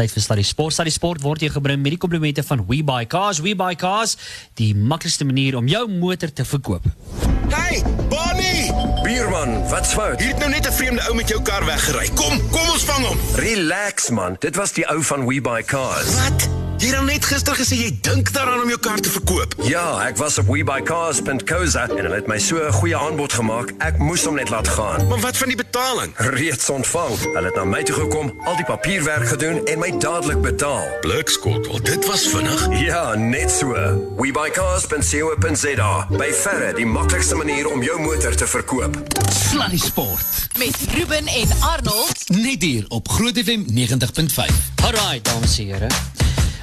tyd 0.00 0.14
vir 0.14 0.24
Sluddy 0.24 0.46
Sport. 0.46 0.76
Sluddy 0.76 0.92
Sport 0.94 1.24
word 1.24 1.44
jou 1.44 1.50
gebring 1.52 1.82
met 1.82 1.96
die 1.96 2.00
komplimente 2.00 2.44
van 2.46 2.64
WeBuyCars. 2.68 3.42
WeBuyCars, 3.44 4.16
die 4.60 4.72
maklikste 4.74 5.26
manier 5.28 5.58
om 5.60 5.68
jou 5.68 5.84
motor 5.92 6.32
te 6.32 6.46
verkoop. 6.48 6.88
Hey, 7.50 7.82
Bonnie! 8.12 8.70
Bierman, 9.04 9.58
wat's 9.70 9.92
fout? 9.96 10.20
Hier 10.22 10.32
het 10.32 10.38
nou 10.38 10.50
net 10.50 10.66
'n 10.66 10.72
vreemde 10.72 11.02
ou 11.08 11.14
met 11.14 11.28
jou 11.28 11.42
kar 11.42 11.64
weggery. 11.64 12.08
Kom, 12.14 12.40
kom 12.50 12.70
ons 12.70 12.84
vang 12.84 13.06
hom. 13.06 13.18
Relax 13.34 14.10
man, 14.10 14.36
dit 14.38 14.56
was 14.56 14.72
die 14.72 14.86
ou 14.88 15.02
van 15.02 15.26
We 15.26 15.40
Buy 15.40 15.62
Cars. 15.62 16.14
Wat? 16.14 16.69
Jy 16.80 16.86
het 16.88 16.96
dan 16.96 17.10
net 17.10 17.26
gister 17.28 17.52
gesê 17.58 17.76
jy 17.76 17.88
dink 18.00 18.30
daaraan 18.32 18.62
om 18.62 18.68
jou 18.72 18.78
kar 18.80 19.00
te 19.04 19.10
verkoop. 19.12 19.52
Ja, 19.68 20.00
ek 20.06 20.16
was 20.16 20.38
op 20.40 20.46
webuycars.co.za 20.48 21.82
en 21.92 21.98
hulle 22.06 22.14
het 22.14 22.28
my 22.30 22.38
so 22.40 22.56
'n 22.56 22.72
goeie 22.72 22.96
aanbod 22.96 23.32
gemaak. 23.32 23.74
Ek 23.84 23.98
moes 23.98 24.24
hom 24.24 24.34
net 24.34 24.48
laat 24.48 24.68
gaan. 24.68 25.06
Maar 25.08 25.20
wat 25.20 25.36
van 25.36 25.48
die 25.48 25.56
betaling? 25.56 26.14
Reeds 26.16 26.70
ontvang. 26.70 27.18
Hulle 27.34 27.44
het 27.44 27.54
na 27.54 27.64
my 27.64 27.82
toe 27.82 27.94
gekom, 27.94 28.32
al 28.44 28.56
die 28.56 28.64
papierwerk 28.64 29.28
gedoen 29.28 29.64
en 29.66 29.78
my 29.78 29.92
dadelik 29.98 30.40
betaal. 30.40 30.88
Blikskottel, 31.00 31.82
dit 31.82 32.06
was 32.06 32.28
vinnig. 32.28 32.80
Ja, 32.80 33.14
net 33.14 33.50
so. 33.50 33.74
webuycars.co.za. 34.16 36.06
By 36.10 36.32
verre 36.32 36.72
die 36.74 36.86
maklikste 36.86 37.34
manier 37.34 37.68
om 37.68 37.82
jou 37.82 38.00
motor 38.00 38.34
te 38.34 38.46
verkoop. 38.46 38.96
Sluddy 39.50 39.78
Sport. 39.78 40.48
Met 40.58 40.76
Ruben 40.94 41.26
en 41.26 41.48
Arnold. 41.60 42.28
Net 42.28 42.62
hier 42.62 42.84
op 42.88 43.08
Groot 43.08 43.38
FM 43.44 43.62
90.5. 43.68 44.54
Alright, 44.82 45.24
dames 45.24 45.58
en 45.58 45.66
here. 45.66 45.88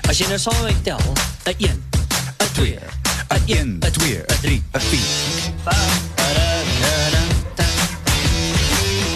As 0.08 0.22
jy 0.22 0.28
nou 0.32 0.38
saam 0.40 0.64
met 0.64 0.78
tel, 0.88 1.02
'n 1.52 1.56
1, 1.60 1.84
'n 2.40 2.50
2, 2.56 2.80
'n 2.80 3.44
1, 3.46 3.80
'n 3.84 3.92
2, 3.92 4.24
'n 4.24 4.40
3, 4.42 4.64
'n 4.72 4.80
4. 4.80 5.48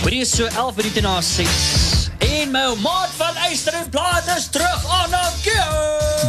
Wat 0.04 0.12
is 0.12 0.36
so 0.36 0.46
11 0.46 0.76
minute 0.76 1.02
na 1.02 1.22
6? 1.22 1.48
En 2.20 2.52
my 2.52 2.76
maat 2.84 3.10
van 3.16 3.36
Eyster 3.36 3.74
en 3.74 3.90
Plaat 3.90 4.28
is 4.38 4.48
terug 4.52 4.86
aan 4.88 5.10
die 5.10 5.51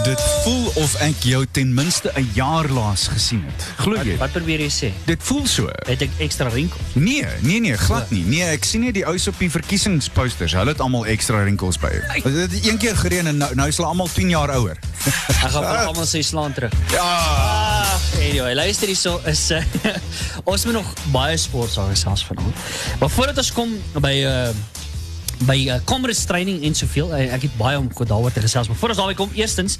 Dit 0.03 0.21
voel 0.43 0.71
of 0.83 0.95
ek 0.99 1.21
jou 1.23 1.45
ten 1.51 1.75
minste 1.75 2.11
'n 2.15 2.31
jaar 2.35 2.67
laas 2.69 3.07
gesien 3.07 3.45
het. 3.47 3.67
Glo 3.77 4.03
jy? 4.03 4.17
Wat 4.19 4.33
probeer 4.33 4.61
jy 4.61 4.71
sê? 4.71 4.89
Dit 5.05 5.23
voel 5.23 5.47
so. 5.47 5.69
Het 5.87 6.03
ek 6.03 6.11
ekstra 6.19 6.49
rinkels? 6.49 6.83
Nee, 6.93 7.27
nee 7.41 7.61
nee, 7.61 7.77
glad 7.77 8.11
nie. 8.11 8.25
Nee, 8.25 8.43
ek 8.43 8.65
sien 8.65 8.81
net 8.81 8.95
die 8.95 9.07
ouens 9.07 9.29
op 9.29 9.39
die 9.39 9.51
verkiesingsposters. 9.51 10.53
Hulle 10.53 10.71
het 10.75 10.81
almal 10.81 11.07
ekstra 11.07 11.45
rinkels 11.45 11.79
by. 11.79 11.91
Dit 12.25 12.51
het 12.51 12.67
een 12.67 12.79
keer 12.79 12.97
gereën 12.97 13.27
en 13.27 13.37
nou 13.37 13.55
nou 13.55 13.69
is 13.69 13.77
hulle 13.77 13.89
almal 13.89 14.09
10 14.13 14.29
jaar 14.29 14.51
ouer. 14.51 14.77
Ek 15.07 15.51
gaan 15.51 15.63
vir 15.63 15.87
almal 15.87 16.07
sê 16.07 16.23
slaan 16.23 16.53
terug. 16.53 16.73
Ja. 16.93 17.01
Ah, 17.03 17.99
anyway, 18.19 18.55
luister 18.55 18.87
hierso 18.87 19.21
is 19.25 19.51
uh, 19.51 19.63
ons 20.51 20.65
moet 20.65 20.75
nog 20.75 20.93
baie 21.13 21.37
sport 21.37 21.71
sake 21.71 21.95
selfs 21.95 22.25
vanaand. 22.25 22.55
Maar 22.99 23.11
voordat 23.11 23.39
ons 23.39 23.53
kom 23.53 23.71
by 24.01 24.17
uh 24.27 24.49
by 25.47 25.59
uh, 25.69 25.81
Comrades 25.85 26.25
training 26.25 26.63
en 26.65 26.75
soveel 26.75 27.11
uh, 27.13 27.33
ek 27.35 27.43
het 27.43 27.57
baie 27.57 27.79
om 27.79 27.89
goed 27.95 28.09
daaroor 28.09 28.33
te 28.33 28.41
gesels 28.41 28.69
maar 28.69 28.77
voordat 28.77 28.99
ons 28.99 29.07
daarby 29.07 29.19
kom 29.25 29.31
eerstens 29.39 29.79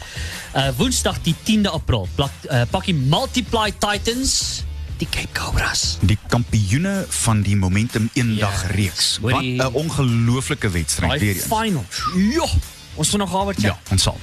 uh 0.57 0.69
Woensdag 0.77 1.23
die 1.23 1.35
10de 1.45 1.71
April 1.73 2.09
plak, 2.15 2.33
pak 2.71 2.85
die 2.85 2.95
Multiply 2.95 3.73
Titans 3.79 4.63
die 5.03 5.09
Cape 5.11 5.33
Cobras. 5.35 5.97
Die 6.07 6.19
kampioene 6.31 7.05
van 7.09 7.43
die 7.43 7.57
Momentum 7.57 8.11
eendag 8.15 8.63
Ja. 8.63 8.75
reeks. 8.75 9.19
Wat 9.21 9.43
'n 9.43 9.61
ongelooflike 9.73 10.71
wedstryd 10.71 11.21
weer 11.21 11.35
eens. 11.35 11.43
final. 11.45 11.85
Ja, 12.15 12.47
ons 12.95 13.11
moet 13.11 13.19
nog 13.21 13.31
Howard 13.31 13.61
Ja, 13.61 13.79
ons 13.91 14.03
sal. 14.03 14.19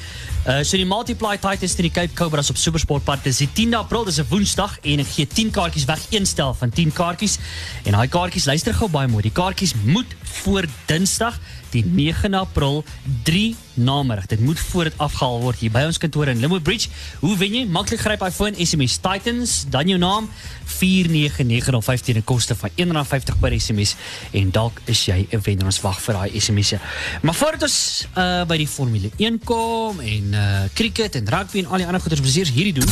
Uh, 0.47 0.63
so 0.63 0.77
die 0.77 0.85
Multiply 0.87 1.35
Titans 1.35 1.73
teen 1.75 1.89
die 1.89 1.91
Cape 1.91 2.13
Cobras 2.15 2.49
op 2.49 2.57
Supersport 2.57 3.03
Park. 3.03 3.25
Dis 3.25 3.41
die 3.43 3.49
10de 3.51 3.75
April, 3.75 4.05
dis 4.07 4.19
'n 4.19 4.25
Woensdag 4.29 4.77
en 4.81 4.99
ek 4.99 5.07
gee 5.11 5.27
10 5.27 5.51
kaartjies 5.51 5.85
weg, 5.85 5.99
een 6.09 6.25
stel 6.25 6.53
van 6.53 6.69
10 6.69 6.93
kaartjies. 6.93 7.37
En 7.83 7.91
daai 7.91 8.07
kaartjies, 8.07 8.45
luister 8.45 8.73
gou 8.73 8.89
baie 8.89 9.07
mooi. 9.07 9.21
Die 9.21 9.35
kaartjies 9.35 9.73
moet 9.83 10.15
voor 10.23 10.65
Dinsdag 10.85 11.39
die 11.72 11.86
9 11.86 12.34
April 12.34 12.84
3 13.23 13.56
namiddag. 13.73 14.25
Dit 14.25 14.39
moet 14.39 14.59
voor 14.59 14.84
dit 14.84 14.94
afgehaal 14.98 15.39
word 15.39 15.59
hier 15.59 15.72
by 15.72 15.84
ons 15.88 15.98
kantoor 15.98 16.28
in 16.28 16.39
Limwood 16.39 16.64
Bridge. 16.64 16.89
Hoe 17.20 17.38
wen 17.38 17.56
jy? 17.56 17.66
Maklik 17.66 18.00
gryp 18.03 18.23
iPhone 18.25 18.66
SMS 18.66 18.98
Titans, 19.03 19.66
dan 19.70 19.88
jou 19.88 20.00
naam 20.00 20.30
49915 20.66 22.16
en 22.16 22.24
koste 22.24 22.56
van 22.56 22.69
R1.50 22.75 23.40
per 23.40 23.56
SMS 23.59 23.96
en 24.31 24.52
dalk 24.52 24.81
is 24.85 25.06
jy 25.06 25.28
'n 25.31 25.41
wenner. 25.44 25.66
Ons 25.66 25.81
wag 25.81 26.02
vir 26.02 26.13
daai 26.13 26.40
SMS'e. 26.40 26.79
Maar 27.22 27.35
voordat 27.35 27.63
ons 27.63 28.08
uh, 28.18 28.46
by 28.46 28.58
die 28.58 28.68
Formule 28.68 29.12
1 29.18 29.40
kom 29.44 30.00
en 30.00 30.34
uh, 30.34 30.63
cricket 30.74 31.16
en 31.16 31.29
rugby 31.29 31.59
en 31.59 31.66
al 31.66 31.78
die 31.78 31.85
ander 31.85 32.02
goeders 32.02 32.35
eers 32.35 32.52
hierdie 32.52 32.74
doen. 32.74 32.90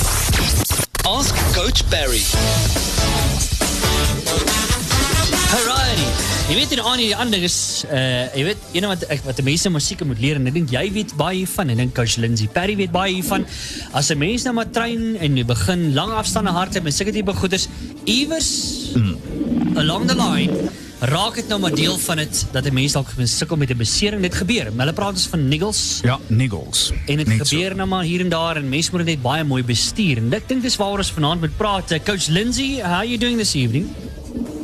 Ask 1.08 1.36
Coach 1.54 1.88
Barry. 1.90 2.24
Alrighty. 5.52 6.27
Jy 6.48 6.56
weet 6.56 6.72
in 6.78 6.80
aan 6.80 7.02
die 7.02 7.12
ander 7.12 7.42
is 7.44 7.84
uh 7.92 8.28
jy 8.32 8.46
weet 8.48 8.68
een 8.72 8.86
wat 8.88 9.02
wat 9.26 9.36
die 9.36 9.44
mense 9.44 9.68
musiek 9.68 10.00
moet 10.08 10.22
leer 10.24 10.38
en 10.40 10.48
ek 10.48 10.56
dink 10.56 10.72
jy 10.72 10.86
weet 10.96 11.12
baie 11.20 11.42
hiervan 11.42 11.74
en 11.74 11.76
ek 11.76 11.82
dink 11.82 11.96
coach 11.98 12.16
Lindsay 12.24 12.48
Perry 12.48 12.78
weet 12.80 12.94
baie 12.94 13.18
hiervan. 13.18 13.44
As 13.92 14.14
'n 14.16 14.18
mens 14.18 14.48
nou 14.48 14.54
maar 14.56 14.72
train 14.72 15.18
en 15.20 15.36
jy 15.36 15.44
begin 15.44 15.92
lang 15.94 16.16
afstande 16.16 16.56
hardloop 16.56 16.88
en 16.88 16.96
sulke 16.96 17.12
tipe 17.12 17.36
goeders 17.36 17.68
iewers 18.06 18.96
mm. 18.96 19.76
along 19.76 20.08
the 20.08 20.16
line 20.16 20.72
raak 21.12 21.36
dit 21.36 21.52
nou 21.52 21.60
maar 21.60 21.76
deel 21.76 21.98
van 22.00 22.24
dit 22.24 22.46
dat 22.56 22.66
'n 22.66 22.74
mens 22.74 22.94
dalk 22.96 23.12
sukkel 23.24 23.58
met 23.58 23.70
'n 23.70 23.78
besering. 23.78 24.22
Dit 24.22 24.36
gebeur. 24.36 24.72
Hulle 24.72 24.94
praat 24.94 25.20
ons 25.20 25.28
van 25.28 25.48
niggles. 25.48 26.00
Ja, 26.04 26.18
niggles. 26.28 26.92
En 27.08 27.20
so. 27.20 27.44
gebeur 27.44 27.76
nou 27.76 27.88
maar 27.88 28.04
hier 28.04 28.22
en 28.22 28.30
daar 28.30 28.56
en 28.56 28.70
mense 28.70 28.90
moet 28.92 29.06
dit 29.06 29.22
baie 29.22 29.44
mooi 29.44 29.64
bestuur. 29.64 30.18
En 30.18 30.34
ek 30.34 30.48
dink 30.48 30.62
dis 30.62 30.76
waaroor 30.76 30.98
ons 30.98 31.12
vanaand 31.12 31.42
moet 31.42 31.58
praat. 31.58 31.92
Uh, 31.92 32.00
Coach 32.00 32.28
Lindsay, 32.28 32.80
how 32.80 33.04
are 33.04 33.08
you 33.08 33.18
doing 33.18 33.38
this 33.38 33.54
evening? 33.54 33.92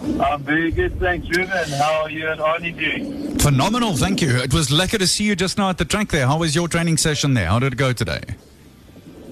I'm 0.04 0.44
very 0.44 0.72
good, 0.72 1.00
thanks, 1.00 1.28
Ruben. 1.30 1.70
How 1.80 2.04
are 2.04 2.10
you 2.10 2.28
and 2.30 2.40
Arnie 2.42 2.78
doing? 2.78 3.38
Phenomenal, 3.40 3.96
thank 3.96 4.22
you. 4.22 4.36
It 4.38 4.54
was 4.54 4.70
lucky 4.72 4.98
to 4.98 5.08
see 5.08 5.24
you 5.24 5.36
just 5.36 5.58
now 5.58 5.70
at 5.70 5.78
the 5.78 5.86
track 5.86 6.10
there. 6.10 6.28
How 6.28 6.38
was 6.38 6.56
your 6.56 6.68
training 6.68 6.98
session 6.98 7.34
there? 7.34 7.48
How 7.48 7.60
did 7.60 7.74
it 7.74 7.78
go 7.78 7.94
today? 7.94 8.22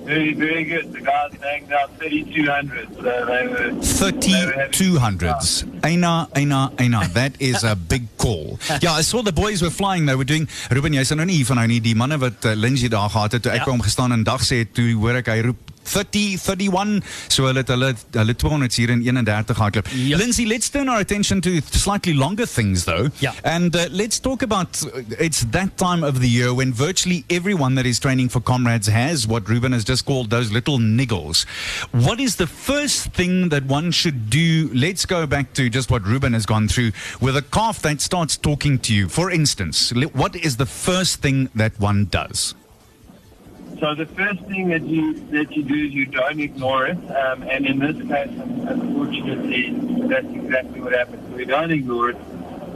Very, 0.06 0.34
very 0.34 0.64
good. 0.64 0.92
The 0.94 1.02
guys 1.02 1.32
banged 1.40 1.72
out 1.74 1.92
3,200, 2.00 2.96
so 2.96 3.02
they 3.02 3.10
were... 3.12 3.26
they 3.26 3.46
were 3.48 4.52
having 4.52 4.72
3200s. 4.72 5.64
Eina, 5.82 6.28
Eina, 6.32 6.72
Eina. 6.78 7.14
That 7.14 7.40
is 7.40 7.64
a 7.64 7.76
big 7.76 8.08
call. 8.18 8.58
Ja, 8.82 8.94
I 8.96 9.02
saw 9.04 9.22
the 9.22 9.32
boys 9.32 9.62
were 9.62 9.70
flying. 9.70 10.06
They 10.08 10.16
were 10.16 10.26
doing... 10.26 10.48
Ruben, 10.72 10.94
jy 10.94 11.04
sê 11.06 11.16
nou 11.16 11.26
nie 11.30 11.44
van 11.46 11.58
nou 11.62 11.68
nie. 11.70 11.80
Die 11.86 11.94
manne 11.96 12.18
wat 12.20 12.44
uh, 12.50 12.56
Lindsay 12.56 12.90
daar 12.90 13.10
gehad 13.14 13.38
het, 13.38 13.44
toe 13.44 13.52
ek 13.54 13.62
Ja. 13.62 13.66
by 13.70 13.72
hom 13.76 13.84
gestaan 13.86 14.12
en 14.16 14.24
dag 14.24 14.42
sê, 14.44 14.64
toe 14.66 14.90
hoor 14.98 15.20
ek 15.22 15.30
hy 15.32 15.42
roep 15.52 15.71
30, 15.84 16.38
31. 16.38 17.02
So 17.28 17.46
hulle 17.46 17.62
het 17.62 17.70
hulle, 17.70 17.94
hulle 18.12 18.36
200 18.36 18.76
hier 18.76 18.90
in 18.90 19.02
31 19.04 19.58
hardloop. 19.58 19.88
Ja. 19.94 20.18
Lindsay, 20.18 20.46
let's 20.46 20.70
turn 20.70 20.90
our 20.90 21.00
attention 21.00 21.42
to 21.42 21.62
slightly 21.72 22.14
longer 22.14 22.46
things 22.46 22.86
though. 22.86 23.10
Ja. 23.20 23.34
And 23.44 23.76
uh, 23.76 23.86
let's 23.90 24.20
talk 24.20 24.42
about 24.42 24.84
uh, 24.86 25.02
it's 25.20 25.46
that 25.52 25.78
time 25.78 26.04
of 26.04 26.20
the 26.20 26.30
year 26.30 26.54
when 26.54 26.74
virtually 26.74 27.24
everyone 27.30 27.76
that 27.76 27.86
is 27.86 28.00
training 28.00 28.30
for 28.30 28.42
comrades 28.42 28.88
has 28.88 29.28
what 29.28 29.48
Ruben 29.50 29.72
has 29.72 29.84
just 29.84 30.06
called 30.06 30.30
those 30.30 30.52
little 30.52 30.80
niggles. 30.80 31.46
What 31.92 32.20
is 32.20 32.36
the 32.36 32.48
first 32.48 33.14
thing 33.14 33.50
that 33.50 33.66
one 33.66 33.92
should 33.92 34.30
do? 34.30 34.70
Let's 34.74 35.06
go 35.06 35.26
back 35.28 35.54
to 35.54 35.70
just 35.70 35.92
what 35.92 36.04
Ruben 36.06 36.34
has 36.34 36.46
gone 36.46 36.68
through 36.68 36.92
with 37.20 37.36
a 37.38 37.42
calf 37.42 37.82
that 37.82 38.02
starts 38.02 38.38
talking 38.38 38.80
to 38.80 38.94
you. 38.94 39.10
For 39.10 39.32
instance, 39.32 39.94
what 40.14 40.36
is 40.36 40.58
the 40.58 40.66
first 40.66 41.22
thing 41.22 41.50
that 41.56 41.80
one 41.80 42.06
does? 42.06 42.56
So 43.82 43.96
the 43.96 44.06
first 44.06 44.42
thing 44.42 44.70
that 44.70 44.84
you 44.84 45.16
that 45.32 45.58
you 45.58 45.64
do 45.64 45.74
is 45.74 45.92
you 45.92 46.06
don't 46.06 46.40
ignore 46.40 46.86
it, 46.86 46.98
um, 46.98 47.42
and 47.42 47.66
in 47.66 47.80
this 47.80 47.98
case, 48.08 48.30
unfortunately, 48.30 49.72
that's 50.08 50.28
exactly 50.28 50.82
what 50.82 50.94
happens. 50.94 51.36
We 51.36 51.46
don't 51.46 51.72
ignore 51.72 52.12
it, 52.12 52.18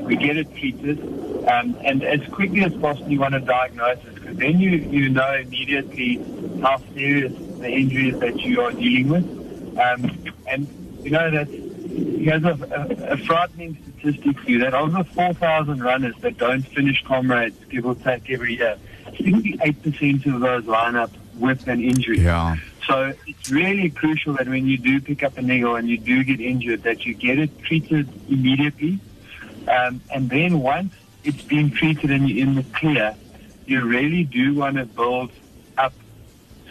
we 0.02 0.16
get 0.16 0.36
it 0.36 0.52
treated, 0.56 1.00
um, 1.48 1.78
and 1.84 2.04
as 2.04 2.28
quickly 2.30 2.64
as 2.64 2.74
possible, 2.78 3.12
you 3.12 3.20
want 3.20 3.36
to 3.36 3.40
diagnose 3.40 4.00
it 4.00 4.16
because 4.16 4.36
then 4.38 4.60
you 4.60 4.72
you 4.72 5.10
know 5.10 5.32
immediately 5.36 6.16
how 6.64 6.78
serious 6.96 7.34
the 7.60 7.70
injury 7.70 8.10
is 8.10 8.20
that 8.20 8.40
you 8.40 8.62
are 8.62 8.72
dealing 8.72 9.10
with, 9.10 9.78
um, 9.78 10.12
and 10.48 10.68
you 11.04 11.12
know 11.12 11.30
that. 11.30 11.48
Here's 11.96 12.44
a, 12.44 12.50
a, 12.50 13.14
a 13.14 13.18
frightening 13.18 13.78
statistic 14.00 14.40
for 14.40 14.50
you 14.50 14.60
that 14.60 14.72
the 14.72 15.04
4,000 15.14 15.82
runners 15.82 16.16
that 16.22 16.38
don't 16.38 16.64
finish 16.64 17.02
comrades, 17.04 17.64
give 17.70 17.86
or 17.86 17.94
take 17.96 18.30
every 18.32 18.56
year, 18.58 18.78
68% 19.18 20.34
of 20.34 20.42
those 20.42 20.66
line 20.66 20.96
up 20.96 21.12
with 21.38 21.68
an 21.68 21.82
injury. 21.82 22.20
Yeah. 22.20 22.58
So 22.88 23.14
it's 23.26 23.50
really 23.50 23.90
crucial 23.90 24.34
that 24.34 24.48
when 24.48 24.68
you 24.68 24.78
do 24.78 25.02
pick 25.02 25.24
up 25.24 25.38
a 25.38 25.42
niggle 25.42 25.76
and 25.76 25.90
you 25.90 25.98
do 25.98 26.24
get 26.24 26.40
injured, 26.40 26.84
that 26.84 27.06
you 27.06 27.14
get 27.14 27.40
it 27.40 27.58
treated 27.64 28.08
immediately. 28.30 29.00
Um, 29.68 30.02
and 30.14 30.30
then 30.30 30.60
once 30.60 30.94
it's 31.24 31.42
been 31.42 31.72
treated 31.72 32.12
and 32.12 32.30
you're 32.30 32.48
in 32.48 32.56
the 32.56 32.64
clear, 32.64 33.16
you 33.66 33.84
really 33.84 34.24
do 34.24 34.54
want 34.54 34.78
to 34.78 34.86
build 34.86 35.32
up 35.78 35.94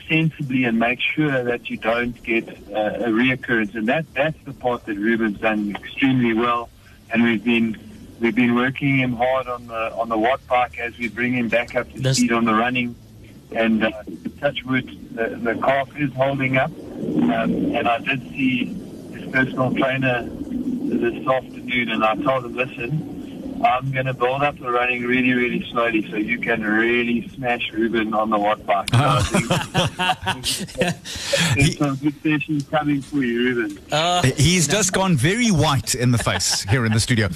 sensibly 0.09 0.65
and 0.65 0.79
make 0.79 1.01
sure 1.01 1.43
that 1.43 1.69
you 1.69 1.77
don't 1.77 2.23
get 2.23 2.49
uh, 2.49 3.07
a 3.07 3.09
reoccurrence. 3.09 3.75
And 3.75 3.89
that, 3.89 4.07
that's 4.15 4.39
the 4.45 4.53
part 4.53 4.87
that 4.87 4.97
Ruben's 4.97 5.41
done 5.41 5.75
extremely 5.75 6.33
well. 6.33 6.69
And 7.11 7.25
we've 7.25 7.43
been 7.43 7.77
we've 8.21 8.35
been 8.35 8.55
working 8.55 8.99
him 8.99 9.13
hard 9.15 9.47
on 9.49 9.67
the 9.67 9.93
on 9.95 10.09
the 10.09 10.19
watt 10.19 10.41
bike 10.47 10.79
as 10.79 10.97
we 10.99 11.09
bring 11.09 11.33
him 11.35 11.49
back 11.49 11.75
up 11.75 11.89
to 11.93 11.97
That's- 11.97 12.17
speed 12.19 12.33
on 12.33 12.45
the 12.45 12.55
running. 12.55 12.97
And 13.53 13.85
uh, 13.85 13.91
touch 14.41 14.65
wood, 14.65 14.89
the, 15.15 15.37
the 15.41 15.55
calf 15.63 15.89
is 15.97 16.13
holding 16.15 16.57
up. 16.57 16.71
Um, 16.73 17.31
and 17.77 17.87
I 17.87 17.99
did 17.99 18.21
see 18.31 18.65
his 19.13 19.31
personal 19.31 19.73
trainer 19.75 20.25
this 20.29 21.25
afternoon, 21.27 21.91
and 21.91 22.03
I 22.05 22.17
told 22.17 22.47
him, 22.47 22.57
listen, 22.57 23.14
I'm 23.65 23.91
going 23.93 24.07
to 24.07 24.15
build 24.15 24.43
up 24.43 24.59
the 24.59 24.71
running 24.71 25.05
really, 25.05 25.33
really 25.33 25.67
slowly 25.71 26.09
so 26.11 26.17
you 26.17 26.39
can 26.39 26.63
really 26.63 27.27
smash 27.29 27.73
Ruben 27.73 28.13
on 28.13 28.29
the 28.29 28.39
watt 28.39 28.65
bike. 28.67 28.91
So 28.91 28.99
I 28.99 29.23
think 30.43 31.55
there's 31.57 31.79
some 31.79 31.97
good 31.97 32.15
sessions 32.23 32.65
coming 32.69 33.01
for 33.01 33.25
you, 33.25 33.39
Ruben. 33.55 33.79
Uh, 33.91 34.23
He's 34.37 34.69
just 34.69 34.93
gone 34.93 35.17
very 35.17 35.49
white 35.49 35.95
in 35.95 36.11
the 36.11 36.19
face 36.19 36.63
here 36.71 36.85
in 36.85 36.93
the 36.93 37.01
studio. 37.01 37.29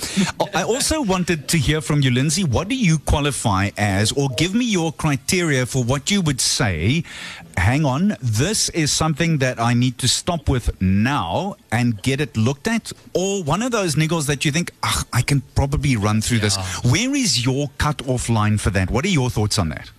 I 0.55 0.65
also 0.65 1.01
wanted 1.01 1.49
to 1.49 1.57
hear 1.59 1.81
from 1.81 2.03
you, 2.03 2.11
Lindsay. 2.11 2.45
What 2.45 2.69
do 2.69 2.77
you 2.77 2.99
qualify 2.99 3.71
as, 3.79 4.13
or 4.13 4.29
give 4.37 4.55
me 4.55 4.67
your 4.67 4.93
criteria 4.93 5.65
for 5.65 5.83
what 5.83 6.11
you 6.11 6.21
would 6.21 6.41
say? 6.41 7.05
Hang 7.59 7.85
on, 7.85 8.17
this 8.23 8.69
is 8.71 8.93
something 8.93 9.39
that 9.39 9.61
I 9.61 9.75
need 9.75 9.99
to 9.99 10.09
stop 10.09 10.49
with 10.49 10.81
now 10.81 11.57
and 11.73 12.01
get 12.03 12.21
it 12.21 12.37
looked 12.37 12.69
at, 12.69 12.93
or 13.15 13.43
one 13.43 13.63
of 13.63 13.73
those 13.73 13.97
niggles 13.97 14.27
that 14.29 14.45
you 14.45 14.53
think, 14.53 14.71
ah, 14.85 15.05
I 15.13 15.23
can 15.23 15.43
probably 15.55 15.97
run 15.97 16.21
through 16.21 16.39
this. 16.39 16.57
Where 16.85 17.15
is 17.15 17.45
your 17.45 17.69
cut-off 17.77 18.29
line 18.29 18.59
for 18.59 18.71
that? 18.71 18.91
What 18.91 19.05
are 19.05 19.09
your 19.09 19.29
thoughts 19.29 19.59
on 19.59 19.71
that? 19.71 19.91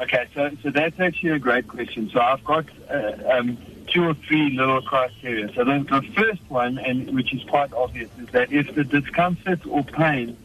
Okay, 0.00 0.28
so, 0.34 0.50
so 0.62 0.70
that's 0.70 0.98
actually 1.00 1.30
a 1.30 1.38
great 1.38 1.66
question. 1.66 2.08
So 2.10 2.20
I've 2.20 2.44
got 2.44 2.64
uh, 2.88 3.12
um, 3.30 3.58
two 3.88 4.04
or 4.04 4.14
three 4.14 4.56
little 4.56 4.82
criteria. 4.82 5.52
So 5.54 5.64
the, 5.64 5.84
the 5.90 6.02
first 6.14 6.42
one, 6.48 6.78
and 6.78 7.14
which 7.14 7.34
is 7.34 7.42
quite 7.44 7.72
obvious, 7.72 8.08
is 8.20 8.28
that 8.28 8.52
if 8.52 8.72
the 8.74 8.84
discomfort 8.84 9.66
or 9.66 9.82
pain 9.82 10.36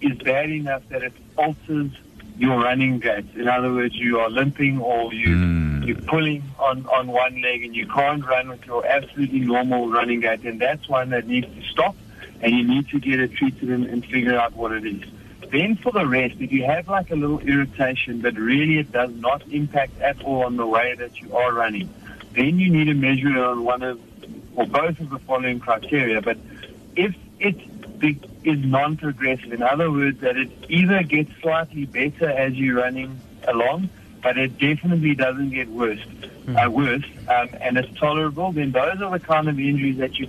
is 0.00 0.16
bad 0.18 0.50
enough 0.50 0.82
that 0.88 1.02
it 1.02 1.12
alters 1.36 1.90
your 2.36 2.60
running 2.62 2.98
gait, 2.98 3.26
in 3.36 3.46
other 3.46 3.72
words, 3.72 3.94
you 3.94 4.18
are 4.18 4.30
limping 4.30 4.80
or 4.80 5.12
you, 5.14 5.30
you're 5.86 6.00
pulling 6.02 6.42
on, 6.58 6.86
on 6.86 7.08
one 7.08 7.40
leg 7.40 7.64
and 7.64 7.74
you 7.74 7.86
can't 7.86 8.24
run 8.24 8.48
with 8.48 8.64
your 8.66 8.84
absolutely 8.86 9.40
normal 9.40 9.88
running 9.88 10.20
gait, 10.20 10.42
then 10.42 10.58
that's 10.58 10.88
one 10.88 11.10
that 11.10 11.26
needs 11.26 11.46
to 11.46 11.62
stop 11.70 11.96
and 12.40 12.52
you 12.54 12.64
need 12.66 12.88
to 12.88 13.00
get 13.00 13.20
it 13.20 13.32
treated 13.32 13.70
and, 13.70 13.86
and 13.86 14.04
figure 14.04 14.38
out 14.38 14.54
what 14.54 14.72
it 14.72 14.84
is. 14.84 15.02
Then 15.50 15.76
for 15.76 15.92
the 15.92 16.06
rest, 16.06 16.36
if 16.40 16.50
you 16.52 16.64
have 16.64 16.88
like 16.88 17.10
a 17.10 17.16
little 17.16 17.38
irritation, 17.40 18.20
but 18.20 18.34
really 18.34 18.78
it 18.78 18.92
does 18.92 19.10
not 19.14 19.46
impact 19.52 20.00
at 20.00 20.20
all 20.22 20.44
on 20.44 20.56
the 20.56 20.66
way 20.66 20.94
that 20.94 21.20
you 21.20 21.36
are 21.36 21.52
running, 21.52 21.92
then 22.32 22.58
you 22.58 22.70
need 22.70 22.86
to 22.86 22.94
measure 22.94 23.28
it 23.28 23.36
on 23.36 23.64
one 23.64 23.82
of 23.82 24.00
or 24.56 24.66
both 24.66 25.00
of 25.00 25.10
the 25.10 25.18
following 25.20 25.58
criteria. 25.60 26.20
But 26.20 26.38
if 26.96 27.14
it 27.38 27.56
is 28.02 28.58
non-progressive, 28.64 29.52
in 29.52 29.62
other 29.62 29.90
words, 29.90 30.20
that 30.20 30.36
it 30.36 30.50
either 30.68 31.02
gets 31.02 31.30
slightly 31.40 31.86
better 31.86 32.28
as 32.28 32.54
you're 32.54 32.76
running 32.76 33.20
along, 33.46 33.88
but 34.24 34.38
it 34.38 34.58
definitely 34.58 35.14
doesn't 35.14 35.50
get 35.50 35.68
worse, 35.68 36.00
uh, 36.48 36.70
worse, 36.70 37.04
um, 37.28 37.50
and 37.60 37.76
it's 37.76 37.98
tolerable, 38.00 38.52
then 38.52 38.72
those 38.72 39.00
are 39.02 39.10
the 39.10 39.20
kind 39.20 39.48
of 39.48 39.60
injuries 39.60 39.98
that 39.98 40.18
you 40.18 40.26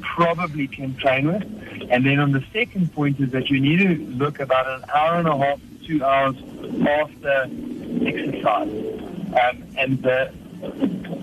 probably 0.00 0.68
can 0.68 0.96
train 0.96 1.26
with. 1.26 1.42
And 1.90 2.06
then 2.06 2.20
on 2.20 2.30
the 2.30 2.44
second 2.52 2.94
point 2.94 3.18
is 3.18 3.30
that 3.32 3.50
you 3.50 3.60
need 3.60 3.78
to 3.78 3.96
look 4.12 4.38
about 4.38 4.68
an 4.68 4.88
hour 4.94 5.16
and 5.16 5.26
a 5.26 5.36
half 5.36 5.58
to 5.58 5.86
two 5.86 6.04
hours 6.04 6.36
after 6.86 7.48
exercise. 8.06 8.68
Um, 9.34 9.64
and 9.76 10.00
the, 10.02 10.32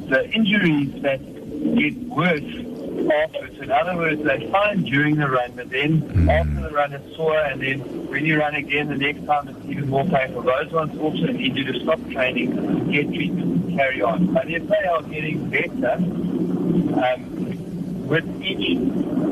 the 0.10 0.30
injuries 0.32 1.02
that 1.04 1.22
get 1.78 1.96
worse 2.10 2.69
afterwards, 3.08 3.60
in 3.60 3.72
other 3.72 3.96
words, 3.96 4.24
they 4.24 4.50
fine 4.52 4.84
during 4.84 5.16
the 5.16 5.28
run, 5.30 5.52
but 5.56 5.70
then 5.70 6.30
after 6.30 6.62
the 6.62 6.70
run 6.70 6.94
it's 6.94 7.16
sore, 7.16 7.38
and 7.38 7.62
then 7.62 7.80
when 8.10 8.26
you 8.26 8.40
run 8.40 8.56
again 8.56 8.88
the 8.88 8.98
next 8.98 9.26
time 9.26 9.48
it's 9.48 9.66
even 9.66 9.90
more 9.90 10.06
painful. 10.06 10.42
Those 10.42 10.72
ones 10.72 10.98
also 11.00 11.28
need 11.28 11.56
you 11.56 11.64
to 11.72 11.80
stop 11.80 12.00
training, 12.10 12.92
get 12.92 13.08
treatment, 13.08 13.66
and 13.66 13.78
carry 13.78 14.02
on. 14.02 14.34
But 14.34 14.50
if 14.50 14.68
they 14.68 14.84
are 14.86 15.02
getting 15.04 15.50
better, 15.50 15.94
um, 15.94 17.39
with 18.10 18.26
each 18.42 18.78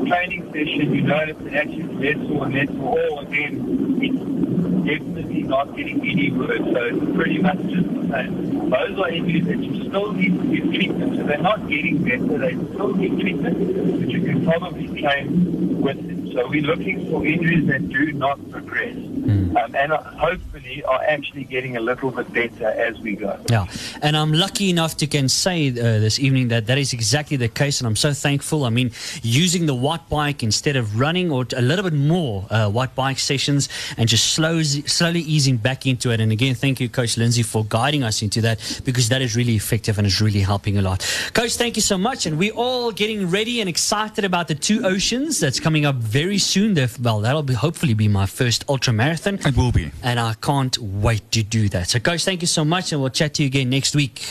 training 0.08 0.44
session, 0.52 0.94
you 0.94 1.02
notice 1.02 1.36
it 1.40 1.54
actually 1.54 1.82
less 1.98 2.28
sore 2.28 2.46
and 2.46 2.54
less 2.54 2.68
sore. 2.68 2.98
Or 3.10 3.22
again, 3.22 3.98
it's 4.00 4.38
definitely 4.86 5.42
not 5.42 5.76
getting 5.76 6.00
any 6.00 6.30
worse. 6.30 6.58
So 6.58 6.84
it's 6.84 7.16
pretty 7.16 7.38
much 7.38 7.58
just 7.62 7.88
the 7.92 8.08
same. 8.12 8.70
Those 8.70 8.98
are 8.98 9.10
injuries 9.10 9.46
that 9.46 9.58
you 9.58 9.88
still 9.88 10.12
need 10.12 10.40
to 10.40 10.56
get 10.56 10.74
treatment. 10.74 11.16
So 11.16 11.22
they're 11.24 11.38
not 11.38 11.68
getting 11.68 12.04
better. 12.04 12.38
They 12.38 12.54
still 12.72 12.94
need 12.94 13.20
treatment, 13.20 13.58
but 14.00 14.10
you 14.10 14.22
can 14.22 14.44
probably 14.44 15.00
train 15.00 15.80
with 15.82 15.98
it. 15.98 16.32
So 16.34 16.48
we're 16.48 16.62
looking 16.62 17.10
for 17.10 17.26
injuries 17.26 17.66
that 17.66 17.88
do 17.88 18.12
not 18.12 18.38
progress. 18.50 18.94
Um, 19.28 19.74
and 19.74 19.92
uh, 19.92 20.02
hopefully 20.02 20.82
are 20.84 21.02
actually 21.02 21.44
getting 21.44 21.76
a 21.76 21.80
little 21.80 22.10
bit 22.10 22.32
better 22.32 22.68
as 22.68 22.98
we 23.00 23.14
go. 23.14 23.38
Yeah, 23.50 23.66
and 24.00 24.16
I'm 24.16 24.32
lucky 24.32 24.70
enough 24.70 24.96
to 24.98 25.06
can 25.06 25.28
say 25.28 25.68
uh, 25.68 25.74
this 25.74 26.18
evening 26.18 26.48
that 26.48 26.66
that 26.66 26.78
is 26.78 26.92
exactly 26.92 27.36
the 27.36 27.48
case, 27.48 27.80
and 27.80 27.86
I'm 27.86 27.96
so 27.96 28.12
thankful. 28.12 28.64
I 28.64 28.70
mean, 28.70 28.90
using 29.22 29.66
the 29.66 29.74
watt 29.74 30.08
bike 30.08 30.42
instead 30.42 30.76
of 30.76 30.98
running 30.98 31.30
or 31.30 31.44
a 31.54 31.60
little 31.60 31.82
bit 31.84 31.92
more 31.92 32.46
uh, 32.50 32.70
watt 32.72 32.94
bike 32.94 33.18
sessions, 33.18 33.68
and 33.98 34.08
just 34.08 34.32
slow, 34.32 34.62
slowly 34.62 35.20
easing 35.20 35.58
back 35.58 35.86
into 35.86 36.10
it. 36.10 36.20
And 36.20 36.32
again, 36.32 36.54
thank 36.54 36.80
you, 36.80 36.88
Coach 36.88 37.18
Lindsay, 37.18 37.42
for 37.42 37.64
guiding 37.64 38.02
us 38.04 38.22
into 38.22 38.40
that 38.42 38.80
because 38.84 39.10
that 39.10 39.20
is 39.20 39.36
really 39.36 39.56
effective 39.56 39.98
and 39.98 40.06
is 40.06 40.22
really 40.22 40.40
helping 40.40 40.78
a 40.78 40.82
lot. 40.82 41.04
Coach, 41.34 41.56
thank 41.56 41.76
you 41.76 41.82
so 41.82 41.98
much, 41.98 42.24
and 42.24 42.38
we're 42.38 42.54
all 42.54 42.92
getting 42.92 43.28
ready 43.28 43.60
and 43.60 43.68
excited 43.68 44.24
about 44.24 44.48
the 44.48 44.54
two 44.54 44.86
oceans 44.86 45.38
that's 45.38 45.60
coming 45.60 45.84
up 45.84 45.96
very 45.96 46.38
soon. 46.38 46.78
Well, 47.00 47.20
that'll 47.20 47.42
be 47.42 47.54
hopefully 47.54 47.94
be 47.94 48.08
my 48.08 48.26
first 48.26 48.64
ultra 48.68 48.92
marathon. 48.92 49.17
It 49.46 49.56
will 49.56 49.72
be. 49.72 49.90
And 50.02 50.18
I 50.18 50.34
can't 50.34 50.76
wait 50.78 51.30
to 51.32 51.42
do 51.42 51.68
that. 51.70 51.88
So, 51.90 51.98
Coach, 51.98 52.24
thank 52.24 52.40
you 52.42 52.46
so 52.46 52.64
much, 52.64 52.92
and 52.92 53.00
we'll 53.00 53.10
chat 53.10 53.34
to 53.34 53.42
you 53.42 53.46
again 53.46 53.70
next 53.70 53.94
week. 53.94 54.24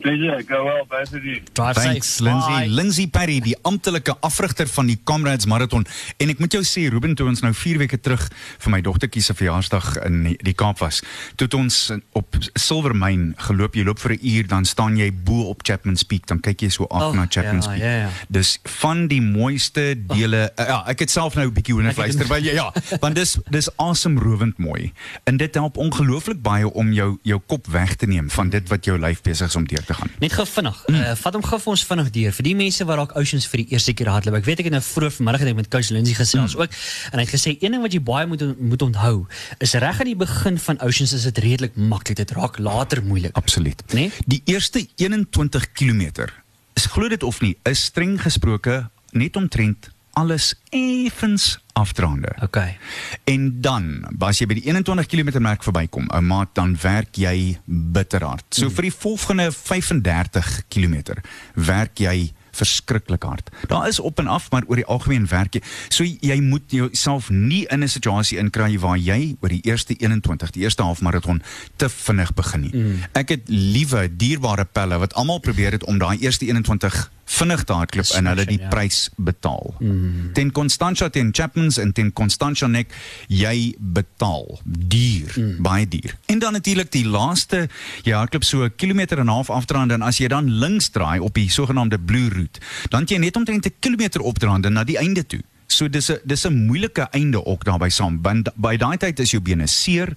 Pleasure. 0.00 0.42
Go 0.46 0.64
well, 0.64 0.84
both 0.88 1.12
of 1.14 1.24
you. 1.24 1.40
Drive 1.54 1.74
Thanks, 1.76 2.06
safe. 2.06 2.24
Lindsay. 2.24 2.52
Bye. 2.52 2.66
Lindsay 2.68 3.06
Perry, 3.08 3.40
die 3.40 3.56
amptelike 3.62 4.14
afrigter 4.20 4.66
van 4.68 4.86
die 4.86 4.98
Comrades 5.04 5.46
Marathon. 5.46 5.86
En 6.16 6.28
ek 6.28 6.38
moet 6.38 6.52
jou 6.52 6.62
sê, 6.62 6.88
Ruben, 6.90 7.14
toe 7.18 7.26
ons 7.26 7.40
nou 7.42 7.52
4 7.54 7.78
weke 7.78 7.98
terug 8.00 8.28
vir 8.58 8.70
my 8.70 8.80
dogtertjie 8.80 9.22
se 9.22 9.34
verjaarsdag 9.34 9.96
in 10.06 10.22
die, 10.28 10.36
die 10.42 10.54
Kaap 10.54 10.78
was, 10.78 11.00
toe 11.36 11.46
het 11.48 11.54
ons 11.54 11.90
op 12.12 12.36
Silvermyn 12.54 13.34
geloop. 13.48 13.74
Jy 13.74 13.84
loop 13.84 13.98
vir 13.98 14.12
'n 14.14 14.20
uur, 14.22 14.46
dan 14.48 14.64
staan 14.64 14.96
jy 14.96 15.10
bo 15.12 15.48
op 15.50 15.62
Chapman's 15.66 16.02
Peak, 16.02 16.26
dan 16.26 16.40
kyk 16.40 16.60
jy 16.62 16.68
so 16.70 16.84
af 16.84 17.02
Oh, 17.02 17.12
na 17.14 17.26
Chapman's 17.28 17.64
ja, 17.66 17.70
Peak. 17.72 17.82
ja, 17.82 17.96
ja. 18.06 18.10
Dis 18.28 18.58
van 18.64 19.06
die 19.08 19.20
mooiste 19.22 19.94
dele. 20.06 20.52
Uh, 20.58 20.66
ja, 20.66 20.84
ek 20.86 20.98
het 21.00 21.10
self 21.10 21.34
nou 21.34 21.46
'n 21.48 21.52
bietjie 21.52 21.74
hoender 21.74 21.90
Ek 21.92 21.96
het- 21.96 22.04
fluister, 22.04 22.26
terwyl 22.26 22.44
jy 22.44 22.54
ja, 22.54 22.72
want 23.00 23.14
dis 23.14 23.38
dis 23.50 23.68
asemrowend 23.76 24.58
mooi. 24.58 24.92
En 25.24 25.36
dit 25.36 25.54
help 25.54 25.76
ongelooflik 25.76 26.42
baie 26.42 26.70
om 26.72 26.92
jou 26.92 27.18
jou 27.22 27.40
kop 27.46 27.66
weg 27.66 27.94
te 27.96 28.06
neem 28.06 28.30
van 28.30 28.48
dit 28.50 28.68
wat 28.68 28.84
jou 28.84 28.98
lyf 28.98 29.22
besig 29.22 29.46
is 29.48 29.56
om 29.56 29.64
deur 29.66 29.82
te 29.88 29.96
gaan. 29.96 30.10
Net 30.22 30.34
gou 30.36 30.44
vinnig. 30.46 30.78
Mm. 30.86 31.00
Uh, 31.00 31.14
vat 31.22 31.38
hom 31.38 31.44
gou 31.48 31.58
vir 31.64 31.72
ons 31.74 31.84
vinnig 31.90 32.10
deur 32.14 32.36
vir 32.38 32.46
die 32.48 32.54
mense 32.58 32.86
wat 32.88 33.00
dalk 33.00 33.14
Oceans 33.18 33.48
vir 33.50 33.62
die 33.62 33.68
eerste 33.74 33.94
keer 33.96 34.10
hardloop. 34.12 34.38
Ek 34.40 34.46
weet 34.48 34.62
ek 34.62 34.68
het 34.68 34.76
nou 34.76 34.82
vroeër 34.84 35.14
vanmiddag 35.16 35.42
gedink 35.44 35.60
met 35.62 35.70
Coach 35.72 35.90
Lindsay 35.94 36.14
gesels 36.18 36.54
Mm. 36.54 36.62
ook 36.62 36.70
en 37.12 37.18
hy 37.18 37.24
het 37.24 37.32
gesê 37.34 37.56
een 37.58 37.72
ding 37.72 37.82
wat 37.82 37.92
jy 37.96 38.00
baie 38.04 38.26
moet 38.26 38.44
moet 38.58 38.82
onthou 38.82 39.26
is 39.64 39.74
reg 39.74 40.00
aan 40.00 40.10
die 40.12 40.16
begin 40.16 40.58
van 40.58 40.80
Oceans 40.84 41.12
is 41.12 41.22
dit 41.30 41.38
redelik 41.38 41.76
maklik. 41.76 42.16
Dit 42.16 42.30
raak 42.36 42.58
later 42.58 43.02
moeilik. 43.04 43.36
Absoluut. 43.36 43.82
Nee? 43.92 44.10
Die 44.26 44.42
eerste 44.44 44.86
21 44.96 45.72
km 45.72 46.28
is 46.74 46.86
glo 46.86 47.08
dit 47.08 47.22
of 47.22 47.40
nie, 47.40 47.56
is 47.64 47.84
streng 47.90 48.18
gesproke 48.22 48.88
net 49.12 49.36
omtrent 49.36 49.90
alles 50.18 50.54
effens 50.70 51.58
afdraande. 51.78 52.32
Okay. 52.42 52.76
En 53.24 53.60
dan, 53.64 53.86
as 54.18 54.40
jy 54.42 54.48
by 54.50 54.58
die 54.58 54.66
21 54.70 55.06
km 55.10 55.42
merk 55.44 55.64
verbykom, 55.66 56.08
ou 56.14 56.22
maat, 56.24 56.54
dan 56.58 56.74
werk 56.82 57.20
jy 57.20 57.58
bitterhard. 57.64 58.46
So 58.54 58.72
vir 58.74 58.90
die 58.90 58.94
volgende 58.94 59.50
35 59.54 60.52
km 60.72 61.18
werk 61.54 62.02
jy 62.02 62.32
verskriklik 62.58 63.22
hard. 63.22 63.50
Daar 63.70 63.88
is 63.88 64.00
op 64.00 64.18
en 64.18 64.26
af, 64.26 64.50
maar 64.50 64.64
oor 64.66 64.80
die 64.80 64.86
algemeen 64.86 65.26
werk 65.30 65.58
jy. 65.58 65.62
So 65.88 66.04
jy 66.04 66.40
moet 66.42 66.70
jouself 66.74 67.30
nie 67.30 67.64
in 67.66 67.82
'n 67.82 67.88
situasie 67.88 68.38
inkry 68.38 68.78
waar 68.78 68.98
jy 68.98 69.36
oor 69.40 69.48
die 69.48 69.62
eerste 69.62 69.94
21, 69.94 70.50
die 70.50 70.62
eerste 70.62 70.82
halfmarathon 70.82 71.42
te 71.76 71.88
vinnig 71.88 72.34
begin 72.34 72.60
nie. 72.60 72.74
Mm. 72.74 73.04
Ek 73.12 73.28
het 73.28 73.42
liewe 73.46 74.08
dierbare 74.16 74.64
pelle 74.64 74.98
wat 74.98 75.14
almal 75.14 75.38
probeer 75.38 75.72
het 75.72 75.84
om 75.84 75.98
daai 75.98 76.18
eerste 76.18 76.44
21 76.44 77.10
vinnig 77.28 77.64
te 77.64 77.76
hardloop 77.76 78.12
en 78.16 78.30
hulle 78.30 78.44
die 78.48 78.58
ja. 78.58 78.68
prys 78.72 79.08
betaal. 79.16 79.74
Mm. 79.78 80.30
Ten 80.36 80.52
Constantia 80.56 81.08
teen 81.12 81.30
Chapmans 81.32 81.78
en 81.82 81.92
ten 81.92 82.12
Constantia 82.12 82.68
nek 82.70 82.94
jy 83.28 83.74
betaal 83.78 84.60
duur, 84.64 85.34
mm. 85.34 85.58
baie 85.64 85.88
duur. 85.88 86.16
En 86.32 86.38
dan 86.38 86.56
natuurlik 86.56 86.92
die 86.94 87.04
laaste 87.06 87.66
jy 88.06 88.16
hardloop 88.16 88.44
so 88.44 88.64
'n 88.64 88.74
kilometer 88.76 89.18
en 89.18 89.26
'n 89.26 89.36
half 89.36 89.50
afdraande 89.50 89.94
en 89.94 90.02
as 90.02 90.18
jy 90.18 90.28
dan 90.28 90.50
links 90.50 90.88
draai 90.90 91.20
op 91.20 91.34
die 91.34 91.50
sogenaamde 91.50 91.98
blue 91.98 92.28
route, 92.28 92.60
dan 92.88 93.00
het 93.00 93.10
jy 93.10 93.18
net 93.18 93.36
omtrent 93.36 93.66
'n 93.66 93.74
kilometer 93.80 94.20
opdraande 94.20 94.68
na 94.70 94.84
die 94.84 94.98
einde 94.98 95.26
toe. 95.26 95.42
So 95.70 95.84
dis 95.88 96.08
'n 96.10 96.18
dis 96.24 96.44
'n 96.46 96.64
moeilike 96.66 97.08
einde 97.10 97.44
ook 97.44 97.64
daarbey 97.64 97.90
saam. 97.90 98.18
Want 98.22 98.48
by 98.56 98.76
daai 98.76 98.96
tyd 98.96 99.18
is 99.20 99.30
jou 99.30 99.42
bene 99.42 99.66
seer. 99.66 100.12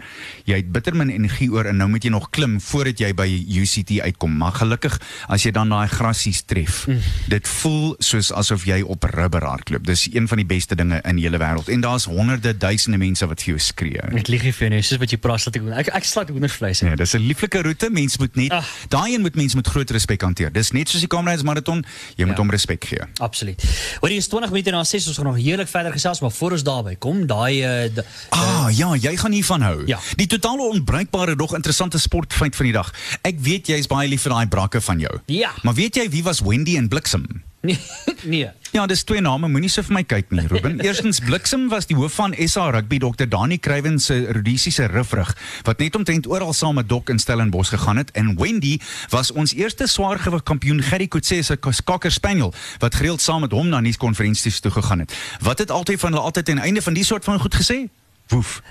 Jy 0.45 0.55
het 0.55 0.71
bitter 0.71 0.95
min 0.95 1.09
energie 1.09 1.51
oor 1.51 1.65
en 1.65 1.77
nou 1.77 1.89
moet 1.89 2.03
jy 2.03 2.09
nog 2.09 2.29
klim 2.29 2.61
voordat 2.61 2.99
jy 2.99 3.13
by 3.13 3.27
UCT 3.47 3.99
uitkom. 4.01 4.37
Maar 4.37 4.51
gelukkig 4.51 5.01
as 5.27 5.43
jy 5.43 5.51
dan 5.51 5.69
daai 5.69 5.87
grassies 5.87 6.41
tref, 6.45 6.87
mm. 6.87 6.99
dit 7.27 7.47
voel 7.47 7.95
soos 7.99 8.31
asof 8.33 8.63
jy 8.65 8.81
op 8.81 9.03
rubber 9.03 9.43
hardloop. 9.43 9.85
Dis 9.85 10.07
een 10.13 10.27
van 10.27 10.37
die 10.37 10.45
beste 10.45 10.75
dinge 10.75 11.01
in 11.03 11.15
die 11.15 11.25
hele 11.25 11.37
wêreld. 11.37 11.67
En 11.69 11.81
daar's 11.81 12.05
honderde 12.05 12.57
duisende 12.57 12.97
mense 12.97 13.27
wat 13.27 13.41
vir 13.43 13.47
jou 13.53 13.59
skree. 13.59 13.99
Ek 14.01 14.27
lieg 14.27 14.43
nie 14.43 14.53
vir 14.53 14.67
jou 14.67 14.69
nie, 14.75 14.81
soos 14.81 14.99
wat 14.99 15.11
jy 15.11 15.17
praat 15.17 15.39
slat 15.41 15.55
ek 15.55 15.63
ek, 15.77 15.87
ek 15.95 16.03
slat 16.03 16.29
hoendervleis. 16.29 16.81
Nee, 16.81 16.95
dis 16.95 17.13
'n 17.13 17.19
lieflike 17.27 17.61
roete. 17.61 17.89
Mens 17.89 18.17
moet 18.17 18.35
net 18.35 18.51
Ag. 18.51 18.65
daai 18.87 19.13
een 19.13 19.21
moet 19.21 19.35
mens 19.35 19.55
met 19.55 19.67
groot 19.67 19.89
respek 19.91 20.21
hanteer. 20.21 20.51
Dis 20.51 20.71
net 20.71 20.89
soos 20.89 21.01
die 21.01 21.09
Comrades 21.09 21.43
marathon, 21.43 21.83
jy 22.15 22.25
moet 22.25 22.35
Ja. 22.37 22.41
hom 22.41 22.49
respek 22.49 22.83
gee. 22.85 22.99
Absoluut. 23.19 23.61
Hoor 23.99 24.09
jy 24.09 24.15
is 24.17 24.27
20 24.27 24.49
minute 24.49 24.71
na 24.71 24.83
6 24.83 25.07
ons 25.07 25.15
gaan 25.17 25.25
nog 25.25 25.40
heerlik 25.41 25.67
verder 25.67 25.91
gesels, 25.91 26.21
maar 26.21 26.31
voor 26.31 26.51
ons 26.57 26.63
daarby 26.63 26.95
kom, 26.99 27.25
daai 27.27 27.61
uh, 27.63 27.89
d- 27.95 28.05
Ah, 28.29 28.67
ja, 28.77 28.93
jy 28.95 29.15
gaan 29.17 29.31
hiervan 29.31 29.61
hou. 29.61 29.83
Ja. 29.87 29.99
Die 30.15 30.27
totale 30.27 30.61
onbruikbare 30.69 31.35
dog 31.35 31.53
interessante 31.57 31.99
sportfeit 31.99 32.55
van 32.55 32.65
die 32.65 32.73
dag. 32.73 32.93
Ek 33.21 33.39
weet 33.39 33.67
jy 33.67 33.77
is 33.81 33.87
baie 33.91 34.07
lief 34.09 34.21
vir 34.25 34.31
daai 34.37 34.47
brakke 34.47 34.81
van 34.81 34.99
jou. 34.99 35.13
Ja. 35.25 35.51
Maar 35.63 35.73
weet 35.73 35.95
jy 35.95 36.09
wie 36.09 36.23
was 36.23 36.39
Wendy 36.45 36.77
en 36.77 36.87
Bliksem? 36.87 37.25
Nee, 37.61 37.79
nee. 38.23 38.49
Ja, 38.71 38.85
dis 38.85 39.03
twee 39.03 39.21
name, 39.21 39.49
moenie 39.51 39.69
so 39.69 39.83
vir 39.83 39.97
my 39.97 40.03
kyk 40.07 40.29
nie, 40.31 40.45
Ruben. 40.47 40.79
Eerstens 40.85 41.19
Bliksem 41.19 41.67
was 41.71 41.89
die 41.89 41.95
hoof 41.97 42.13
van 42.19 42.35
SA 42.47 42.69
Rugby, 42.71 43.01
Dr. 43.03 43.27
Dani 43.27 43.57
Kruiven 43.59 43.99
se 43.99 44.21
Rodisiese 44.31 44.87
rifrig 44.91 45.33
wat 45.67 45.83
net 45.83 45.95
omtrent 45.95 46.29
oral 46.31 46.53
saam 46.53 46.79
met 46.79 46.89
Dok 46.89 47.09
in 47.11 47.19
Stellenbosch 47.19 47.73
gegaan 47.75 47.99
het 47.99 48.11
en 48.15 48.35
Wendy 48.39 48.77
was 49.09 49.31
ons 49.31 49.53
eerste 49.53 49.87
swaargewig 49.87 50.43
kampioen 50.43 50.81
Gerry 50.81 51.07
Coetzee 51.07 51.43
se 51.43 51.59
Cocker 51.59 52.11
Spaniel 52.11 52.53
wat 52.79 52.95
gereeld 52.95 53.21
saam 53.21 53.41
met 53.43 53.51
hom 53.51 53.67
na 53.67 53.79
nuuskonferensies 53.79 54.59
toe 54.59 54.71
gegaan 54.71 55.03
het. 55.03 55.15
Wat 55.41 55.59
het 55.59 55.71
altyd 55.71 55.99
van 55.99 56.13
hulle 56.13 56.23
altyd 56.23 56.49
aan 56.49 56.61
die 56.61 56.69
einde 56.71 56.81
van 56.81 56.93
die 56.93 57.05
soort 57.05 57.23
van 57.23 57.39
goed 57.39 57.55
gesê? 57.55 57.83
Woef. 58.31 58.61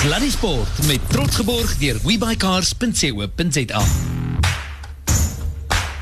Sluddy 0.00 0.30
Sport 0.30 0.86
met 0.86 1.00
trots 1.08 1.36
geborg 1.36 1.76
deur 1.78 2.00
webycars.co.za. 2.02 3.82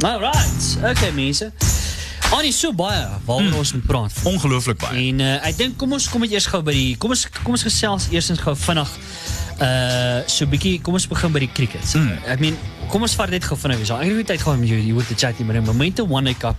Alright. 0.05 0.79
Okay, 0.85 1.11
mense. 1.13 1.51
Annie 2.31 2.53
so 2.53 2.73
baie 2.77 3.07
waaroor 3.25 3.57
ons 3.57 3.73
moet 3.73 3.87
praat. 3.89 4.13
Ongelooflik 4.29 4.79
baie. 4.83 5.09
En 5.09 5.21
uh, 5.25 5.37
ek 5.49 5.57
dink 5.59 5.77
kom 5.81 5.95
ons 5.97 6.09
kom 6.13 6.23
dit 6.27 6.35
eers 6.37 6.47
gou 6.53 6.61
by 6.63 6.75
die 6.77 6.91
kom 7.01 7.15
ons 7.15 7.25
kom 7.41 7.55
ons 7.57 7.65
gesels 7.65 8.09
eersins 8.13 8.43
gou 8.45 8.53
vinnig 8.69 8.91
uh 9.59 10.21
so 10.31 10.47
bietjie 10.47 10.77
kom 10.85 10.95
ons 10.95 11.07
begin 11.11 11.33
by 11.35 11.41
die 11.43 11.51
cricket. 11.57 11.83
So, 11.89 11.99
Mm. 11.99 12.19
Ek 12.31 12.43
meen 12.45 12.59
kom 12.93 13.03
ons 13.03 13.15
vat 13.19 13.33
dit 13.33 13.45
gou 13.45 13.57
vinnig. 13.59 13.81
So, 13.89 13.97
ek 13.97 14.07
het 14.07 14.21
nie 14.21 14.27
tyd 14.29 14.43
gehad 14.45 14.61
om 14.61 14.67
jou 14.69 14.79
hier 14.81 15.09
te 15.09 15.17
chat 15.19 15.41
nie, 15.41 15.47
maar 15.49 15.59
die 15.59 15.65
Momente 15.67 16.05
One 16.07 16.29
Day 16.31 16.37
Cup, 16.39 16.57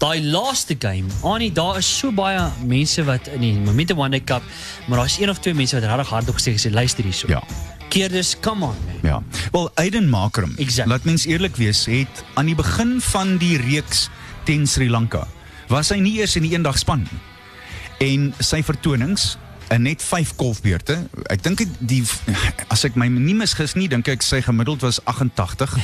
daai 0.00 0.22
laaste 0.24 0.74
game. 0.78 1.10
Annie, 1.22 1.52
daar 1.52 1.78
is 1.82 1.86
so 1.98 2.10
baie 2.14 2.40
mense 2.64 3.04
wat 3.04 3.28
in 3.34 3.42
die 3.44 3.52
Momente 3.58 3.94
One 3.98 4.10
Day 4.16 4.22
Cup, 4.24 4.42
maar 4.86 5.02
daar's 5.02 5.18
een 5.20 5.30
of 5.30 5.38
twee 5.44 5.54
mense 5.54 5.76
wat 5.76 5.84
regtig 5.84 6.14
hardop 6.14 6.38
gesê 6.40 6.54
gesê 6.56 6.72
luister 6.72 7.04
hierso. 7.04 7.28
Ja. 7.28 7.42
Keer 7.88 8.12
dus, 8.12 8.36
come 8.40 8.64
on 8.64 8.76
man. 8.86 8.98
Ja. 9.02 9.22
Wel 9.50 9.70
Aiden 9.74 10.08
Makram. 10.08 10.52
Exactly. 10.56 10.92
Laat 10.92 11.04
mens 11.04 11.26
eerlik 11.26 11.56
wees, 11.56 11.86
het 11.86 12.24
aan 12.34 12.46
die 12.46 12.54
begin 12.54 13.00
van 13.00 13.36
die 13.36 13.56
reeks 13.58 14.08
teen 14.44 14.66
Sri 14.66 14.90
Lanka 14.90 15.26
was 15.68 15.92
hy 15.92 16.00
nie 16.02 16.16
eers 16.18 16.36
in 16.38 16.46
die 16.46 16.54
eendagspan 16.56 17.04
nie. 17.04 17.20
En 18.08 18.30
sy 18.44 18.62
vertonings 18.64 19.36
in 19.70 19.82
net 19.82 20.02
5 20.02 20.32
golfbeurte. 20.36 21.08
Ek 21.26 21.42
dink 21.42 21.60
die 21.78 22.02
as 22.68 22.84
ek 22.84 22.94
my 22.96 23.06
nie 23.08 23.34
misgis 23.34 23.74
nie, 23.74 23.88
dink 23.88 24.08
ek 24.08 24.22
sy 24.22 24.40
gemiddeld 24.42 24.80
was 24.80 24.98
88. 25.04 25.76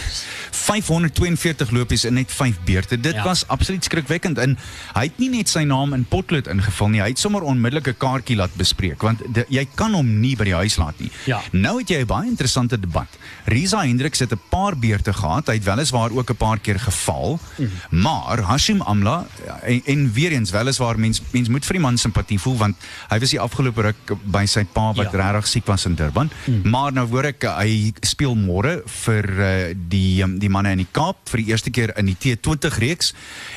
542 0.51 1.71
lopies 1.75 2.05
in 2.09 2.15
net 2.15 2.33
5 2.33 2.59
beurte. 2.65 2.97
Dit 3.01 3.15
Ja. 3.15 3.23
was 3.25 3.45
absoluut 3.49 3.85
skrikwekkend 3.85 4.39
en 4.39 4.57
hy 4.95 5.03
het 5.03 5.19
nie 5.19 5.29
net 5.29 5.49
sy 5.49 5.63
naam 5.65 5.93
in 5.93 6.05
potlood 6.05 6.47
ingevul 6.47 6.89
nie. 6.89 7.01
Hy 7.01 7.09
het 7.09 7.19
sommer 7.19 7.43
onmiddellik 7.43 7.89
'n 7.89 7.97
kaartjie 7.99 8.37
laat 8.37 8.55
bespreek 8.57 9.03
want 9.03 9.21
de, 9.35 9.45
jy 9.49 9.67
kan 9.75 9.93
hom 9.95 10.21
nie 10.21 10.37
by 10.37 10.45
die 10.45 10.55
huis 10.55 10.77
laat 10.77 10.99
nie. 11.01 11.11
Ja. 11.27 11.41
Nou 11.53 11.79
het 11.79 11.89
jy 11.89 12.01
'n 12.01 12.07
baie 12.07 12.29
interessante 12.29 12.81
debat. 12.81 13.09
Risa 13.47 13.83
Hendriks 13.85 14.19
het 14.19 14.33
'n 14.33 14.41
paar 14.51 14.77
beurte 14.77 15.13
gehad. 15.13 15.47
Hy 15.47 15.55
het 15.55 15.65
weliswaar 15.65 16.11
ook 16.11 16.31
'n 16.31 16.37
paar 16.37 16.59
keer 16.59 16.81
geval. 16.81 17.39
Mhm. 17.59 17.69
Maar 17.91 18.39
Hashim 18.41 18.81
Amla 18.81 19.27
en, 19.63 19.83
en 19.85 20.13
weer 20.13 20.33
eens 20.33 20.51
weliswaar 20.51 20.99
mens 20.99 21.21
mens 21.33 21.49
moet 21.49 21.65
vir 21.65 21.73
die 21.73 21.83
man 21.83 21.99
simpatie 21.99 22.39
voel 22.39 22.57
want 22.57 22.77
hy 23.11 23.19
was 23.19 23.31
die 23.31 23.41
afgelope 23.41 23.74
ruk 23.79 24.13
by 24.25 24.47
sy 24.47 24.65
pa 24.65 24.93
wat 24.93 25.13
Ja. 25.13 25.31
regtig 25.33 25.47
siek 25.49 25.67
was 25.67 25.85
in 25.87 25.95
Durban. 25.95 26.31
Mhm. 26.47 26.69
Maar 26.71 26.93
nou 26.93 27.07
hoor 27.09 27.25
ek 27.25 27.45
uh, 27.45 27.57
hy 27.59 27.93
speel 28.03 28.35
môre 28.35 28.83
vir 28.87 29.25
uh, 29.41 29.75
die 29.89 30.23
um, 30.23 30.39
die 30.39 30.49
manne 30.49 30.71
in 30.73 30.79
die 30.79 30.89
Kaap 30.93 31.17
vir 31.29 31.39
die 31.41 31.51
eerste 31.51 31.71
keer 31.71 31.93
in 31.99 32.07
die 32.07 32.17
T20 32.17 32.79
reeks. 32.79 33.15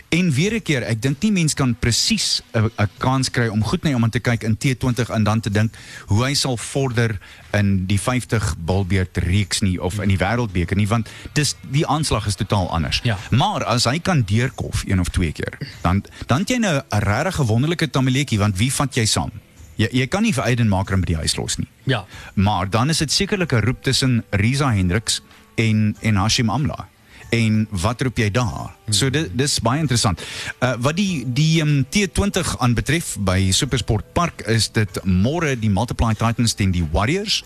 En 0.09 0.31
weer 0.31 0.53
'n 0.53 0.61
keer, 0.61 0.83
ek 0.83 1.01
dink 1.01 1.21
nie 1.21 1.31
mens 1.31 1.53
kan 1.53 1.75
presies 1.75 2.41
'n 2.53 2.69
kans 2.97 3.29
kry 3.29 3.47
om 3.47 3.63
goed 3.63 3.83
na 3.83 3.91
hom 3.91 4.09
te 4.09 4.19
kyk 4.19 4.43
in 4.43 4.57
T20 4.57 5.09
en 5.09 5.23
dan 5.23 5.39
te 5.39 5.49
dink 5.49 5.73
hoe 6.07 6.23
hy 6.25 6.33
sal 6.33 6.57
vorder 6.57 7.19
in 7.53 7.85
die 7.87 7.99
50 7.99 8.55
bilbeerd 8.65 9.17
reeks 9.17 9.61
nie 9.61 9.79
of 9.81 9.99
in 9.99 10.09
die 10.09 10.17
wêreldbeker 10.17 10.75
nie 10.75 10.87
want 10.87 11.09
dis 11.33 11.55
die 11.71 11.85
aanslag 11.87 12.25
is 12.27 12.35
totaal 12.35 12.69
anders. 12.71 12.99
Ja. 13.03 13.17
Maar 13.31 13.63
as 13.63 13.83
hy 13.85 13.99
kan 13.99 14.21
deurkof 14.23 14.83
een 14.87 14.99
of 14.99 15.09
twee 15.09 15.31
keer, 15.31 15.57
dan 15.81 16.03
dan 16.27 16.39
het 16.39 16.49
jy 16.49 16.57
nou 16.57 16.75
'n 16.89 16.99
regtig 16.99 17.35
wonderlike 17.37 17.89
tamaletjie 17.89 18.39
want 18.39 18.57
wie 18.57 18.73
vat 18.73 18.95
jy 18.95 19.05
saam? 19.05 19.31
Jy 19.77 19.89
jy 19.91 20.07
kan 20.07 20.23
nie 20.25 20.33
vir 20.33 20.43
Aiden 20.43 20.69
Maker 20.69 20.97
by 20.97 21.05
die 21.05 21.19
huis 21.21 21.37
los 21.37 21.57
nie. 21.57 21.67
Ja. 21.85 22.05
Maar 22.33 22.69
dan 22.69 22.89
is 22.89 22.97
dit 22.97 23.11
sekerlik 23.11 23.53
'n 23.53 23.61
roep 23.61 23.83
tussen 23.83 24.23
Riza 24.31 24.71
Hendriks 24.73 25.21
en 25.55 25.95
en 26.01 26.15
Hashim 26.15 26.49
Amla. 26.49 26.87
En 27.29 27.67
wat 27.71 28.01
roep 28.01 28.17
jy 28.17 28.31
daar? 28.31 28.75
So 28.89 29.09
dit 29.11 29.27
dis 29.35 29.57
baie 29.59 29.81
interessant. 29.83 30.21
Uh 30.63 30.75
wat 30.79 30.95
die 30.95 31.25
die 31.25 31.59
um, 31.61 31.81
T20 31.91 32.53
aanbetref 32.63 33.15
by 33.27 33.49
Supersport 33.51 34.13
Park 34.15 34.45
is 34.47 34.69
dit 34.71 34.99
môre 35.03 35.55
die 35.59 35.71
Multiply 35.73 36.13
Titans 36.15 36.55
teen 36.55 36.71
die 36.71 36.85
Warriors 36.93 37.41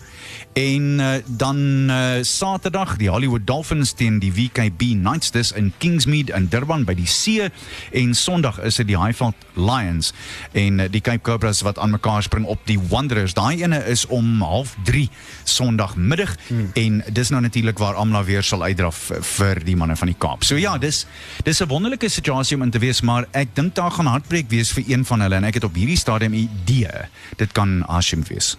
en 0.58 1.00
uh, 1.00 1.14
dan 1.26 1.90
uh, 1.90 2.20
Saterdag 2.22 2.96
die 3.00 3.10
Hollywood 3.10 3.46
Dolphins 3.46 3.94
teen 3.98 4.20
die 4.22 4.30
WKB 4.32 4.92
Knights 5.00 5.32
dis 5.34 5.52
in 5.56 5.72
Kingsmead 5.82 6.30
in 6.30 6.46
Durban 6.52 6.84
by 6.86 6.94
die 6.98 7.08
see 7.10 7.48
en 7.90 8.14
Sondag 8.14 8.60
is 8.62 8.78
dit 8.78 8.92
die 8.92 8.98
Highveld 9.00 9.46
Lions 9.56 10.12
en 10.52 10.78
uh, 10.84 10.88
die 10.92 11.02
Cape 11.02 11.24
Cobras 11.26 11.64
wat 11.66 11.80
aan 11.82 11.96
mekaar 11.96 12.22
spring 12.22 12.46
op 12.46 12.60
die 12.68 12.78
Wanderers. 12.92 13.34
Daai 13.34 13.62
ene 13.64 13.82
is 13.90 14.06
om 14.06 14.38
0:30 14.38 15.10
Sondagmiddag 15.44 16.36
hmm. 16.48 16.70
en 16.78 17.02
dis 17.10 17.34
nou 17.34 17.42
natuurlik 17.42 17.78
waar 17.82 17.98
Amla 17.98 18.22
weer 18.24 18.46
sal 18.46 18.62
uitdraf 18.62 19.10
vir 19.36 19.64
die 19.64 19.71
manne 19.76 19.96
van 19.96 20.08
die 20.08 20.16
Kaap. 20.18 20.44
So 20.44 20.56
ja, 20.56 20.78
dis 20.78 21.06
dis 21.44 21.60
'n 21.60 21.68
wonderlike 21.68 22.08
situasie 22.08 22.56
om 22.56 22.62
in 22.62 22.70
te 22.70 22.78
wees, 22.78 23.00
maar 23.00 23.26
ek 23.32 23.54
dink 23.54 23.74
daar 23.74 23.90
gaan 23.90 24.06
hartbreek 24.06 24.48
wees 24.48 24.72
vir 24.72 24.84
een 24.86 25.04
van 25.04 25.20
hulle 25.20 25.34
en 25.34 25.44
ek 25.44 25.54
het 25.54 25.64
op 25.64 25.74
hierdie 25.74 25.96
stadium 25.98 26.32
'n 26.32 26.48
idee. 26.50 27.08
Dit 27.36 27.52
kan 27.52 27.84
Hashim 27.86 28.24
wees. 28.28 28.56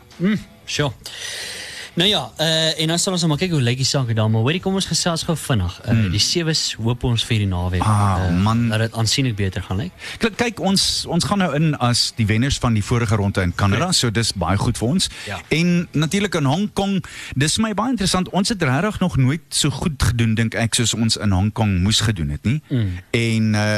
Sure. 0.66 0.94
Nou 1.94 2.10
ja, 2.10 2.32
uh, 2.40 2.80
en 2.82 2.88
dan 2.88 3.00
sal 3.00 3.14
ons 3.14 3.22
nou 3.22 3.30
maar 3.30 3.38
kyk 3.38 3.52
hoe 3.54 3.62
lyk 3.62 3.78
die 3.78 3.86
saak 3.86 4.10
daar, 4.18 4.30
maar 4.30 4.42
hoorie 4.42 4.60
kom 4.64 4.74
ons 4.74 4.88
gesels 4.90 5.24
gou 5.28 5.36
vinnig. 5.38 5.76
Uh, 5.84 5.92
hmm. 5.92 6.08
Die 6.10 6.20
sewes 6.20 6.62
hoop 6.82 7.04
ons 7.06 7.22
vir 7.30 7.44
die 7.44 7.48
naweek 7.48 7.84
Ah, 7.86 8.32
man. 8.34 8.64
dat 8.72 8.80
dit 8.80 8.96
aansienlik 8.98 9.36
beter 9.38 9.62
gaan 9.62 9.78
lyk. 9.78 9.92
Kyk, 10.18 10.34
kyk 10.40 10.62
ons 10.66 11.06
ons 11.06 11.24
gaan 11.30 11.38
nou 11.44 11.52
in 11.54 11.76
as 11.78 12.08
die 12.18 12.26
wenners 12.26 12.58
van 12.58 12.74
die 12.74 12.82
vorige 12.84 13.16
ronde 13.16 13.44
in 13.46 13.54
Kanada, 13.56 13.92
so 13.94 14.10
dis 14.10 14.32
baie 14.34 14.58
goed 14.58 14.78
vir 14.82 14.88
ons. 14.88 15.10
Ja. 15.28 15.38
En 15.54 15.88
natuurlik 15.92 16.34
in 16.36 16.50
Hong 16.50 16.66
Kong, 16.74 16.98
dis 17.36 17.60
my 17.62 17.76
baie 17.78 17.94
interessant. 17.94 18.30
Ons 18.34 18.50
het 18.50 18.64
regtig 18.64 18.98
nog 19.00 19.18
nooit 19.18 19.46
so 19.54 19.70
goed 19.70 20.02
gedoen 20.04 20.34
dink 20.34 20.58
ek 20.58 20.74
soos 20.74 20.96
ons 20.98 21.20
in 21.22 21.32
Hong 21.32 21.52
Kong 21.54 21.78
moes 21.86 22.02
gedoen 22.02 22.34
het 22.34 22.44
nie. 22.44 22.58
Mm. 22.70 22.98
En 23.12 23.54
uh 23.54 23.72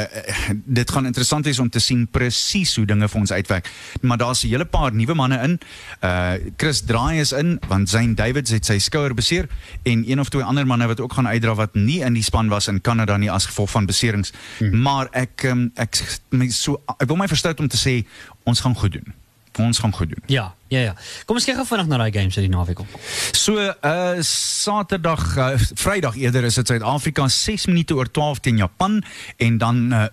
dit 0.64 0.90
gaan 0.90 1.06
interessant 1.06 1.44
wees 1.44 1.58
om 1.58 1.68
te 1.70 1.80
sien 1.80 2.06
presies 2.10 2.76
hoe 2.76 2.86
dinge 2.86 3.08
vir 3.08 3.20
ons 3.20 3.32
uitwerk. 3.32 3.68
Maar 4.00 4.18
daar's 4.24 4.44
'n 4.44 4.48
hele 4.48 4.64
paar 4.64 4.94
nuwe 4.94 5.14
manne 5.14 5.38
in. 5.42 5.60
Uh 6.00 6.32
Chris 6.56 6.80
Draai 6.80 7.20
is 7.20 7.32
in 7.32 7.60
want 7.68 7.88
Zane 8.06 8.14
Davids 8.14 8.50
het 8.54 8.66
sy 8.66 8.78
skouer 8.78 9.14
beseer 9.14 9.48
en 9.82 10.04
een 10.06 10.20
of 10.20 10.28
twee 10.28 10.44
ander 10.44 10.66
manne 10.66 10.86
wat 10.86 11.00
ook 11.00 11.12
gaan 11.12 11.26
uitdra 11.26 11.54
wat 11.54 11.74
nie 11.74 12.00
in 12.04 12.14
die 12.14 12.22
span 12.22 12.48
was 12.48 12.68
in 12.68 12.80
Kanada 12.80 13.16
nie 13.16 13.30
as 13.30 13.46
gevolg 13.46 13.70
van 13.70 13.86
beserings. 13.86 14.32
Mm. 14.60 14.82
Maar 14.82 15.08
ek 15.10 15.42
um, 15.50 15.70
ek 15.74 15.98
my 16.30 16.48
so 16.54 16.80
ek 16.98 17.08
wil 17.08 17.18
my 17.18 17.26
verstout 17.28 17.60
om 17.60 17.68
te 17.68 17.80
sê 17.80 18.04
ons 18.44 18.60
gaan 18.60 18.74
goed 18.74 18.92
doen. 18.92 19.14
Ons 19.58 19.78
gaan 19.78 19.92
goed 19.92 20.12
doen. 20.12 20.22
Ja, 20.30 20.54
ja, 20.68 20.80
ja. 20.80 20.94
Kom 21.24 21.36
ons 21.36 21.44
kyk 21.46 21.56
gou 21.60 21.66
vinnig 21.68 21.86
na 21.90 21.96
daai 22.00 22.12
games 22.12 22.36
uit 22.36 22.46
die 22.46 22.52
naweek 22.52 22.80
op. 22.80 22.94
So 23.36 23.56
uh 23.60 24.18
Saterdag 24.22 25.36
uh, 25.38 25.48
Vrydag 25.78 26.16
eerder 26.16 26.44
is 26.48 26.54
dit 26.58 26.66
Suid-Afrika 26.66 27.28
6 27.28 27.66
minute 27.70 27.94
oor 27.94 28.08
12 28.10 28.40
teen 28.40 28.56
Japan 28.56 29.02
en 29.36 29.58
dan 29.58 29.78
uh, 29.94 30.06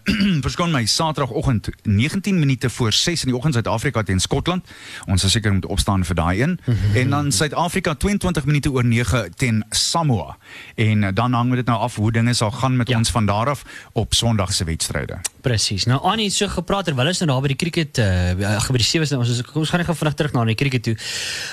verskoon 0.45 0.71
my 0.71 0.85
Saterdagoggend 0.85 1.69
19 1.83 2.39
minute 2.39 2.69
voor 2.69 2.93
6 2.93 3.23
in 3.23 3.31
die 3.31 3.37
oggend 3.37 3.53
Suid-Afrika 3.57 4.03
teen 4.03 4.19
Skotland. 4.19 4.67
Ons 5.07 5.21
sal 5.25 5.29
seker 5.33 5.53
moet 5.53 5.65
opstaan 5.65 6.05
vir 6.05 6.15
daai 6.15 6.41
een. 6.41 6.59
en 6.95 7.09
dan 7.09 7.31
Suid-Afrika 7.31 7.93
22 7.95 8.45
minute 8.45 8.71
oor 8.71 8.85
9 8.85 9.31
teen 9.35 9.63
Samoa. 9.69 10.37
En 10.75 11.01
uh, 11.03 11.09
dan 11.13 11.33
hang 11.33 11.55
dit 11.55 11.65
nou 11.65 11.79
af 11.79 11.95
hoe 11.95 12.11
dinge 12.11 12.33
sal 12.33 12.51
gaan 12.51 12.77
met 12.77 12.89
Ja. 12.93 12.97
ons 12.97 13.09
van 13.11 13.25
daar 13.25 13.49
af 13.49 13.63
op 13.93 14.13
Sondag 14.13 14.53
se 14.53 14.63
wedstryde. 14.63 15.17
Presies. 15.41 15.85
Nou 15.85 16.01
Annie 16.01 16.29
so 16.29 16.47
gepraat 16.47 16.85
terwyl 16.85 17.07
ons 17.07 17.19
nou 17.19 17.31
daar 17.31 17.41
by 17.41 17.47
die 17.55 17.59
cricket 17.59 17.97
uh 17.97 18.33
by 18.73 18.77
die 18.79 18.85
sewes 18.87 19.09
nou 19.11 19.19
ons 19.23 19.41
ons 19.53 19.69
gaan 19.69 19.79
net 19.81 19.87
gou 19.89 19.95
vinnig 19.97 20.13
terug 20.19 20.33
na 20.33 20.42
die 20.47 20.55
cricket 20.55 20.83
toe. 20.83 20.95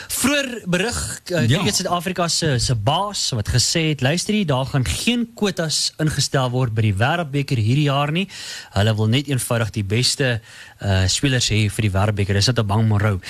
Vroeger 0.09 0.63
berig 0.67 1.21
uh, 1.31 1.49
Ja. 1.49 1.59
cricket 1.59 1.75
Suid-Afrika 1.77 2.29
se 2.29 2.59
se 2.59 2.75
baas 2.75 3.31
wat 3.31 3.49
gesê 3.49 3.89
het 3.91 4.01
luister 4.01 4.35
hier 4.35 4.47
daar 4.47 4.67
gaan 4.67 4.85
geen 4.87 5.29
kwotas 5.35 5.93
ingestel 5.99 6.51
word 6.51 6.75
by 6.75 6.83
die 6.83 6.95
Wêreldbeker 6.95 7.57
hierdie 7.57 7.89
jaar 7.89 8.13
nie. 8.13 8.29
Hulle 8.73 8.95
wil 8.95 9.07
net 9.09 9.29
eenvoudig 9.29 9.71
die 9.71 9.85
beste 9.85 10.41
uh 10.83 11.07
spelers 11.09 11.49
hê 11.51 11.69
vir 11.71 11.83
die 11.83 11.91
Wêreldbeker. 11.91 12.35
Dis 12.35 12.47
net 12.47 12.59
'n 12.59 12.67
bang 12.67 12.89
Monroe. 12.89 13.21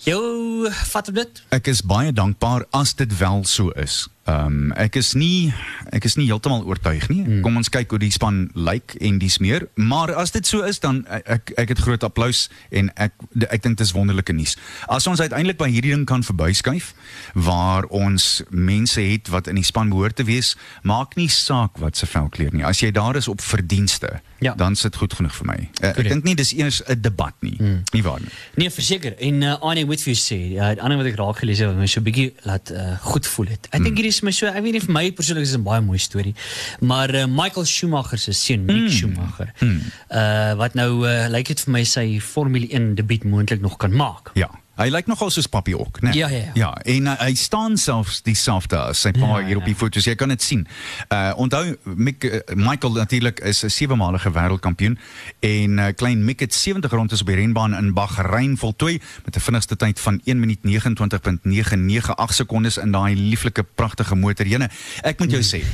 Jou 0.00 0.70
vat 0.72 1.08
op 1.08 1.14
dit? 1.14 1.42
Ek 1.52 1.66
is 1.68 1.82
baie 1.82 2.12
dankbaar 2.12 2.64
as 2.72 2.94
dit 2.94 3.18
wel 3.18 3.44
so 3.44 3.68
is. 3.76 4.08
Ehm 4.30 4.46
um, 4.46 4.72
ek 4.78 4.96
is 5.00 5.12
nie 5.18 5.52
ek 5.90 6.04
is 6.06 6.14
nie 6.18 6.26
heeltemal 6.28 6.62
oortuig 6.68 7.08
nie. 7.10 7.22
Mm. 7.24 7.40
Kom 7.44 7.56
ons 7.58 7.70
kyk 7.72 7.90
hoe 7.94 7.98
die 8.02 8.12
span 8.14 8.44
lyk 8.54 8.94
en 9.00 9.18
dis 9.18 9.38
meer. 9.42 9.66
Maar 9.74 10.12
as 10.20 10.30
dit 10.34 10.46
so 10.46 10.62
is 10.66 10.78
dan 10.82 11.02
ek 11.24 11.52
ek 11.58 11.72
het 11.74 11.82
groot 11.86 12.04
applous 12.06 12.44
en 12.70 12.90
ek 12.96 13.12
ek 13.48 13.64
dink 13.64 13.78
dit 13.80 13.86
is 13.86 13.94
wonderlike 13.96 14.32
nuus. 14.36 14.56
As 14.88 15.08
ons 15.10 15.20
uiteindelik 15.20 15.58
by 15.60 15.70
hierdie 15.72 15.94
ding 15.94 16.06
kan 16.06 16.22
verbyskuif 16.26 16.92
waar 17.34 17.88
ons 17.90 18.42
mense 18.50 19.00
het 19.00 19.30
wat 19.34 19.50
in 19.50 19.58
die 19.58 19.66
span 19.66 19.90
behoort 19.90 20.18
te 20.20 20.26
wees, 20.28 20.54
maak 20.82 21.16
nie 21.18 21.28
saak 21.32 21.80
wat 21.82 21.96
se 21.96 22.06
velkleur 22.06 22.52
nie. 22.54 22.64
As 22.66 22.82
jy 22.84 22.92
daar 22.94 23.16
is 23.16 23.28
op 23.28 23.40
verdienste, 23.40 24.20
Ja. 24.40 24.54
dan 24.56 24.76
sit 24.76 24.96
goed 24.96 25.12
genoeg 25.12 25.34
vir 25.36 25.46
my. 25.46 25.58
Uh, 25.82 25.88
ek 26.00 26.08
dink 26.08 26.24
nie 26.24 26.34
dis 26.34 26.54
eers 26.56 26.80
'n 26.88 27.00
debat 27.00 27.34
nie. 27.44 27.56
Mm. 27.60 27.82
Nie 27.92 28.02
waar 28.02 28.20
nie. 28.20 28.30
Nee, 28.56 28.70
verseker. 28.70 29.12
En 29.18 29.42
uh, 29.42 29.58
Annie 29.60 29.84
moet 29.84 30.00
vir 30.00 30.14
jou 30.14 30.16
sê, 30.16 30.38
ja, 30.54 30.70
die 30.74 30.80
ander 30.82 30.96
wat 30.96 31.06
ek 31.06 31.18
raak 31.20 31.36
gelees 31.42 31.58
het 31.58 31.68
wat 31.68 31.76
my 31.76 31.86
so 31.86 32.00
'n 32.00 32.04
bietjie 32.08 32.32
laat 32.48 32.70
uh, 32.72 32.96
goed 33.04 33.26
voel 33.26 33.46
het. 33.52 33.68
Ek 33.70 33.82
dink 33.84 33.96
hierdie 34.00 34.12
my 34.26 34.32
so, 34.32 34.46
ek 34.46 34.62
weet 34.62 34.72
nie 34.72 34.84
vir 34.84 34.92
my 34.92 35.04
persoonlik 35.12 35.46
is 35.48 35.52
dit 35.52 35.60
'n 35.60 35.64
baie 35.64 35.80
mooi 35.80 35.98
storie. 35.98 36.34
Maar 36.80 37.14
uh, 37.14 37.26
Michael 37.26 37.66
Schumacher 37.66 38.18
se 38.18 38.32
seun, 38.32 38.64
Mick 38.64 38.90
Schumacher, 38.90 39.52
uh 40.10 40.54
wat 40.60 40.74
nou 40.74 41.06
uh, 41.06 41.28
lyk 41.28 41.46
dit 41.46 41.60
vir 41.60 41.72
my 41.72 41.84
sy 41.84 42.20
Formule 42.20 42.68
1 42.68 42.94
debuut 42.94 43.24
moontlik 43.24 43.60
nog 43.60 43.76
kan 43.76 43.92
maak. 43.92 44.30
Ja. 44.34 44.50
Hy 44.80 44.88
lyk 44.88 45.10
nogal 45.10 45.28
soos 45.28 45.44
Papi 45.50 45.74
ook, 45.76 45.98
né? 46.00 46.14
Ja, 46.16 46.28
ja, 46.32 46.38
ja. 46.38 46.52
Ja, 46.54 46.70
en 46.88 47.06
hy, 47.10 47.16
hy 47.20 47.34
staan 47.36 47.76
selfs 47.76 48.22
dieselfde 48.24 48.78
as 48.80 49.02
sy 49.04 49.10
pa 49.12 49.26
Ja, 49.28 49.42
hier 49.44 49.58
op 49.60 49.66
die 49.68 49.74
ja. 49.74 49.78
foto's. 49.78 50.06
Jy 50.08 50.14
kan 50.16 50.32
dit 50.32 50.42
sien. 50.42 50.66
Uh 51.12 51.36
onthou 51.36 51.76
Mick, 51.84 52.24
uh, 52.24 52.40
Michael 52.56 52.96
natuurlik 52.96 53.40
is 53.44 53.62
'n 53.64 53.68
sewe-malige 53.70 54.32
wêreldkampioen 54.32 54.98
en 55.40 55.78
uh, 55.78 55.92
klein 55.96 56.24
Mick 56.24 56.40
het 56.40 56.54
70 56.54 56.90
rondes 56.90 57.20
op 57.20 57.26
die 57.26 57.36
renbaan 57.36 57.74
in 57.76 57.92
Bahrein 57.92 58.56
voltooi 58.56 59.00
met 59.24 59.36
'n 59.36 59.40
vinnigste 59.40 59.76
tyd 59.76 60.00
van 60.00 60.20
1 60.24 60.40
minuut 60.40 60.58
29.998 60.62 62.34
sekondes 62.34 62.76
in 62.76 62.90
daai 62.90 63.16
lieflike 63.16 63.62
pragtige 63.74 64.14
motor. 64.14 64.46
Jene, 64.46 64.70
ek 65.02 65.18
moet 65.18 65.30
jou 65.30 65.42
sê, 65.42 65.64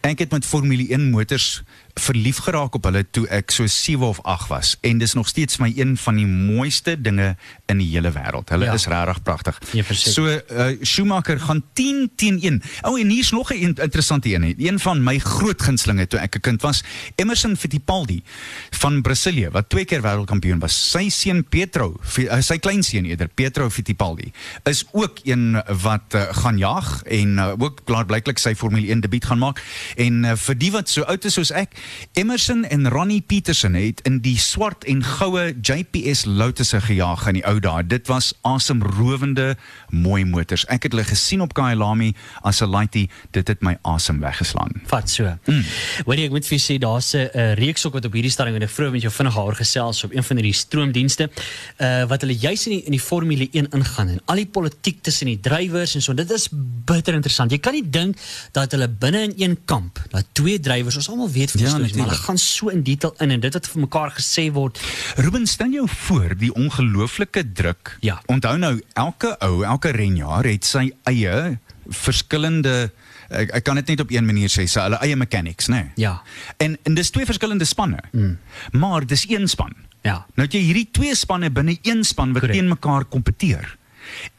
ek 0.00 0.18
het 0.18 0.30
met 0.30 0.46
Formule 0.46 0.86
1 0.88 1.10
motors 1.10 1.62
verlief 1.94 2.38
geraak 2.46 2.74
op 2.74 2.84
hulle 2.88 3.02
toe 3.10 3.26
ek 3.28 3.50
so 3.52 3.66
7 3.66 4.06
of 4.06 4.20
8 4.24 4.48
was 4.48 4.76
en 4.80 4.98
dis 4.98 5.12
nog 5.14 5.28
steeds 5.28 5.58
my 5.60 5.72
een 5.76 5.96
van 5.96 6.16
die 6.16 6.26
mooiste 6.26 6.94
dinge 7.00 7.36
in 7.68 7.78
die 7.78 7.88
hele 7.92 8.10
wêreld. 8.12 8.48
Hulle 8.48 8.64
Ja. 8.64 8.72
is 8.72 8.86
regtig 8.86 9.22
pragtig. 9.22 9.58
Ja, 9.72 9.82
so 9.92 10.24
uh, 10.26 10.40
Schumacher 10.82 11.40
gaan 11.40 11.62
10 11.74 12.10
teen 12.16 12.40
1. 12.40 12.62
O 12.82 12.90
oh, 12.92 13.00
en 13.00 13.08
hier's 13.08 13.30
nog 13.30 13.50
'n 13.52 13.54
in- 13.56 13.74
interessante 13.82 14.28
een. 14.34 14.54
Een 14.58 14.78
van 14.78 15.02
my 15.04 15.18
groot 15.18 15.62
gunstelinge 15.62 16.06
toe 16.06 16.18
ek 16.20 16.34
'n 16.36 16.40
kind 16.40 16.62
was, 16.62 16.82
Emerson 17.16 17.56
Fittipaldi 17.56 18.22
van 18.70 19.02
Brasilië 19.02 19.50
wat 19.50 19.68
twee 19.68 19.84
keer 19.84 20.00
wêreldkampioen 20.02 20.58
was. 20.58 20.90
Sy 20.90 21.08
seun 21.08 21.44
Pietro, 21.44 21.96
uh, 22.18 22.40
sy 22.40 22.58
kleinseun 22.58 23.04
eerder, 23.04 23.28
Pietro 23.28 23.68
Fittipaldi, 23.70 24.32
is 24.64 24.84
ook 24.92 25.18
een 25.24 25.62
wat 25.82 26.14
uh, 26.14 26.22
gaan 26.30 26.58
jag 26.58 27.02
en 27.02 27.36
uh, 27.36 27.52
ook 27.58 27.80
klaarblyklik 27.84 28.38
sy 28.38 28.54
Formule 28.54 28.86
1 28.88 29.00
debuut 29.00 29.24
gaan 29.24 29.38
maak. 29.38 29.62
En 29.96 30.24
uh, 30.24 30.32
vir 30.36 30.58
die 30.58 30.70
wat 30.72 30.88
so 30.88 31.02
oud 31.02 31.24
is 31.24 31.32
soos 31.34 31.50
ek, 31.50 31.74
Emerson 32.12 32.64
en 32.64 32.88
Ronnie 32.88 33.20
Peterson 33.20 33.74
het 33.74 34.00
in 34.08 34.20
die 34.24 34.38
swart 34.38 34.84
en 34.84 35.02
goue 35.04 35.54
JPS 35.62 36.24
Lotusse 36.24 36.80
gejaag 36.80 37.26
in 37.30 37.40
die 37.40 37.44
ou 37.48 37.58
dae. 37.62 37.82
Dit 37.86 38.06
was 38.10 38.32
asemrowende 38.42 39.56
mooi 39.90 40.24
motors. 40.24 40.66
Ek 40.72 40.86
het 40.86 40.92
hulle 40.92 41.06
gesien 41.08 41.40
op 41.44 41.54
Kyalami 41.54 42.12
as 42.42 42.60
'n 42.62 42.68
laaitie, 42.68 43.08
dit 43.30 43.48
het 43.48 43.62
my 43.62 43.76
asem 43.82 44.20
weggeslaan. 44.20 44.82
Vat 44.86 45.10
so. 45.10 45.24
Mm. 45.46 45.64
Hoorie, 46.04 46.24
ek 46.24 46.30
moet 46.30 46.46
vir 46.46 46.58
jou 46.58 46.64
sê 46.66 46.78
daar's 46.78 47.14
'n 47.14 47.30
uh, 47.34 47.54
reeks 47.54 47.86
ook 47.86 47.92
wat 47.94 48.04
op 48.04 48.12
hierdie 48.12 48.30
stadium 48.30 48.56
en 48.56 48.62
ek 48.62 48.70
vroeg 48.70 48.92
met 48.92 49.02
jou 49.02 49.12
vinnig 49.12 49.34
haar 49.34 49.54
gesels 49.54 50.04
op 50.04 50.12
een 50.14 50.24
van 50.24 50.36
hierdie 50.36 50.54
stroomdienste 50.54 51.30
uh 51.78 52.04
wat 52.12 52.20
hulle 52.20 52.36
juis 52.36 52.66
in 52.66 52.72
die, 52.72 52.84
in 52.84 52.90
die 52.92 53.00
Formule 53.00 53.48
1 53.52 53.68
ingaan 53.70 54.08
en 54.08 54.20
al 54.26 54.36
die 54.36 54.46
politiek 54.46 55.02
tussen 55.02 55.26
die 55.26 55.40
drywers 55.40 55.94
en 55.94 56.02
so. 56.02 56.14
Dit 56.14 56.30
is 56.30 56.48
bitter 56.84 57.14
interessant. 57.14 57.50
Jy 57.50 57.58
kan 57.58 57.72
nie 57.76 57.84
dink 57.84 58.18
dat 58.52 58.72
hulle 58.74 58.88
binne 58.88 59.22
in 59.22 59.34
een 59.36 59.58
kamp, 59.64 60.00
dat 60.10 60.26
twee 60.32 60.60
drywers, 60.60 60.96
ons 60.96 61.08
almal 61.08 61.30
weet 61.30 61.50
van 61.50 61.60
Ja, 61.60 61.71
ja, 61.72 61.78
stories, 61.78 61.96
maar 61.98 62.12
hulle 62.12 62.22
gaan 62.28 62.40
so 62.40 62.72
in 62.72 62.84
detail 62.86 63.14
in 63.24 63.34
en 63.36 63.42
dit 63.42 63.58
wat 63.58 63.68
vir 63.72 63.84
mekaar 63.86 64.14
gesê 64.16 64.46
word. 64.52 64.80
Ruben, 65.16 65.46
stel 65.50 65.74
jou 65.74 65.88
voor 65.88 66.36
die 66.38 66.52
ongelooflike 66.54 67.44
druk. 67.52 67.96
Ja. 68.04 68.20
Onthou 68.32 68.56
nou, 68.60 68.74
elke 69.00 69.34
ou, 69.44 69.62
elke 69.64 69.94
renjaer 69.96 70.52
het 70.52 70.68
sy 70.68 70.90
eie 71.10 71.58
verskillende 71.88 72.92
ek, 73.32 73.52
ek 73.58 73.64
kan 73.66 73.78
dit 73.80 73.92
net 73.92 74.02
op 74.04 74.12
een 74.12 74.26
manier 74.26 74.52
sê, 74.52 74.66
sy 74.70 74.84
hulle 74.84 75.00
eie 75.04 75.16
mechanics, 75.18 75.70
né? 75.72 75.82
Nee? 75.82 76.04
Ja. 76.04 76.16
En 76.62 76.76
en 76.86 76.98
dis 76.98 77.10
twee 77.14 77.28
verskillende 77.28 77.66
spanne. 77.68 78.02
Mm. 78.12 78.36
Maar 78.78 79.06
dis 79.06 79.24
een 79.30 79.48
span. 79.48 79.74
Ja. 80.02 80.22
Nou 80.36 80.46
het 80.46 80.56
jy 80.56 80.62
hierdie 80.66 80.88
twee 80.94 81.14
spanne 81.16 81.50
binne 81.54 81.76
een 81.82 82.04
span 82.04 82.34
wat 82.36 82.50
teen 82.50 82.68
mekaar 82.70 83.06
kompeteer. 83.08 83.76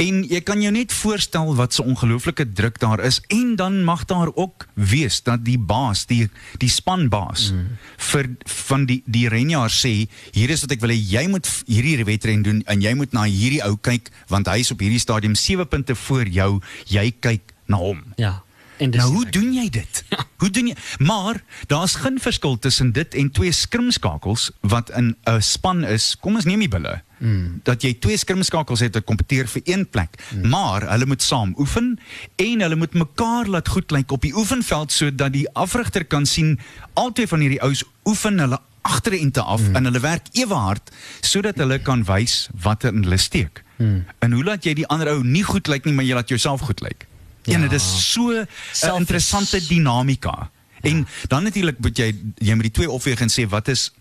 En 0.02 0.24
jy 0.28 0.42
kan 0.46 0.62
jou 0.62 0.72
net 0.74 0.94
voorstel 0.94 1.56
wat 1.56 1.74
so 1.74 1.84
ongelooflike 1.84 2.46
druk 2.54 2.80
daar 2.80 3.04
is 3.04 3.22
en 3.34 3.56
dan 3.56 3.84
mag 3.84 4.06
daar 4.10 4.32
ook 4.36 4.68
wees 4.74 5.22
dat 5.24 5.46
die 5.46 5.60
baas, 5.60 6.06
die 6.06 6.30
die 6.62 6.70
spanbaas 6.70 7.52
mm. 7.52 7.68
vir 8.12 8.30
van 8.70 8.86
die 8.90 9.02
die 9.06 9.28
renjaer 9.30 9.72
sê 9.74 9.94
hier 10.32 10.54
is 10.54 10.66
wat 10.66 10.76
ek 10.76 10.84
wil 10.84 10.94
hê 10.94 11.00
jy 11.00 11.28
moet 11.32 11.50
hierdie 11.68 12.06
wedren 12.08 12.44
doen 12.46 12.64
en 12.68 12.82
jy 12.82 12.94
moet 12.98 13.14
na 13.14 13.28
hierdie 13.28 13.64
ou 13.66 13.76
kyk 13.78 14.12
want 14.32 14.50
hy 14.52 14.60
is 14.64 14.72
op 14.74 14.82
hierdie 14.84 15.02
stadium 15.02 15.36
7 15.36 15.68
punte 15.68 15.96
voor 15.96 16.28
jou, 16.28 16.50
jy 16.88 17.12
kyk 17.20 17.54
na 17.68 17.78
hom. 17.78 18.02
Ja. 18.18 18.42
En 18.78 18.90
Nou 18.90 19.12
hoe 19.14 19.30
doen 19.30 19.54
jy 19.54 19.70
dit? 19.70 20.04
Hoe 20.42 20.50
doen 20.50 20.68
jy? 20.68 20.76
Maar 20.98 21.44
daar's 21.68 21.96
geen 21.96 22.20
verskil 22.20 22.60
tussen 22.60 22.92
dit 22.92 23.14
en 23.16 23.32
twee 23.32 23.52
skrimskakels 23.52 24.52
wat 24.62 24.90
in 24.90 25.16
'n 25.24 25.42
span 25.42 25.84
is. 25.84 26.18
Kom 26.20 26.36
ons 26.36 26.44
neem 26.46 26.60
die 26.60 26.68
bulle. 26.68 27.02
Mm. 27.18 27.60
Dat 27.64 27.82
jy 27.82 27.94
twee 27.94 28.18
skrimskakels 28.18 28.80
het 28.80 28.94
wat 28.94 29.04
kompeteer 29.04 29.48
vir 29.48 29.62
een 29.64 29.90
plek, 29.90 30.20
mm. 30.36 30.50
maar 30.50 30.90
hulle 30.90 31.06
moet 31.06 31.22
saam 31.22 31.54
oefen 31.58 32.00
en 32.36 32.62
hulle 32.62 32.76
moet 32.76 32.94
mekaar 32.94 33.48
laat 33.48 33.68
goed 33.68 33.92
lyk 33.92 34.12
op 34.12 34.22
die 34.22 34.36
oefenveld 34.36 34.92
sodat 34.92 35.34
die 35.34 35.48
afrigter 35.54 36.06
kan 36.06 36.26
sien 36.26 36.60
albei 36.94 37.28
van 37.28 37.40
hierdie 37.40 37.62
ouens 37.62 37.84
oefen 38.04 38.40
hulle 38.40 38.60
agterente 38.82 39.42
af 39.42 39.62
mm. 39.62 39.76
en 39.76 39.84
hulle 39.84 40.00
werk 40.00 40.28
ewe 40.32 40.54
hard 40.54 40.92
sodat 41.22 41.56
hulle 41.56 41.80
kan 41.80 42.04
wys 42.04 42.50
wat 42.62 42.84
in 42.84 43.04
hulle 43.04 43.18
steek. 43.18 43.64
Mm. 43.78 44.04
En 44.20 44.32
hoe 44.32 44.44
laat 44.44 44.64
jy 44.68 44.74
die 44.74 44.88
ander 44.88 45.16
ou 45.16 45.24
nie 45.24 45.44
goed 45.48 45.68
lyk 45.68 45.86
nie, 45.86 45.94
maar 45.94 46.06
jy 46.06 46.20
laat 46.20 46.30
jouself 46.30 46.68
goed 46.68 46.84
lyk? 46.84 47.08
Ja, 47.46 47.58
Ja. 47.60 47.68
dit 47.68 47.72
is 47.72 48.12
so 48.14 48.30
'n 48.32 48.48
Selfish. 48.72 49.00
interessante 49.00 49.68
dinamika. 49.68 50.50
Ja. 50.82 50.90
En 50.90 51.08
dan 51.28 51.44
natuurlik 51.44 51.80
moet 51.80 51.98
jy 51.98 52.16
jy 52.38 52.54
moet 52.54 52.64
die 52.64 52.72
twee 52.72 52.90
opweeg 52.92 53.20
en 53.22 53.30
sê 53.30 53.48
wat 53.50 53.68
is 53.68 53.92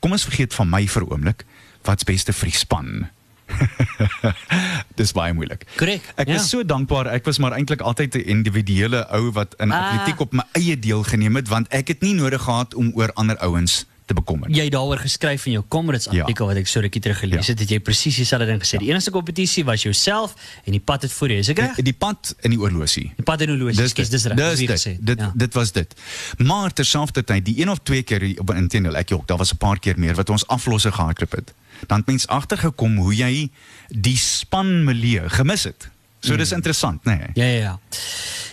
kom 0.00 0.12
ons 0.12 0.24
vergeet 0.24 0.54
van 0.54 0.68
my 0.68 0.86
vir 0.88 1.02
'n 1.02 1.10
oomblik. 1.10 1.44
Wat's 1.82 2.04
beste 2.04 2.32
vir 2.32 2.48
die 2.48 2.58
span? 2.58 3.08
Dis 4.96 5.12
baie 5.12 5.32
moeilik. 5.32 5.64
Korrek, 5.76 6.02
Ek 6.16 6.28
ja. 6.28 6.34
is 6.34 6.48
so 6.50 6.64
dankbaar. 6.64 7.06
Ek 7.06 7.24
was 7.24 7.38
maar 7.38 7.52
eintlik 7.52 7.80
altyd 7.80 8.14
'n 8.16 8.24
individuele 8.26 9.06
ou 9.10 9.30
wat 9.32 9.54
in 9.58 9.72
Ah. 9.72 9.92
atletiek 9.92 10.20
op 10.20 10.32
my 10.32 10.42
eie 10.52 10.78
deelgeneem 10.78 11.36
het 11.36 11.48
want 11.48 11.68
ek 11.68 11.88
het 11.88 12.00
nie 12.00 12.14
nodig 12.14 12.42
gehad 12.42 12.74
om 12.74 12.90
oor 12.94 13.12
ander 13.14 13.36
ouens 13.38 13.84
te 14.06 14.14
bekommer. 14.14 14.50
jy 14.50 14.62
het 14.64 14.72
daaroor 14.72 14.98
geskryf 14.98 15.46
in 15.46 15.52
jou 15.52 15.64
Comrades 15.68 16.06
Ja. 16.10 16.20
artikel 16.20 16.46
wat 16.46 16.56
ek 16.56 16.66
so 16.66 16.80
rukkie 16.80 17.00
terug 17.00 17.18
gelees 17.18 17.46
Ja. 17.46 17.52
het, 17.52 17.58
het 17.60 17.68
jy 17.68 17.78
presies 17.80 18.16
dieselfde 18.16 18.46
ding 18.46 18.62
gesê. 18.62 18.78
Die 18.78 18.88
enigste 18.88 19.10
kompetisie 19.10 19.64
was 19.64 19.82
jouself 19.82 20.34
en 20.64 20.72
die 20.72 20.80
pad 20.80 21.02
het 21.02 21.12
voor 21.12 21.28
jou. 21.28 21.38
Is 21.40 21.48
ek 21.48 21.58
reg? 21.58 21.74
Die, 21.74 21.84
die 21.84 21.92
pad 21.92 22.34
in 22.40 22.50
die 22.50 22.58
oorlosie. 22.60 23.12
Die 23.16 23.24
pad 23.24 23.40
en 23.40 23.48
horlosie. 23.48 23.82
Dis 23.82 23.92
Dis 23.94 24.08
dit. 24.08 24.10
dis 24.10 24.24
reg. 24.24 24.36
Dis 24.36 24.58
wie 24.58 24.66
dit. 24.66 24.76
gesê. 24.80 24.96
Dit, 25.00 25.18
ja. 25.18 25.32
dit 25.34 25.54
was 25.54 25.72
dit. 25.72 25.94
Maar 26.38 26.72
terselfdertyd, 26.72 27.44
die 27.44 27.60
een 27.60 27.70
of 27.70 27.78
twee 27.82 28.02
keer 28.02 28.40
op 28.40 28.54
intendeel 28.54 28.96
ek 28.96 29.12
ook, 29.12 29.26
daar 29.26 29.38
was 29.38 29.52
'n 29.52 29.56
paar 29.56 29.78
keer 29.78 29.98
meer 29.98 30.14
wat 30.14 30.30
ons 30.30 30.46
aflosse 30.46 30.92
gehardloop 30.92 31.32
het. 31.32 31.52
Dan 31.86 31.98
het 31.98 32.06
mens 32.06 32.26
agtergekom 32.26 32.96
hoe 32.96 33.14
jy 33.14 33.50
die 33.88 34.16
span 34.16 34.84
milieu 34.84 35.28
gemis 35.28 35.64
het. 35.64 35.88
So 36.20 36.36
dis 36.36 36.52
interessant, 36.52 37.04
nê? 37.04 37.16
Nee? 37.18 37.30
Ja 37.34 37.44
ja 37.44 37.60
ja. 37.60 37.78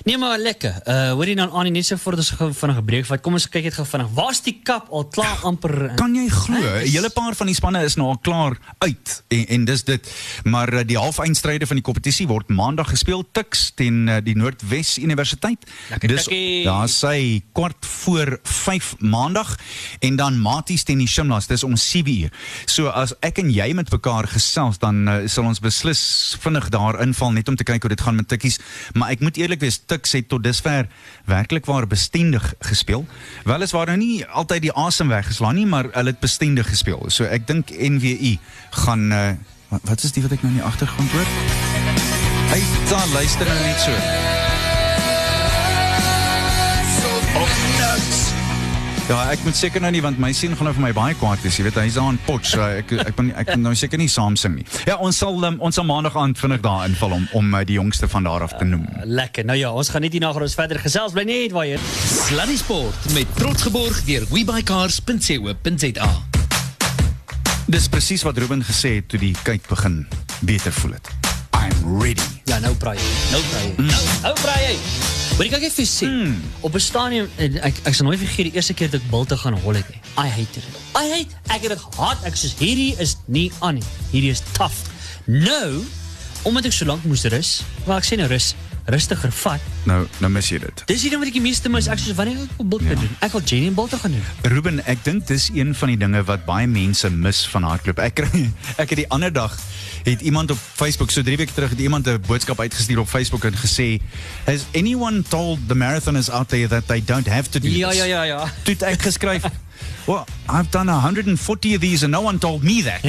Nee 0.03 0.17
maar 0.19 0.35
lekker. 0.37 0.81
Uh 0.83 1.13
hoor 1.15 1.29
jy 1.31 1.35
dan 1.39 1.51
aan 1.55 1.71
net 1.71 1.85
so 1.87 1.95
voor 1.95 2.17
ons 2.19 2.29
gou 2.35 2.49
vinnig 2.53 2.77
'n 2.77 2.85
breek 2.85 3.05
vat. 3.07 3.21
Kom 3.21 3.33
ons 3.33 3.47
kyk 3.49 3.63
net 3.63 3.73
gou 3.73 3.85
vinnig. 3.87 4.09
Waar's 4.13 4.41
die 4.43 4.59
kap 4.63 4.89
al 4.91 5.07
klaar 5.07 5.39
amper 5.47 5.89
in? 5.89 5.95
Kan 5.95 6.15
jy 6.15 6.27
glo? 6.27 6.59
'n 6.59 6.91
Hele 6.91 7.09
paar 7.09 7.35
van 7.35 7.47
die 7.47 7.55
spanne 7.55 7.83
is 7.83 7.95
nou 7.95 8.07
al 8.07 8.17
klaar 8.17 8.57
uit 8.79 9.23
en, 9.27 9.45
en 9.47 9.65
dis 9.65 9.83
dit. 9.83 10.11
Maar 10.43 10.73
uh, 10.73 10.81
die 10.83 10.97
halfeindstryde 10.97 11.67
van 11.67 11.75
die 11.75 11.83
kompetisie 11.83 12.27
word 12.27 12.49
maandag 12.49 12.89
gespeel 12.89 13.23
Tuks 13.31 13.71
teen 13.75 14.07
uh, 14.07 14.17
die 14.23 14.35
Noordwes 14.35 14.97
Universiteit. 14.97 15.63
Lekker 15.89 16.09
Dis 16.09 16.27
daar 16.65 16.89
sy 16.89 17.41
kwart 17.53 17.85
voor 18.03 18.39
5 18.43 18.95
maandag 18.99 19.55
en 19.99 20.15
dan 20.15 20.39
Maties 20.39 20.83
teen 20.83 20.99
die 20.99 21.07
Shimlas. 21.07 21.47
Dis 21.47 21.63
om 21.63 21.75
7 21.75 22.11
uur. 22.21 22.31
So 22.65 22.91
as 22.91 23.13
ek 23.23 23.39
en 23.43 23.51
jy 23.53 23.69
met 23.75 23.91
mekaar 23.91 24.27
gesels 24.27 24.79
dan 24.81 25.07
uh, 25.07 25.15
sal 25.31 25.47
ons 25.47 25.61
beslis 25.63 26.01
vinnig 26.43 26.69
daar 26.73 26.99
inval 27.03 27.31
net 27.35 27.47
om 27.51 27.57
te 27.59 27.67
kyk 27.67 27.85
hoe 27.85 27.93
dit 27.93 28.03
gaan 28.03 28.19
met 28.19 28.27
tikkies. 28.27 28.59
Maar 28.97 29.15
ek 29.15 29.23
moet 29.23 29.39
eerlik 29.39 29.63
wees, 29.63 29.79
Tuks 29.85 30.15
het 30.17 30.29
tot 30.31 30.43
dusver 30.43 30.89
werklik 31.29 31.67
waar 31.69 31.87
bestendig 31.87 32.53
gespeel. 32.59 33.05
Weliswaar 33.47 33.91
nou 33.93 33.99
nie 33.99 34.25
altyd 34.25 34.67
die 34.67 34.75
asem 34.85 35.11
weggeslaan 35.11 35.59
nie, 35.59 35.67
maar 35.69 35.91
hulle 35.93 36.15
het 36.15 36.23
bestendig 36.23 36.69
gespeel. 36.69 37.03
So 37.09 37.27
ek 37.27 37.47
dink 37.47 37.71
NWI 37.71 38.37
gaan 38.83 39.11
uh, 39.11 39.25
wat, 39.81 40.03
is 40.03 40.15
die 40.15 40.23
wat 40.25 40.35
ek 40.35 40.43
nou 40.43 40.53
in 40.53 40.61
die 40.61 40.67
agtergrond 40.67 41.15
hoor? 41.15 41.35
Hy 42.53 42.61
daar 42.91 43.07
luister 43.15 43.49
nou 43.49 43.61
net 43.63 43.87
so. 43.87 44.52
Ja, 49.03 49.17
ek 49.33 49.41
moet 49.43 49.57
seker 49.59 49.81
nou 49.83 49.89
nie 49.91 49.99
want 49.99 50.15
my 50.21 50.29
seun 50.31 50.53
gaan 50.55 50.69
nou 50.69 50.73
vir 50.77 50.83
my 50.85 50.91
baie 50.95 51.15
kwaad 51.19 51.41
wees. 51.43 51.57
Jy 51.59 51.65
weet 51.67 51.79
hy's 51.81 51.97
daar 51.99 52.13
in 52.13 52.19
Potch. 52.23 52.53
So 52.53 52.63
ek 52.63 52.93
ek 53.03 53.15
ben 53.17 53.33
ek 53.35 53.49
kan 53.51 53.59
nou 53.59 53.73
seker 53.75 53.99
nie 53.99 54.07
saam 54.07 54.37
sing 54.39 54.55
nie. 54.55 54.63
Ja, 54.87 54.95
ons 55.03 55.17
sal 55.19 55.35
um, 55.43 55.57
ons 55.59 55.75
sal 55.75 55.83
maandag 55.89 56.15
aand 56.19 56.39
vinnig 56.39 56.61
daar 56.63 56.85
inval 56.87 57.17
om 57.17 57.25
om 57.35 57.49
uh, 57.51 57.65
die 57.67 57.75
jongste 57.75 58.07
van 58.07 58.23
daar 58.29 58.45
af 58.47 58.55
te 58.55 58.63
noem. 58.63 58.85
Lekker. 59.03 59.43
Nou 59.49 59.57
ja, 59.59 59.73
ons 59.75 59.91
gaan 59.91 60.05
net 60.07 60.15
hierna 60.15 60.31
gaan 60.31 60.47
ons 60.47 60.55
verder 60.55 60.79
gesels. 60.79 61.15
Bly 61.17 61.25
net 61.27 61.55
waar 61.55 61.67
jy. 61.67 61.81
Sluddy 62.13 62.55
Sport 62.61 63.09
met 63.17 63.35
trots 63.35 63.67
geborg 63.67 63.99
deur 64.07 64.23
webuycars.co.za. 64.31 66.09
Dis 67.67 67.89
presies 67.91 68.23
wat 68.23 68.39
Ruben 68.39 68.63
gesê 68.63 69.01
het 69.01 69.11
toe 69.11 69.19
die 69.19 69.33
kyk 69.43 69.67
begin 69.67 70.05
beter 70.47 70.71
voel 70.79 70.95
het. 70.95 71.11
I'm 71.59 71.99
ready. 71.99 72.29
Ja, 72.47 72.63
nou 72.63 72.71
braai. 72.79 72.99
Nou 73.35 73.43
braai. 73.51 73.67
jy. 73.67 73.91
Nou, 73.91 74.01
nou 74.29 74.33
braai. 74.45 75.22
Maar 75.33 75.47
ek 75.47 75.53
kan 75.55 75.63
net 75.65 75.73
vir 75.73 75.81
jou 75.81 75.89
sê, 75.89 76.07
op 76.61 76.75
'n 76.77 76.79
stadium 76.79 77.29
en 77.41 77.55
ek 77.65 77.75
ek 77.89 77.93
sal 77.97 78.05
nooit 78.05 78.19
vergeet 78.21 78.45
die 78.51 78.53
eerste 78.53 78.73
keer 78.73 78.89
dat 78.89 79.01
ek 79.01 79.09
Bilte 79.09 79.37
gaan 79.37 79.57
hol 79.65 79.73
het 79.73 79.89
nie. 79.89 79.97
I 80.17 80.29
hate 80.29 80.59
it. 80.61 80.65
I 80.93 81.09
hate 81.09 81.33
ek 81.49 81.61
het 81.65 81.69
dit 81.73 81.81
haat. 81.97 82.17
Ek 82.23 82.35
sê 82.37 82.53
hierdie 82.59 82.93
is 83.01 83.15
nie 83.25 83.51
aan 83.59 83.75
nie. 83.75 83.83
Hierdie 84.11 84.29
is 84.29 84.41
tough. 84.53 84.85
Nou, 85.25 85.81
omdat 86.43 86.65
ek 86.65 86.73
so 86.73 86.85
lank 86.85 87.03
moes 87.03 87.23
rus, 87.23 87.63
maar 87.87 87.97
ek 87.97 88.05
sê 88.05 88.17
nou 88.17 88.27
rus, 88.27 88.53
rustiger 88.85 89.31
vat. 89.31 89.59
Nou 89.85 90.07
nou 90.19 90.31
mis 90.31 90.49
jy 90.49 90.59
dit. 90.59 90.83
Dis 90.85 91.01
hierdie 91.01 91.19
wat 91.19 91.27
ek 91.27 91.33
die 91.33 91.41
meeste 91.41 91.69
mis. 91.69 91.87
Ek 91.87 91.99
sê 91.99 92.15
wanneer 92.15 92.35
ek 92.43 92.49
op 92.57 92.69
Bilte 92.69 92.85
Ja. 92.89 92.95
doen. 92.95 93.09
Ek 93.19 93.31
wil 93.31 93.41
Jenny 93.45 93.67
en 93.67 93.73
Bilte 93.73 93.97
gaan 93.97 94.11
doen. 94.11 94.23
Ruben, 94.51 94.85
ek 94.85 95.03
dink 95.03 95.27
dis 95.27 95.49
een 95.53 95.75
van 95.75 95.87
die 95.87 95.97
dinge 95.97 96.23
wat 96.23 96.45
baie 96.45 96.67
mense 96.67 97.09
mis 97.09 97.47
van 97.47 97.63
hardloop. 97.63 97.99
Ek 97.99 98.13
kry 98.15 98.51
ek 98.81 98.89
het 98.89 98.95
die 98.97 99.09
ander 99.09 99.31
dag 99.33 99.57
het 100.03 100.21
iemand 100.21 100.51
op 100.51 100.57
Facebook 100.75 101.11
so 101.11 101.21
3 101.23 101.37
weke 101.37 101.53
terug 101.53 101.69
het 101.69 101.79
iemand 101.79 102.07
'n 102.07 102.19
boodskap 102.27 102.59
uitgestuur 102.59 102.99
op 102.99 103.07
Facebook 103.07 103.43
en 103.45 103.53
gesê, 103.55 103.99
"Has 104.45 104.65
anyone 104.75 105.21
told 105.21 105.59
the 105.67 105.75
marathoners 105.75 106.29
out 106.29 106.49
there 106.49 106.67
that 106.67 106.87
they 106.87 107.01
don't 107.05 107.27
have 107.27 107.49
to 107.49 107.59
do 107.59 107.67
Ja, 107.69 107.89
this?" 107.89 107.97
ja, 107.97 108.05
ja, 108.05 108.23
ja. 108.23 108.51
Toe 108.63 108.73
het 108.73 108.81
ek 108.81 109.01
geskryf, 109.01 109.43
"Well, 110.05 110.25
I've 110.49 110.69
done 110.69 110.91
140 110.91 111.75
of 111.75 111.81
these 111.81 112.03
and 112.03 112.11
no 112.13 112.21
one 112.21 112.37
told 112.37 112.63
me 112.63 112.83
that." 112.83 113.01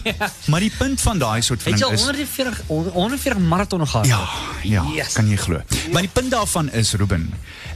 Maar 0.50 0.60
die 0.60 0.72
punt 0.78 1.00
van 1.00 1.18
daai 1.18 1.42
soort 1.42 1.62
van 1.62 1.72
Het 1.72 1.80
jy 1.80 1.86
ding 1.88 1.98
al 2.00 2.12
is 2.12 2.26
140 2.26 2.62
140 2.92 3.38
marathon 3.48 3.86
gehad? 3.88 4.06
Ja, 4.06 4.28
ja, 4.62 4.84
Yes. 4.94 5.12
kan 5.12 5.28
jy 5.28 5.36
glo. 5.36 5.60
Maar 5.92 6.02
die 6.02 6.10
punt 6.12 6.30
daarvan 6.30 6.70
is 6.72 6.92
Ruben, 6.92 7.32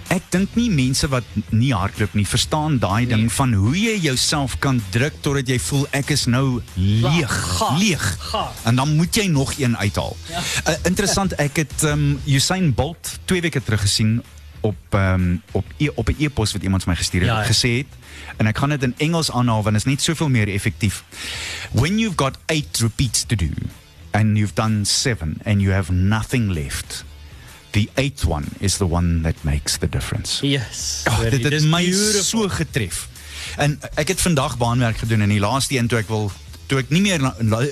ek 0.09 0.23
dink 0.31 0.49
nie 0.55 0.71
mense 0.71 1.09
wat 1.09 1.25
nie 1.51 1.73
hardloop 1.75 2.15
nie 2.15 2.27
verstaan 2.27 2.79
daai 2.79 3.07
ding 3.07 3.33
van 3.33 3.53
hoe 3.53 3.75
jy 3.81 3.97
jouself 4.01 4.59
kan 4.59 4.83
druk 4.91 5.13
totdat 5.21 5.49
jy 5.49 5.59
voel 5.59 5.87
ek 5.91 6.11
is 6.11 6.27
nou 6.27 6.61
leeg, 6.75 7.33
Gaar, 7.59 7.79
leeg. 7.79 8.17
gaar. 8.31 8.53
En 8.63 8.77
dan 8.77 8.95
moet 8.97 9.15
jy 9.15 9.27
nog 9.27 9.55
een 9.59 9.77
uithaal. 9.77 10.17
Ja. 10.31 10.39
Uh, 10.69 10.75
interessant, 10.83 11.33
ek 11.43 11.57
het 11.57 11.83
um, 11.83 12.21
Usain 12.27 12.75
Bolt 12.75 13.19
2 13.25 13.41
weke 13.41 13.63
terug 13.63 13.81
gesien 13.81 14.23
op 14.67 14.99
um, 14.99 15.43
op 15.53 15.65
e 15.77 15.89
op 15.95 16.09
'n 16.09 16.17
e-pos 16.19 16.53
wat 16.53 16.63
iemand 16.63 16.83
vir 16.83 16.93
my 16.93 16.99
gestuur 16.99 17.21
het, 17.21 17.31
Ja, 17.31 17.69
het 17.69 17.87
en 18.37 18.47
ek 18.47 18.59
gaan 18.59 18.69
dit 18.69 18.83
in 18.83 18.95
Engels 18.97 19.31
aanhaal 19.31 19.63
want 19.63 19.77
dit 19.77 19.87
is 19.87 19.91
net 19.93 20.03
soveel 20.03 20.29
meer 20.29 20.49
effektief. 20.49 21.05
When 21.73 21.99
you've 21.99 22.19
got 22.19 22.39
8 22.47 22.79
repeats 22.79 23.25
to 23.25 23.37
do 23.37 23.51
and 24.11 24.37
you've 24.37 24.55
done 24.55 24.85
7 24.85 25.37
and 25.45 25.61
you 25.61 25.73
have 25.73 25.93
nothing 25.93 26.53
left, 26.53 27.05
the 27.71 27.89
eighth 27.95 28.25
one 28.25 28.45
is 28.59 28.77
the 28.77 28.89
one 28.89 29.21
that 29.23 29.35
makes 29.41 29.77
the 29.79 29.89
difference. 29.89 30.47
Yes. 30.47 31.03
Oh, 31.09 31.21
dit 31.21 31.43
het 31.45 31.63
my 31.65 31.85
beautiful. 31.85 32.23
so 32.23 32.49
getref. 32.49 33.09
En 33.57 33.81
ek 33.95 34.09
het 34.09 34.21
vandag 34.21 34.57
baanwerk 34.59 34.99
gedoen 34.99 35.21
en 35.21 35.29
die 35.29 35.41
laaste 35.41 35.77
een 35.77 35.87
toe 35.87 35.99
ek 35.99 36.09
wil 36.09 36.33
toe 36.67 36.79
ek 36.79 36.89
nie 36.91 37.01
meer 37.01 37.21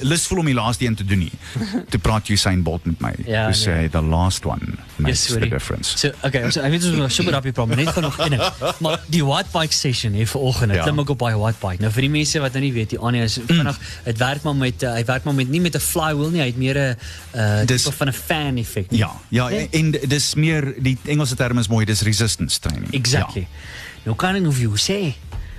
lus 0.02 0.26
voel 0.26 0.38
om 0.38 0.46
die 0.46 0.54
laaste 0.54 0.84
een 0.86 0.94
te 0.94 1.04
doen 1.04 1.18
nie. 1.18 1.32
toe 1.90 1.98
praat 2.00 2.28
Usain 2.28 2.62
Bolt 2.62 2.84
met 2.86 3.00
my. 3.00 3.12
Ja, 3.26 3.46
Toe 3.50 3.54
sê 3.54 3.74
nee. 3.76 3.88
the 3.90 4.02
last 4.02 4.44
one 4.46 4.76
makes 4.96 5.26
Yes, 5.28 5.38
the 5.38 5.48
difference. 5.48 5.98
So, 5.98 6.10
okay, 6.22 6.50
so, 6.50 6.60
ek 6.60 6.70
weet 6.70 6.84
ons 6.84 6.92
is 6.92 6.98
'n 7.00 7.10
super 7.10 7.32
happy 7.32 7.52
problem, 7.52 7.78
net 7.78 7.88
genoeg 7.88 8.18
in. 8.26 8.38
Maar 8.84 9.00
die 9.10 9.24
white 9.24 9.48
bike 9.52 9.72
session 9.74 10.12
hier 10.12 10.26
vanoggend, 10.26 10.70
ek 10.70 10.76
Ja. 10.76 10.82
klim 10.82 10.98
ook 11.00 11.10
op 11.10 11.18
baie 11.18 11.36
white 11.38 11.58
bike. 11.60 11.80
Nou 11.82 11.90
vir 11.92 12.00
die 12.02 12.10
mense 12.10 12.40
wat 12.40 12.52
nou 12.52 12.62
nie 12.64 12.72
weet, 12.72 12.90
die 12.90 12.98
Anie 12.98 13.22
is 13.22 13.38
vinnig, 13.48 13.78
dit 14.04 14.18
werk 14.18 14.42
maar 14.42 14.54
met 14.56 14.82
uh, 14.82 14.92
hy 14.94 15.04
werk 15.04 15.24
maar 15.24 15.34
met 15.34 15.48
nie 15.48 15.60
met 15.60 15.74
'n 15.74 15.80
flywheel 15.80 16.30
nie, 16.30 16.40
hy 16.40 16.46
het 16.46 16.56
meer 16.56 16.78
'n 16.78 16.96
uh 17.34 17.64
Dis- 17.66 17.82
tipe 17.82 17.96
van 17.96 18.08
'n 18.08 18.12
fan 18.12 18.56
effek. 18.56 18.86
Ja, 18.90 19.10
ja 19.28 19.48
Nee? 19.48 19.68
en 19.72 19.90
dis 19.90 20.34
meer 20.34 20.74
die 20.78 20.98
Engelse 21.04 21.34
term 21.34 21.58
is 21.58 21.68
mooi, 21.68 21.84
dis 21.84 22.02
resistance 22.02 22.58
training. 22.60 22.92
Exactly. 22.92 23.40
Ja. 23.40 24.02
Nou 24.04 24.16
kan 24.16 24.34
ek 24.36 24.42
nou 24.42 24.52
vir 24.52 24.62
jou 24.68 24.76
sê, 24.76 25.14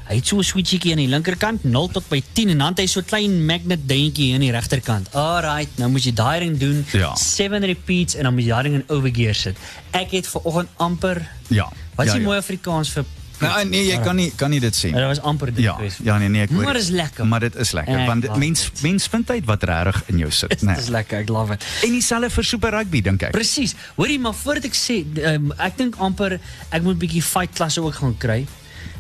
hy 0.08 0.16
het 0.16 0.28
so 0.28 0.38
'n 0.38 0.44
switchie 0.44 0.92
aan 0.92 0.98
die 0.98 1.08
linkerkant, 1.08 1.64
0 1.64 1.88
tot 1.90 2.08
by 2.10 2.22
10 2.34 2.50
en 2.50 2.58
dan 2.58 2.68
het 2.70 2.80
hy 2.80 2.86
so 2.88 3.00
'n 3.00 3.06
klein 3.06 3.46
magnet 3.46 3.88
dingetjie 3.88 4.34
aan 4.34 4.40
die 4.42 4.52
regterkant. 4.52 5.08
Alright, 5.14 5.70
nou 5.78 5.90
moet 5.90 6.04
jy 6.04 6.14
daai 6.14 6.40
ding 6.40 6.58
doen. 6.58 6.86
Ja. 6.92 7.16
7 7.16 7.66
repeats 7.66 8.16
en 8.16 8.24
dan 8.24 8.34
moet 8.34 8.44
jy 8.44 8.50
daai 8.50 8.64
ding 8.64 8.76
in 8.76 8.84
overgear 8.88 9.36
sit. 9.36 9.58
Ek 9.92 10.12
het 10.12 10.28
vanoggend 10.28 10.70
amper 10.78 11.28
Ja. 11.50 11.72
Wat 11.96 12.06
is 12.06 12.12
ja, 12.12 12.18
die 12.18 12.22
ja. 12.22 12.28
mooi 12.28 12.38
Afrikaans 12.40 12.90
vir 12.90 13.06
Nou, 13.40 13.66
nee, 13.66 13.86
jy 13.86 14.00
kan 14.00 14.16
nie 14.16 14.32
kan 14.36 14.50
nie 14.50 14.60
dit 14.62 14.74
sê. 14.76 14.90
Ja, 14.90 15.00
dat 15.00 15.08
was 15.08 15.22
amper 15.22 15.54
dit 15.54 15.64
Ja, 15.64 15.74
geweest. 15.76 15.98
ja 16.04 16.18
nee 16.18 16.30
nee, 16.30 16.42
ek 16.42 16.50
hoor. 16.50 16.64
Maar 16.64 16.74
dit. 16.74 16.82
is 16.84 16.90
lekker. 16.90 17.26
Maar 17.28 17.40
dit 17.40 17.56
is 17.56 17.72
lekker 17.72 18.00
Ek 18.00 18.08
want 18.08 18.22
dit- 18.22 18.36
mens 18.38 18.66
it. 18.74 18.82
mens 18.82 19.08
vind 19.08 19.30
uit 19.30 19.46
wat 19.46 19.64
regtig 19.64 20.04
in 20.08 20.18
jou 20.18 20.32
sit, 20.32 20.50
Dit 20.56 20.62
né? 20.62 20.78
is 20.78 20.88
lekker, 20.88 21.20
ek 21.20 21.30
love 21.30 21.54
it. 21.54 21.64
En 21.84 21.90
dieselfde 21.92 22.30
vir 22.30 22.44
super 22.44 22.70
rugby 22.72 23.02
dink 23.02 23.22
ek. 23.22 23.32
Presies. 23.32 23.76
Hoorie, 23.96 24.20
maar 24.20 24.34
voordat 24.34 24.64
ek 24.64 24.74
sê, 24.74 25.06
um, 25.36 25.52
ek 25.58 25.78
dink 25.78 25.96
amper 25.98 26.40
ek 26.70 26.82
moet 26.82 26.96
'n 26.96 26.98
bietjie 27.00 27.22
fight 27.24 27.54
klasse 27.54 27.82
ook 27.82 27.94
gaan 27.96 28.18
kry. 28.18 28.46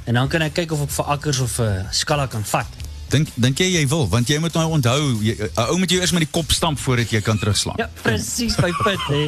En 0.05 0.13
dan 0.13 0.27
kan 0.29 0.41
ek 0.45 0.53
kyk 0.53 0.71
of 0.75 0.81
ek 0.85 0.91
vir 0.99 1.05
akkers 1.15 1.39
of 1.39 1.59
uh, 1.59 1.69
skalla 1.91 2.27
kan 2.29 2.43
vat. 2.45 2.67
Dink 3.13 3.29
dink 3.37 3.59
jy 3.61 3.67
jy 3.75 3.83
wil 3.87 4.07
want 4.09 4.27
jy 4.29 4.39
moet 4.41 4.53
nou 4.57 4.65
onthou, 4.79 5.01
jy- 5.21 5.35
'n 5.37 5.49
ou 5.69 5.77
moet 5.77 5.89
jou 5.93 5.99
eers 6.01 6.11
met 6.11 6.23
die 6.25 6.31
kop 6.31 6.51
stamp 6.51 6.79
voordat 6.81 7.09
jy 7.13 7.21
kan 7.21 7.37
terugslaan. 7.37 7.77
Ja, 7.77 7.89
presies 8.01 8.55
by 8.57 8.71
pit 8.83 8.99
hè. 9.09 9.19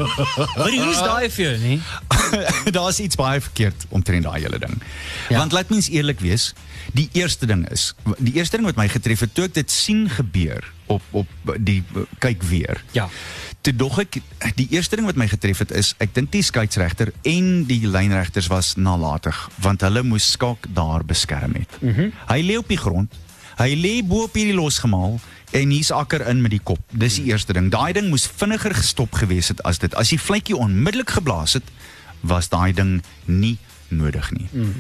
Hoorie, 0.57 0.81
hoe's 0.81 0.97
daai 1.01 1.29
vir 1.29 1.45
jou, 1.45 1.57
nee? 1.61 1.81
Daar's 2.77 2.99
iets 2.99 3.15
baie 3.15 3.41
verkeerd 3.41 3.85
omtrent 3.89 4.23
daai 4.25 4.41
hele 4.41 4.57
ding. 4.59 4.81
Ja. 5.29 5.37
Want 5.37 5.51
laat 5.51 5.69
mens 5.69 5.89
eerlik 5.89 6.19
wees, 6.19 6.53
die 6.93 7.09
eerste 7.13 7.45
ding 7.45 7.67
is, 7.69 7.93
die 8.17 8.33
eerste 8.33 8.57
ding 8.57 8.65
wat 8.65 8.75
my 8.81 8.87
getref 8.89 9.19
het 9.19 9.33
toe 9.33 9.45
ek 9.45 9.53
dit 9.53 9.71
sien 9.71 10.09
gebeur 10.09 10.65
op 10.87 11.01
op 11.11 11.27
die 11.59 11.83
kyk 12.19 12.43
weer. 12.49 12.81
Ja. 12.97 13.09
Toe 13.67 13.75
dog 13.75 13.97
ek 13.99 14.21
die 14.55 14.69
eerste 14.71 14.95
ding 14.95 15.09
wat 15.09 15.17
my 15.19 15.25
getref 15.27 15.59
het 15.59 15.73
is 15.75 15.89
ek 15.99 16.13
dink 16.15 16.29
die 16.31 16.43
skeieregter 16.45 17.09
en 17.27 17.65
die 17.67 17.81
lynregters 17.83 18.47
was 18.47 18.69
nalatig 18.79 19.35
want 19.59 19.81
hulle 19.83 20.05
moes 20.07 20.23
skaak 20.37 20.69
daar 20.71 21.03
beskerm 21.03 21.57
het. 21.59 21.75
Mm 21.81 21.91
-hmm. 21.93 22.13
Hy 22.29 22.37
lê 22.47 22.55
op 22.55 22.71
die 22.71 22.79
grond. 22.79 23.11
Hy 23.59 23.75
lê 23.75 24.07
bo 24.07 24.23
op 24.23 24.39
hierdie 24.39 24.55
losgemaal 24.55 25.19
en 25.51 25.69
hier's 25.75 25.91
akker 25.91 26.23
in 26.31 26.41
met 26.41 26.55
die 26.55 26.63
kop. 26.63 26.79
Dis 26.95 27.19
die 27.19 27.27
eerste 27.33 27.53
ding. 27.53 27.67
Daai 27.71 27.91
ding 27.91 28.07
moes 28.07 28.29
vinniger 28.37 28.71
gestop 28.71 29.19
gewees 29.19 29.51
het 29.51 29.59
as 29.63 29.83
dit. 29.83 29.95
As 29.95 30.15
die 30.15 30.21
vletjie 30.21 30.55
onmiddellik 30.55 31.09
geblaas 31.09 31.59
het, 31.59 31.67
was 32.21 32.47
daai 32.47 32.71
ding 32.73 33.03
nie 33.25 33.57
nodig 33.89 34.31
nie. 34.31 34.47
Mm. 34.51 34.75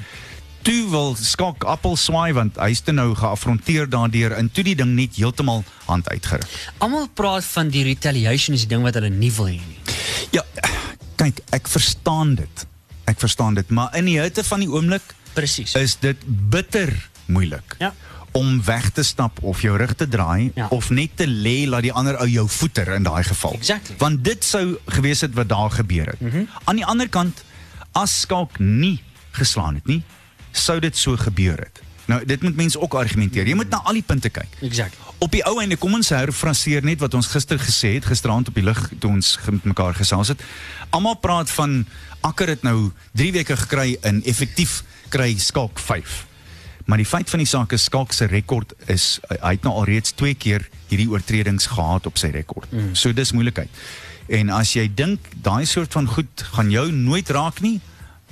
Toe 0.67 0.89
wil 0.91 1.13
skak 1.15 1.63
appel 1.63 1.93
swaai 1.95 2.33
want 2.35 2.57
hy's 2.59 2.81
te 2.83 2.91
nou 2.91 3.13
geafronteer 3.15 3.87
daardeur 3.87 4.33
en 4.35 4.49
toe 4.51 4.65
die 4.67 4.73
ding 4.75 4.89
net 4.97 5.15
heeltemal 5.15 5.61
hand 5.87 6.09
uitgeruk. 6.11 6.47
Almal 6.83 7.05
praat 7.15 7.45
van 7.53 7.69
die 7.71 7.85
retaliation 7.87 8.57
is 8.57 8.65
die 8.65 8.73
ding 8.73 8.83
wat 8.83 8.97
hulle 8.99 9.07
nie 9.13 9.29
wil 9.37 9.47
hê 9.47 9.61
nie. 9.61 9.77
Ja, 10.35 10.43
kyk, 11.21 11.39
ek 11.55 11.71
verstaan 11.71 12.35
dit. 12.41 12.65
Ek 13.07 13.21
verstaan 13.23 13.55
dit, 13.55 13.69
maar 13.71 13.95
in 13.95 14.09
die 14.11 14.17
hitte 14.19 14.43
van 14.43 14.59
die 14.65 14.67
oomblik 14.67 15.13
Presies. 15.37 15.77
is 15.79 15.95
dit 16.03 16.19
bitter 16.51 16.91
moeilik. 17.31 17.77
Ja. 17.79 17.93
Om 18.35 18.59
weg 18.67 18.89
te 18.91 19.07
stap 19.07 19.39
of 19.47 19.63
jou 19.63 19.77
rug 19.79 19.95
te 19.95 20.07
draai 20.07 20.51
Ja. 20.59 20.67
of 20.69 20.89
net 20.89 21.15
te 21.15 21.27
lê 21.27 21.63
laat 21.69 21.87
die 21.87 21.93
ander 21.93 22.19
ou 22.19 22.27
jou 22.27 22.43
voeter 22.49 22.91
in 22.97 23.07
daai 23.07 23.23
geval. 23.23 23.53
Exactly. 23.55 23.95
Want 24.03 24.23
dit 24.23 24.43
sou 24.43 24.75
gewees 24.85 25.21
het 25.23 25.33
wat 25.33 25.47
daar 25.47 25.71
gebeur 25.71 26.11
het. 26.11 26.19
Mm 26.19 26.29
-hmm. 26.29 26.47
Aan 26.63 26.75
die 26.75 26.85
ander 26.85 27.07
kant 27.09 27.43
as 27.93 28.19
Skalk 28.19 28.59
nie 28.59 28.99
geslaan 29.31 29.75
het 29.79 29.85
nie, 29.87 30.03
sou 30.57 30.79
dit 30.79 30.97
so 30.97 31.17
gebeur 31.17 31.57
het. 31.57 31.81
Nou 32.07 32.21
dit 32.25 32.41
moet 32.41 32.55
mense 32.55 32.79
ook 32.79 32.93
argumenteer. 32.95 33.47
Jy 33.47 33.55
moet 33.59 33.69
na 33.69 33.81
al 33.83 33.99
die 33.99 34.05
punte 34.05 34.29
kyk. 34.31 34.59
Exactly. 34.63 35.15
Op 35.19 35.31
die 35.33 35.43
ou 35.49 35.57
einde 35.59 35.75
kom 35.79 35.97
ons 35.97 36.09
herfraseer 36.13 36.85
net 36.85 37.01
wat 37.03 37.13
ons 37.17 37.27
gister 37.27 37.59
gesê 37.59 37.95
het, 37.97 38.07
gisteraand 38.07 38.47
op 38.47 38.55
die 38.55 38.63
lig 38.63 38.79
toe 39.01 39.11
ons 39.11 39.33
met 39.49 39.65
mekaar 39.73 39.97
gesels 39.97 40.31
het. 40.31 40.43
Almal 40.95 41.19
praat 41.19 41.51
van 41.51 41.81
Akker 42.25 42.49
het 42.49 42.63
nou 42.65 42.91
3 43.19 43.31
weke 43.35 43.57
gekry 43.57 43.97
in 44.07 44.23
effektief 44.25 44.81
kry 45.13 45.35
Skalk 45.39 45.79
5. 45.79 46.25
Maar 46.87 47.01
die 47.03 47.07
feit 47.07 47.29
van 47.29 47.43
die 47.43 47.49
saak 47.49 47.75
is 47.75 47.83
Skalk 47.83 48.15
se 48.15 48.25
rekord 48.31 48.73
is 48.87 49.17
hy 49.41 49.57
het 49.57 49.67
nou 49.67 49.75
alreeds 49.75 50.15
2 50.15 50.39
keer 50.39 50.63
hierdie 50.87 51.09
oortredings 51.11 51.67
gehad 51.75 52.07
op 52.07 52.17
sy 52.17 52.31
rekord. 52.31 52.71
Mm. 52.71 52.95
So 52.95 53.11
dis 53.13 53.35
moeilikheid. 53.35 53.69
En 54.31 54.49
as 54.55 54.73
jy 54.75 54.87
dink 54.87 55.27
daai 55.43 55.65
soort 55.67 55.93
van 55.95 56.07
goed 56.07 56.47
gaan 56.55 56.71
jou 56.71 56.87
nooit 56.91 57.29
raak 57.35 57.59
nie, 57.63 57.79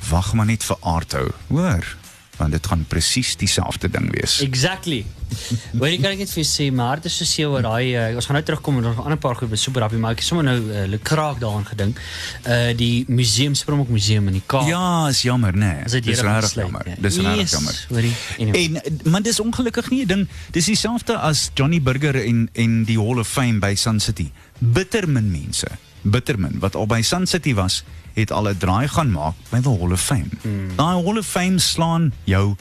wag 0.09 0.33
maar 0.33 0.47
net 0.47 0.63
vir 0.63 0.79
aardhou, 0.83 1.27
hoor? 1.51 1.95
Want 2.37 2.51
dit 2.51 2.67
gaan 2.67 2.85
presies 2.87 3.35
dieselfde 3.39 3.89
ding 3.89 4.11
wees. 4.11 4.41
Exactly. 4.41 5.05
Hoor 5.79 5.87
jy 5.89 5.97
kan 6.01 6.17
jou 6.19 6.43
sê, 6.43 6.67
my 6.71 6.83
hart 6.83 7.05
is 7.05 7.15
so 7.17 7.25
seer 7.25 7.47
oor 7.47 7.61
daai 7.65 7.95
uh, 7.95 8.15
ons 8.15 8.25
gaan 8.27 8.35
nou 8.37 8.43
terugkom 8.45 8.77
en 8.77 8.83
nog 8.83 8.97
'n 8.99 9.03
ander 9.07 9.17
paar 9.17 9.35
goed 9.35 9.57
Super 9.59 9.81
Happy, 9.81 9.95
maar 9.95 10.11
ek 10.11 10.19
het 10.19 10.27
sommer 10.27 10.45
nou 10.45 10.59
uh, 10.59 10.85
le 10.87 10.97
kraak 10.97 11.39
daaraan 11.39 11.65
gedink. 11.65 11.99
Uh 12.47 12.73
die 12.77 13.05
museum 13.07 13.55
Springbok 13.55 13.89
museum 13.89 14.27
in 14.27 14.33
die 14.33 14.43
Kaap. 14.45 14.67
Ja, 14.67 15.07
is 15.07 15.21
jammer. 15.21 15.55
Nee. 15.57 15.83
Dit 15.89 16.03
Dis 16.03 16.21
regtig 16.21 16.49
sluit, 16.49 16.67
jammer. 16.67 16.87
ja. 16.87 16.95
Dis 16.99 17.15
regtig 17.17 17.35
Yes, 17.35 17.51
jammer. 17.51 17.85
hoorie, 17.89 18.15
anyway. 18.39 18.63
En 18.83 18.99
maar 19.11 19.21
dis 19.21 19.39
ongelukkig 19.39 19.89
nie 19.89 20.03
'n 20.03 20.07
ding. 20.07 20.27
Dis 20.51 20.65
dieselfde 20.65 21.17
as 21.17 21.49
Johnny 21.53 21.81
Burger 21.81 22.15
en 22.15 22.49
en 22.53 22.83
die 22.83 22.97
Hall 22.99 23.19
of 23.19 23.27
Fame 23.27 23.59
by 23.59 23.75
Sun 23.75 23.99
City. 23.99 24.31
Bittermin 24.59 25.31
mense, 25.31 25.67
bittermin 26.05 26.59
wat 26.59 26.75
al 26.75 26.85
by 26.85 27.01
Sun 27.01 27.27
City 27.27 27.53
was, 27.53 27.83
het 28.13 28.31
al 28.31 28.49
'n 28.49 28.57
draai 28.57 28.87
gaan 28.87 29.11
maak 29.11 29.35
by 29.49 29.59
die 29.59 29.77
Hall 29.79 29.91
of 29.91 30.01
Fame. 30.01 30.29
Hmm. 30.41 30.75
Daai 30.75 31.03
Hall 31.03 31.17
of 31.17 31.27
Fame 31.27 31.59
slaan 31.59 32.13
jou 32.23 32.55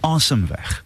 asem 0.00 0.46
weg. 0.46 0.84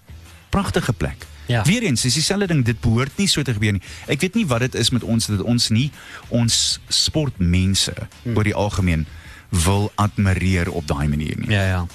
Pragtige 0.48 0.92
plek. 0.92 1.26
Ja. 1.46 1.62
Weereens, 1.64 2.00
dis 2.00 2.14
dieselfde 2.14 2.46
ding, 2.46 2.64
dit 2.64 2.80
behoort 2.80 3.16
nie 3.16 3.26
so 3.28 3.42
te 3.42 3.52
gebeur 3.52 3.72
nie. 3.72 3.82
Ek 4.06 4.20
weet 4.20 4.34
nie 4.34 4.46
wat 4.46 4.60
dit 4.60 4.74
is 4.74 4.90
met 4.90 5.02
ons 5.02 5.26
dat 5.26 5.42
ons 5.42 5.68
nie 5.68 5.90
ons 6.28 6.80
sportmense 6.88 7.94
hmm. 8.22 8.36
oor 8.36 8.44
die 8.44 8.54
algemeen 8.54 9.06
wil 9.52 9.90
admireer 9.94 10.70
op 10.70 10.86
daai 10.86 11.08
manier 11.08 11.36
nie. 11.36 11.50
Ja, 11.50 11.64
ja. 11.66 11.86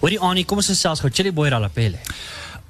Hoorie 0.00 0.18
Annie, 0.18 0.44
kom 0.44 0.58
ons 0.58 0.72
gesels 0.72 1.00
gou 1.00 1.10
Chili 1.12 1.32
Boy 1.32 1.48
Ralapele. 1.48 2.00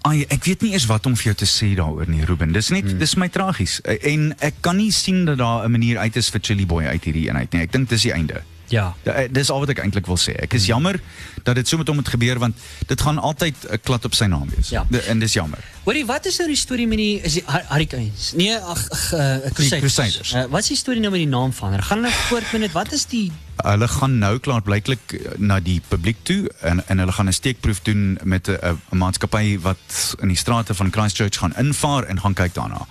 Ai, 0.05 0.27
ek 0.29 0.45
weet 0.45 0.61
nie 0.61 0.75
eers 0.77 0.85
wat 0.90 1.07
om 1.09 1.14
vir 1.17 1.31
jou 1.31 1.37
te 1.40 1.47
sê 1.49 1.71
daaroor 1.79 2.11
nie, 2.12 2.25
Ruben. 2.29 2.53
Dis 2.53 2.69
net 2.75 2.85
hmm. 2.85 2.99
dis 3.01 3.14
my 3.17 3.31
tragies. 3.33 3.79
En 4.05 4.35
ek 4.45 4.61
kan 4.61 4.77
nie 4.77 4.93
sien 4.93 5.25
dat 5.25 5.38
daar 5.40 5.64
'n 5.64 5.73
manier 5.73 5.99
uit 5.99 6.17
is 6.17 6.29
vir 6.29 6.40
Chili 6.45 6.67
Boy 6.67 6.85
uit 6.85 7.05
hierdie 7.05 7.29
eenheid 7.29 7.53
nie. 7.53 7.62
Ek 7.62 7.73
dink 7.73 7.88
dis 7.88 8.03
die 8.03 8.12
einde. 8.12 8.43
Ja. 8.68 8.94
Ja, 9.03 9.12
eh, 9.12 9.29
dis 9.31 9.50
al 9.50 9.59
wat 9.59 9.68
ek 9.68 9.79
eintlik 9.79 10.07
wil 10.07 10.18
sê. 10.18 10.35
Ek 10.42 10.53
is 10.53 10.66
jammer 10.66 11.00
dat 11.42 11.55
dit 11.55 11.68
so 11.68 11.77
met 11.77 11.88
hom 11.88 12.00
het 12.00 12.09
gebeur 12.09 12.38
want 12.38 12.57
dit 12.87 13.00
gaan 13.00 13.18
altyd 13.18 13.55
'n 13.70 13.81
klad 13.83 14.05
op 14.05 14.14
sy 14.14 14.24
naam 14.24 14.48
wees. 14.57 14.68
Ja. 14.68 14.87
De, 14.90 15.00
en 15.00 15.18
dis 15.18 15.33
jammer. 15.33 15.59
Hoorie, 15.85 16.07
wat 16.07 16.27
is 16.27 16.37
nou 16.38 16.48
die 16.48 16.57
storie 16.57 16.87
met 16.87 16.98
die 16.98 17.20
is 17.20 17.33
die 17.33 17.44
Hurricanes? 17.46 18.33
Nee, 18.37 18.57
ag 18.59 19.12
uh, 19.12 19.37
Crusaders. 19.53 19.81
Crusaders. 19.81 20.33
Uh, 20.33 20.44
wat 20.50 20.61
is 20.61 20.68
die 20.68 20.77
storie 20.77 21.00
nou 21.00 21.11
met 21.11 21.20
die 21.20 21.29
naam 21.29 21.53
van? 21.53 21.70
hulle? 21.70 21.83
Gaan 21.83 21.98
hulle 22.03 22.12
voort 22.12 22.53
met 22.53 22.61
dit? 22.61 22.72
Wat 22.72 22.92
is 22.92 23.07
die 23.07 23.33
Hulle 23.55 23.88
gaan 23.88 24.18
nou 24.18 24.38
klaar 24.38 24.62
blyklik 24.62 25.20
na 25.38 25.61
die 25.61 25.81
publiek 25.88 26.16
toe 26.22 26.50
en 26.61 26.83
en 26.88 26.98
hulle 26.98 27.12
gaan 27.12 27.29
'n 27.29 27.33
steekproef 27.33 27.83
doen 27.83 28.18
met 28.22 28.48
'n 28.48 28.81
maatskappy 28.90 29.59
wat 29.61 30.16
in 30.20 30.29
die 30.29 30.37
strate 30.37 30.74
van 30.74 30.92
Christchurch 30.92 31.38
gaan 31.38 31.57
invaar 31.57 32.03
en 32.05 32.20
gaan 32.20 32.35
kyk 32.35 32.55
daarna. 32.55 32.87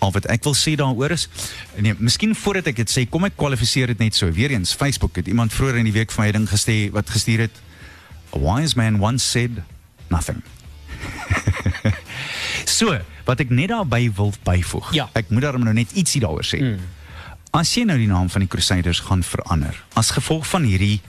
Al 0.00 0.12
wat 0.16 0.26
ek 0.32 0.44
wil 0.48 0.56
sê 0.56 0.74
daaroor 0.80 1.12
is 1.12 1.28
nee, 1.76 1.94
miskien 1.98 2.34
voordat 2.34 2.70
ek 2.72 2.80
dit 2.82 2.92
sê, 2.92 3.04
kom 3.08 3.26
ek 3.28 3.36
kwalifiseer 3.40 3.92
dit 3.92 4.00
net 4.00 4.16
so. 4.16 4.30
Weereens 4.32 4.72
Facebook 4.74 5.20
het 5.20 5.28
iemand 5.28 5.52
vroeër 5.52 5.82
in 5.82 5.90
die 5.90 5.96
week 5.96 6.12
vir 6.14 6.24
my 6.24 6.28
'n 6.30 6.38
ding 6.38 6.48
gestuur 6.48 6.92
wat 6.96 7.10
gestuur 7.10 7.46
het. 7.48 7.56
A 8.34 8.38
wise 8.38 8.76
man 8.76 9.00
once 9.00 9.24
said 9.24 9.62
nothing. 10.08 10.42
so, 12.78 12.96
wat 13.24 13.40
ek 13.40 13.50
net 13.50 13.68
daarby 13.68 14.10
wil 14.16 14.32
byvoeg. 14.42 14.92
Ja. 14.94 15.08
Ek 15.12 15.28
moet 15.30 15.42
daarom 15.42 15.64
nou 15.64 15.74
net 15.74 15.92
ietsie 15.92 16.20
daaroor 16.20 16.46
sê. 16.46 16.60
Mm. 16.62 16.80
As 17.50 17.74
jy 17.74 17.84
nou 17.84 17.98
die 17.98 18.08
naam 18.08 18.30
van 18.30 18.44
die 18.44 18.50
Crusaders 18.50 19.02
gaan 19.08 19.24
verander 19.26 19.74
as 19.98 20.12
gevolg 20.14 20.46
van 20.46 20.62
hierdie 20.62 21.00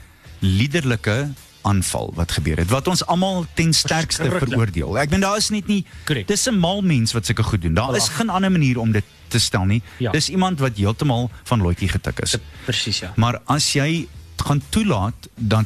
liderlike 0.41 1.29
aanval 1.61 2.11
wat 2.15 2.31
gebeur 2.31 2.57
het 2.57 2.69
wat 2.69 2.87
ons 2.87 3.05
almal 3.05 3.45
ten 3.53 3.73
sterkste 3.73 4.29
veroordeel. 4.29 4.97
Ek 4.99 5.09
bedoel 5.09 5.29
daar 5.29 5.37
is 5.37 5.49
net 5.49 5.67
nie 5.67 5.85
Korrek. 6.05 6.27
dis 6.27 6.47
'n 6.47 6.57
mal 6.59 6.81
mens 6.81 7.13
wat 7.13 7.25
sulke 7.25 7.43
goed 7.43 7.61
doen. 7.61 7.73
Daar 7.73 7.95
is 7.95 8.09
geen 8.09 8.29
ander 8.29 8.51
manier 8.51 8.79
om 8.79 8.91
dit 8.91 9.03
te 9.27 9.39
stel 9.39 9.65
nie. 9.65 9.81
Ja. 9.97 10.11
Dis 10.11 10.29
iemand 10.29 10.59
wat 10.59 10.77
heeltemal 10.77 11.29
van 11.43 11.61
loetjie 11.61 11.89
getik 11.89 12.19
is. 12.19 12.37
presies 12.65 12.99
ja. 12.99 13.13
Maar 13.15 13.39
as 13.45 13.73
jy 13.73 14.07
gaan 14.35 14.61
toelaat 14.69 15.29
dat 15.35 15.65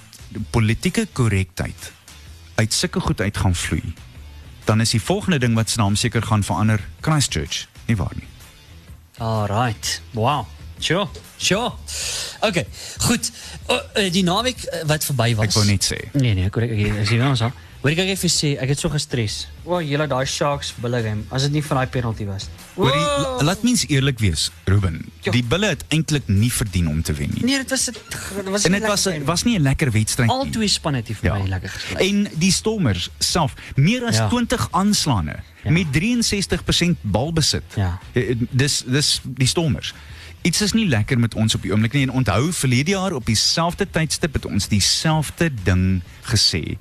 politieke 0.50 1.08
korrektheid 1.12 1.92
uit 2.56 2.74
sulke 2.74 3.00
goed 3.00 3.22
uit 3.22 3.38
gaan 3.38 3.56
vloei, 3.56 3.94
dan 4.64 4.82
is 4.82 4.90
die 4.90 5.02
volgende 5.02 5.40
ding 5.40 5.56
wat 5.56 5.70
se 5.70 5.78
naam 5.80 5.96
seker 5.96 6.22
gaan 6.22 6.44
verander 6.44 6.80
Christchurch, 7.02 7.68
nie 7.86 7.96
waar 7.96 8.16
nie? 8.16 8.28
Alright. 9.18 10.02
Wow. 10.12 10.46
Sure. 10.86 11.08
Sure. 11.42 11.72
Okay. 12.46 12.66
Goed. 13.08 13.32
O, 13.68 13.74
uh, 13.98 14.10
die 14.14 14.24
naweek 14.24 14.60
uh, 14.70 14.84
wat 14.90 15.06
verby 15.08 15.32
was. 15.36 15.48
Ek 15.50 15.58
wou 15.58 15.66
net 15.66 15.86
sê. 15.88 15.98
Nee 16.14 16.36
nee, 16.38 16.50
korrek. 16.54 16.76
Ek 16.78 17.00
is 17.06 17.10
hier 17.16 17.24
ons 17.26 17.42
al. 17.42 17.54
Hoor 17.86 17.94
ek 17.94 18.00
ek 18.16 18.18
vir 18.18 18.32
sê, 18.34 18.50
ek 18.62 18.72
het 18.74 18.80
so 18.82 18.90
gestres. 18.90 19.34
O, 19.66 19.78
julle 19.86 20.08
daai 20.10 20.26
Sharks 20.30 20.72
bulle 20.82 21.02
game, 21.06 21.22
as 21.34 21.44
dit 21.46 21.54
nie 21.54 21.62
van 21.66 21.78
daai 21.84 21.92
penalty 21.94 22.26
was. 22.26 22.48
Hoorie, 22.76 22.98
Wow. 22.98 23.26
la- 23.38 23.44
laat 23.52 23.62
mens 23.66 23.84
eerlik 23.94 24.18
wees, 24.24 24.48
Ruben. 24.66 24.98
Ja. 25.26 25.32
Die 25.36 25.44
bulle 25.46 25.70
het 25.76 25.84
eintlik 25.94 26.26
nie 26.28 26.50
verdien 26.54 26.88
om 26.90 27.04
te 27.06 27.14
wen 27.14 27.30
nie. 27.36 27.44
Nee, 27.46 27.60
dit 27.62 27.70
was 27.70 27.86
dit 27.86 28.00
was 28.50 28.66
En 28.66 28.72
dit 28.78 28.88
was 28.90 29.06
nie. 29.06 29.22
was 29.26 29.44
nie 29.46 29.58
'n 29.60 29.62
lekker 29.62 29.92
wedstryd 29.92 30.30
al 30.30 30.44
nie. 30.46 30.52
twee 30.54 30.68
spanne 30.68 30.98
het 30.98 31.08
hier 31.08 31.16
vir 31.22 31.34
my 31.38 31.48
lekker 31.50 31.70
gespeel. 31.70 31.98
En 32.10 32.28
die 32.42 32.52
Stormers 32.52 33.10
self, 33.20 33.54
meer 33.76 34.06
as 34.06 34.18
Ja. 34.18 34.30
20 34.30 34.68
aanslaane 34.72 35.36
Ja. 35.64 35.72
met 35.72 35.86
63% 35.94 36.98
balbesit. 37.02 37.64
Ja. 37.76 38.00
Eh, 38.14 38.36
Dis 38.52 38.84
dis 38.88 39.22
die 39.24 39.48
Stormers. 39.48 39.94
Iets 40.46 40.62
is 40.62 40.76
nie 40.78 40.86
lekker 40.86 41.18
met 41.20 41.34
ons 41.34 41.56
op 41.58 41.64
die 41.66 41.72
oomblik 41.74 41.96
nie 41.98 42.04
en 42.06 42.14
onthou 42.22 42.52
verlede 42.54 42.94
jaar 42.94 43.16
op 43.18 43.26
dieselfde 43.26 43.88
tydstip 43.90 44.38
het 44.38 44.46
ons 44.46 44.68
dieselfde 44.70 45.50
ding 45.66 46.04
gesê. 46.30 46.78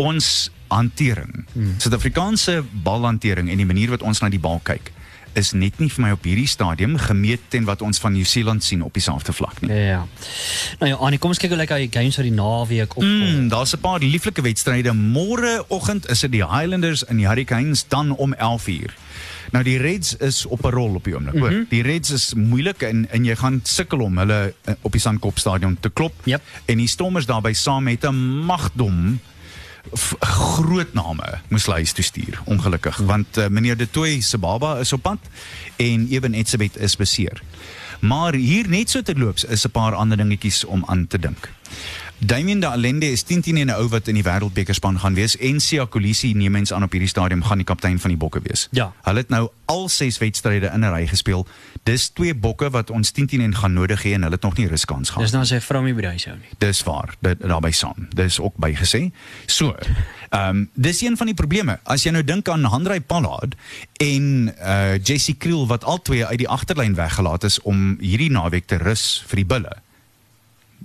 Ons 0.00 0.50
hantering, 0.72 1.44
Hmm. 1.52 1.74
Suid-Afrikaanse 1.78 2.62
balhantering 2.82 3.50
en 3.50 3.60
die 3.60 3.68
manier 3.68 3.92
wat 3.92 4.02
ons 4.02 4.20
na 4.24 4.28
die 4.32 4.40
bal 4.40 4.60
kyk 4.64 4.90
is 5.34 5.52
net 5.52 5.78
nie 5.82 5.90
vir 5.90 6.02
my 6.04 6.10
op 6.14 6.24
hierdie 6.26 6.48
stadium 6.48 6.96
gemeet 6.98 7.42
teen 7.50 7.66
wat 7.66 7.82
ons 7.82 7.98
van 7.98 8.14
Nieu-Seeland 8.14 8.64
sien 8.64 8.82
op 8.86 8.94
dieselfde 8.94 9.32
vlak 9.34 9.60
nie. 9.60 9.70
Ja, 9.74 9.84
ja. 9.98 10.06
Nou 10.78 10.90
ja, 10.92 10.96
Annie, 10.96 11.18
kom 11.18 11.34
ons 11.34 11.38
kyk 11.42 11.50
hoe 11.50 11.58
lyk 11.58 11.74
hy 11.74 11.88
games 11.90 12.18
vir 12.20 12.28
die 12.28 12.34
naweek 12.36 12.96
op. 12.96 13.02
Mm, 13.02 13.48
daar's 13.52 13.74
'n 13.74 13.80
paar 13.82 14.00
lieflike 14.00 14.42
wedstryde. 14.42 14.92
Môreoggend 14.94 16.08
is 16.10 16.20
dit 16.20 16.32
die 16.32 16.46
Highlanders 16.46 17.04
en 17.04 17.16
die 17.16 17.26
Hurricanes 17.26 17.84
dan 17.88 18.16
om 18.16 18.34
11uur. 18.34 18.94
Nou 19.54 19.62
die 19.62 19.76
Reds 19.78 20.16
is 20.16 20.46
op 20.46 20.64
'n 20.66 20.74
rol 20.74 20.94
op 20.94 21.04
die 21.04 21.14
oomblik, 21.14 21.38
hoor. 21.38 21.50
Mhm. 21.50 21.68
Die 21.68 21.82
Reds 21.82 22.10
is 22.10 22.34
moeilik 22.34 22.82
en 22.82 23.06
en 23.10 23.24
jy 23.24 23.36
gaan 23.36 23.60
sukkel 23.62 24.00
om 24.00 24.18
hulle 24.18 24.54
eh, 24.64 24.74
op 24.80 24.92
die 24.92 25.00
Sandkop 25.00 25.38
stadion 25.38 25.76
te 25.80 25.90
klop. 25.90 26.14
Yep. 26.24 26.42
En 26.64 26.76
die 26.76 26.88
Stormers 26.88 27.26
daarbey 27.26 27.52
saam 27.52 27.82
met 27.82 28.04
'n 28.04 28.14
magdom 28.44 29.20
groot 30.20 30.94
name 30.94 31.40
moes 31.48 31.66
hulle 31.66 31.76
huis 31.76 31.92
toe 31.92 32.04
stuur 32.04 32.40
ongelukkig 32.44 32.96
want 32.96 33.36
uh, 33.36 33.46
meneer 33.48 33.76
De 33.76 33.90
Tooy 33.90 34.20
se 34.20 34.38
baba 34.38 34.78
is 34.78 34.92
op 34.92 35.02
pad 35.02 35.18
en 35.76 36.06
Eben 36.10 36.34
Etzebeth 36.34 36.76
is 36.76 36.96
beseer. 36.96 37.42
Maar 38.00 38.34
hier 38.34 38.68
net 38.68 38.90
so 38.90 39.02
terloops 39.02 39.44
is 39.44 39.64
'n 39.66 39.70
paar 39.70 39.94
ander 39.94 40.16
dingetjies 40.16 40.64
om 40.64 40.82
aan 40.86 41.06
te 41.06 41.18
dink. 41.18 41.50
Damien 42.18 42.60
de 42.60 42.66
Allende 42.66 43.10
is 43.10 43.24
10-10 43.24 43.26
en 43.58 43.66
'n 43.66 43.70
ou 43.70 43.88
wat 43.88 44.08
in 44.08 44.14
die 44.14 44.22
wêreldbekerspan 44.22 44.98
gaan 44.98 45.14
wees 45.14 45.36
en 45.36 45.60
Sia 45.60 45.84
Kolisi 45.84 46.32
neem 46.32 46.52
mens 46.52 46.72
aan 46.72 46.82
op 46.82 46.90
hierdie 46.90 47.08
stadium 47.08 47.42
gaan 47.42 47.56
die 47.56 47.66
kaptein 47.66 47.98
van 47.98 48.10
die 48.10 48.18
Bokke 48.18 48.40
wees. 48.42 48.68
Ja. 48.70 48.92
Hulle 49.02 49.18
het 49.18 49.28
nou 49.28 49.48
al 49.64 49.88
6 49.88 50.18
wedstryde 50.18 50.66
in 50.66 50.80
'n 50.80 50.92
ry 50.92 51.06
gespeel. 51.06 51.46
Dis 51.82 52.08
twee 52.08 52.34
Bokke 52.34 52.70
wat 52.70 52.90
ons 52.90 53.12
10-10 53.12 53.40
en 53.40 53.54
gaan 53.54 53.72
nodig 53.72 54.02
hê 54.02 54.12
en 54.12 54.22
hulle 54.22 54.34
het 54.34 54.42
nog 54.42 54.56
nie 54.56 54.66
ruskans 54.66 55.08
gehad. 55.08 55.22
Dis 55.22 55.32
nou 55.32 55.44
sy 55.44 55.60
vrou 55.60 55.84
nie 55.84 55.94
by 55.94 56.04
huis 56.04 56.24
hou 56.24 56.36
nie. 56.36 56.48
Dis 56.58 56.82
waar, 56.82 57.14
dit 57.20 57.40
daarbey 57.40 57.70
saam. 57.70 58.08
Dis 58.14 58.40
ook 58.40 58.54
bygesê. 58.56 59.10
So, 59.46 59.76
ehm 60.30 60.48
um, 60.48 60.70
dis 60.74 61.02
een 61.02 61.16
van 61.16 61.26
die 61.26 61.34
probleme. 61.34 61.78
As 61.82 62.02
jy 62.02 62.10
nou 62.10 62.24
dink 62.24 62.48
aan 62.48 62.64
Handrey 62.64 63.00
Pollard 63.00 63.54
en 63.96 64.54
uh 64.58 64.98
Jesse 65.02 65.34
Kriel 65.34 65.66
wat 65.66 65.84
albei 65.84 66.24
uit 66.24 66.38
die 66.38 66.48
agterlyn 66.48 66.94
weggelaat 66.94 67.44
is 67.44 67.60
om 67.60 67.96
hierdie 68.00 68.30
naweek 68.30 68.66
te 68.66 68.76
rus 68.76 69.24
vir 69.26 69.36
die 69.36 69.46
bulle. 69.46 69.76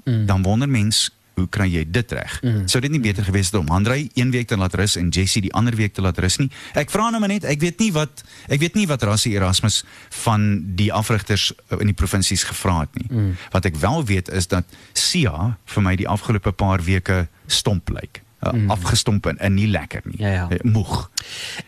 Mm. 0.03 0.25
Dan 0.25 0.41
wonder 0.41 0.69
mens 0.69 1.09
hoe 1.39 1.49
kry 1.51 1.67
jy 1.71 1.83
dit 1.87 2.11
reg? 2.15 2.37
Mm. 2.43 2.67
Sou 2.71 2.81
dit 2.83 2.93
nie 2.93 3.01
beter 3.03 3.25
gewees 3.27 3.51
het 3.51 3.59
om 3.59 3.71
Handrey 3.73 4.09
een 4.13 4.31
week 4.35 4.47
te 4.51 4.57
laat 4.59 4.75
rus 4.79 4.97
en 4.99 5.09
Jesse 5.13 5.41
die 5.43 5.53
ander 5.57 5.75
week 5.75 5.95
te 5.97 6.03
laat 6.05 6.19
rus 6.19 6.39
nie? 6.41 6.49
Ek 6.79 6.91
vra 6.93 7.09
nou 7.09 7.21
maar 7.23 7.31
net, 7.31 7.47
ek 7.47 7.61
weet 7.63 7.81
nie 7.83 7.91
wat 7.95 8.23
ek 8.47 8.61
weet 8.61 8.77
nie 8.77 8.87
wat 8.89 9.03
Rassie 9.07 9.33
Erasmus 9.37 9.83
van 10.23 10.47
die 10.79 10.91
afrigters 10.93 11.51
in 11.79 11.91
die 11.91 11.97
provinsies 11.97 12.45
gevra 12.49 12.81
het 12.83 12.95
nie. 12.99 13.09
Mm. 13.09 13.35
Wat 13.55 13.69
ek 13.69 13.79
wel 13.81 14.05
weet 14.05 14.31
is 14.35 14.49
dat 14.51 14.79
Sia 14.93 15.53
vir 15.73 15.85
my 15.85 15.95
die 15.99 16.09
afgelope 16.09 16.51
paar 16.51 16.83
weke 16.85 17.27
stomp 17.47 17.89
lyk. 17.93 18.23
Uh, 18.41 18.53
mm. 18.53 18.69
Afgestomp 18.71 19.25
en, 19.27 19.37
en 19.43 19.53
nie 19.53 19.67
lekker 19.67 20.01
nie. 20.05 20.15
Ja, 20.21 20.27
ja. 20.31 20.43
Eh, 20.49 20.61
Moeg. 20.63 21.09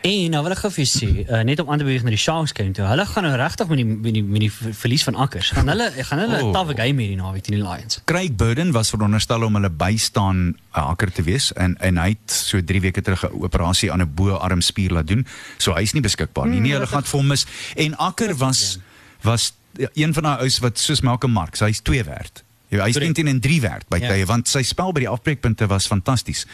En 0.07 0.29
nou 0.31 0.43
wil 0.43 0.51
ek 0.55 0.57
gou 0.63 0.69
vir 0.71 0.86
julle 0.86 0.93
sê, 1.25 1.25
uh, 1.27 1.41
net 1.43 1.60
om 1.60 1.67
aan 1.69 1.77
te 1.81 1.84
beweeg 1.84 2.03
na 2.03 2.10
die 2.13 2.17
Sharks 2.21 2.53
game 2.55 2.71
toe. 2.71 2.86
Hulle 2.88 3.05
gaan 3.05 3.23
nou 3.27 3.36
regtig 3.36 3.67
met 3.67 3.77
die 3.81 3.86
met 3.86 4.13
die 4.13 4.23
met 4.23 4.39
die 4.39 4.51
ver- 4.51 4.73
verlies 4.73 5.03
van 5.03 5.15
akkers. 5.15 5.49
Gaan 5.51 5.67
hulle 5.67 5.89
gaan 6.07 6.19
hulle 6.23 6.39
Oh. 6.43 6.53
tawwe 6.55 6.73
game 6.79 7.01
hierdie 7.03 7.17
naweek 7.19 7.43
teen 7.43 7.57
die 7.60 7.63
Lions. 7.67 7.99
Craig 8.05 8.36
Burden 8.39 8.71
was 8.71 8.89
veronderstel 8.89 9.43
om 9.43 9.53
hulle 9.60 9.69
bystaan 9.69 10.55
uh, 10.75 10.86
hakker 10.88 11.12
te 11.12 11.23
wees 11.27 11.51
en 11.53 11.75
en 11.81 11.97
hy 11.97 12.07
het 12.15 12.31
so 12.31 12.62
3 12.63 12.81
weke 12.81 13.01
terug 13.01 13.25
'n 13.27 13.43
operasie 13.43 13.91
aan 13.91 14.01
'n 14.01 14.12
bo-armspier 14.15 14.91
laat 14.95 15.07
doen. 15.07 15.25
So 15.57 15.73
hy's 15.75 15.91
nie 15.93 16.01
beskikbaar 16.01 16.47
nie. 16.47 16.60
Nee, 16.60 16.71
hulle 16.71 16.88
gaan 16.88 17.03
vir 17.03 17.19
hom 17.19 17.27
mis. 17.27 17.45
En 17.75 17.97
Akker 17.97 18.36
was 18.36 18.79
was 19.21 19.53
ja, 19.77 19.88
een 19.93 20.13
van 20.13 20.23
daai 20.23 20.38
ouens 20.39 20.60
wat 20.60 20.79
soos 20.79 21.01
Malcolm 21.01 21.34
Marx, 21.34 21.60
hy's 21.60 21.81
2 21.81 22.03
werd. 22.03 22.43
Ja, 22.71 22.86
hy's 22.88 22.95
Korrek. 22.95 23.13
10 23.19 23.27
en 23.27 23.39
3 23.43 23.62
werd 23.62 23.88
by 23.91 23.97
Ja. 23.99 24.07
tye 24.13 24.25
want 24.25 24.47
sy 24.47 24.62
spel 24.63 24.93
by 24.95 24.99
die 25.03 25.10
afbreekpunte 25.12 25.67
was 25.67 25.88
fantasties. 25.91 26.45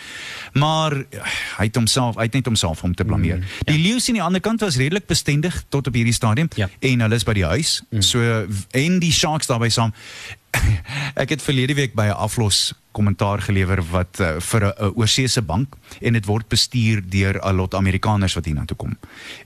Maar 0.54 0.96
ja, 1.14 1.24
hy 1.58 1.68
het 1.70 1.76
homself 1.78 2.16
hy 2.18 2.24
het 2.26 2.34
net 2.34 2.46
homself 2.50 2.82
om 2.84 2.96
te 2.98 3.06
blameer. 3.06 3.38
Mm, 3.38 3.44
ja. 3.44 3.74
Die 3.74 3.78
Lions 3.84 4.08
aan 4.10 4.14
die 4.18 4.24
ander 4.24 4.42
kant 4.42 4.60
was 4.66 4.78
redelik 4.82 5.06
bestendig 5.06 5.64
tot 5.70 5.88
op 5.88 5.94
hierdie 5.94 6.14
stadium 6.14 6.50
Ja. 6.56 6.70
en 6.80 7.00
hulle 7.06 7.16
is 7.16 7.24
by 7.24 7.34
die 7.38 7.46
huis. 7.46 7.82
Mm. 7.92 8.02
So 8.02 8.46
en 8.72 9.00
die 9.00 9.12
Sharks 9.14 9.48
daarbey 9.48 9.70
saam. 9.70 9.94
Ek 11.22 11.30
het 11.30 11.42
verlede 11.42 11.74
week 11.78 11.94
by 11.94 12.08
'n 12.10 12.18
aflos 12.18 12.74
kommentaar 12.98 13.42
gelewer 13.46 13.84
wat 13.92 14.20
uh, 14.20 14.36
vir 14.50 14.66
'n 14.66 14.74
uh, 14.74 14.98
oorseese 14.98 15.42
bank 15.42 15.76
en 16.02 16.18
dit 16.18 16.26
word 16.26 16.48
bestuur 16.50 17.04
deur 17.06 17.38
'n 17.38 17.56
lot 17.56 17.78
Amerikaners 17.78 18.34
wat 18.34 18.46
hiernatoe 18.46 18.78
kom. 18.78 18.98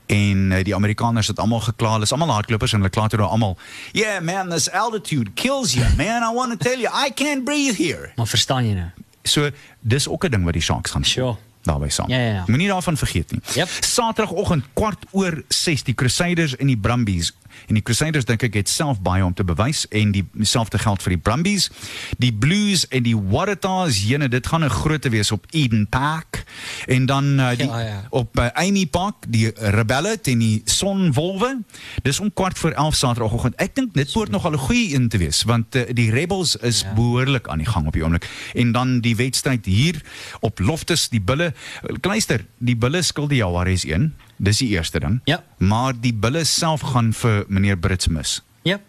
En 0.06 0.50
uh, 0.50 0.64
die 0.64 0.74
Amerikaners 0.74 1.28
het 1.28 1.38
almal 1.38 1.60
gekla, 1.60 1.92
hulle 1.92 2.08
is 2.08 2.12
almal 2.12 2.32
hardlopers 2.32 2.72
en 2.72 2.78
hulle 2.80 2.90
kla 2.90 3.06
toe 3.06 3.20
almal, 3.20 3.56
"Yeah 3.92 4.20
man, 4.22 4.48
this 4.48 4.70
altitude 4.70 5.30
kills 5.34 5.74
you, 5.74 5.86
man. 5.96 6.22
I 6.22 6.34
want 6.34 6.50
to 6.50 6.58
tell 6.68 6.80
you, 6.80 6.88
I 7.06 7.12
can't 7.12 7.44
breathe 7.44 7.76
here." 7.76 8.12
Maar 8.16 8.26
verstaan 8.26 8.66
jy 8.66 8.74
nou? 8.74 8.90
So 9.22 9.50
dis 9.80 10.08
ook 10.08 10.24
'n 10.24 10.30
ding 10.30 10.44
wat 10.44 10.52
die 10.52 10.62
Sharks 10.62 10.90
gaan 10.90 11.04
Sure. 11.04 11.36
Daarby 11.62 11.88
saam. 11.88 12.08
Ja, 12.08 12.18
ja, 12.18 12.32
ja. 12.32 12.44
Moenie 12.46 12.68
daarvan 12.68 12.96
vergeet 12.96 13.30
nie. 13.30 13.40
Yep. 13.54 13.68
Saterdagoggend 13.80 14.64
kwart 14.72 15.04
oor 15.10 15.42
6 15.48 15.82
die 15.82 15.94
Crusaders 15.94 16.56
en 16.56 16.66
die 16.66 16.76
Brumbies 16.76 17.32
En 17.68 17.74
die 17.74 17.82
Crusaders 17.82 18.24
dink 18.24 18.42
ek 18.42 18.54
het 18.54 18.68
self 18.68 19.00
baie 19.00 19.24
om 19.24 19.34
te 19.34 19.44
bewys 19.44 19.86
en 19.90 20.12
die 20.12 20.24
dieselfde 20.32 20.78
geld 20.78 21.02
vir 21.02 21.16
die 21.16 21.22
Brumbies. 21.22 21.70
Die 22.18 22.32
Blues 22.32 22.86
en 22.88 23.02
die 23.02 23.16
Waratahs, 23.16 24.02
jene, 24.06 24.28
dit 24.28 24.46
gaan 24.46 24.64
'n 24.64 24.70
groot 24.70 25.08
wees 25.08 25.32
op 25.32 25.46
Eden 25.50 25.86
Park. 25.88 26.44
En 26.86 27.06
dan 27.06 27.40
uh, 27.40 27.50
die 27.56 27.66
Ja, 27.66 27.80
ja. 27.80 28.06
op 28.10 28.38
uh, 28.38 28.46
Amy 28.52 28.86
Park, 28.86 29.14
die 29.28 29.50
Rebelle 29.54 30.20
teen 30.20 30.38
die 30.38 30.62
Sonwolwe. 30.64 31.62
Dis 32.02 32.20
om 32.20 32.32
kwart 32.32 32.58
voor 32.58 32.70
11 32.70 32.94
Saterdagoggend. 32.94 33.54
Ek 33.56 33.74
dink 33.74 33.94
dit 33.94 34.12
behoort 34.12 34.30
nogal 34.30 34.52
'n 34.52 34.58
goeie 34.58 34.94
een 34.94 35.08
te 35.08 35.18
wees 35.18 35.42
want 35.42 35.74
uh, 35.76 35.82
die 35.92 36.10
Rebels 36.10 36.56
is 36.56 36.82
ja. 36.82 36.92
behoorlik 36.94 37.48
aan 37.48 37.58
die 37.58 37.66
gang 37.66 37.86
op 37.86 37.92
die 37.92 38.02
oomblik. 38.02 38.28
En 38.54 38.72
dan 38.72 39.00
die 39.00 39.16
wedstryd 39.16 39.64
hier 39.64 40.02
op 40.40 40.58
Loftus, 40.58 41.08
die 41.08 41.20
Bulle. 41.20 41.54
Luister, 42.00 42.44
die 42.58 42.76
Bulle 42.76 43.02
skuld 43.02 43.30
die 43.30 43.38
Jaguars 43.38 43.84
1. 43.84 44.12
Dis 44.36 44.58
die 44.58 44.68
eerste 44.68 45.00
ding. 45.00 45.20
Ja. 45.24 45.42
Maar 45.58 45.92
die 46.00 46.14
Bulle 46.14 46.44
self 46.44 46.80
gaan 46.80 47.12
vir 47.12 47.44
meneer 47.48 47.76
Brits 47.76 48.08
mis. 48.08 48.42
Ja. 48.62 48.80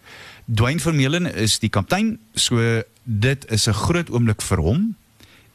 Dwayne 0.44 0.80
Vermeulen 0.80 1.34
is 1.34 1.58
die 1.58 1.70
kaptein, 1.72 2.18
so 2.34 2.82
dit 3.02 3.50
is 3.50 3.66
'n 3.68 3.72
groot 3.72 4.10
oomblik 4.10 4.42
vir 4.42 4.58
hom. 4.58 4.96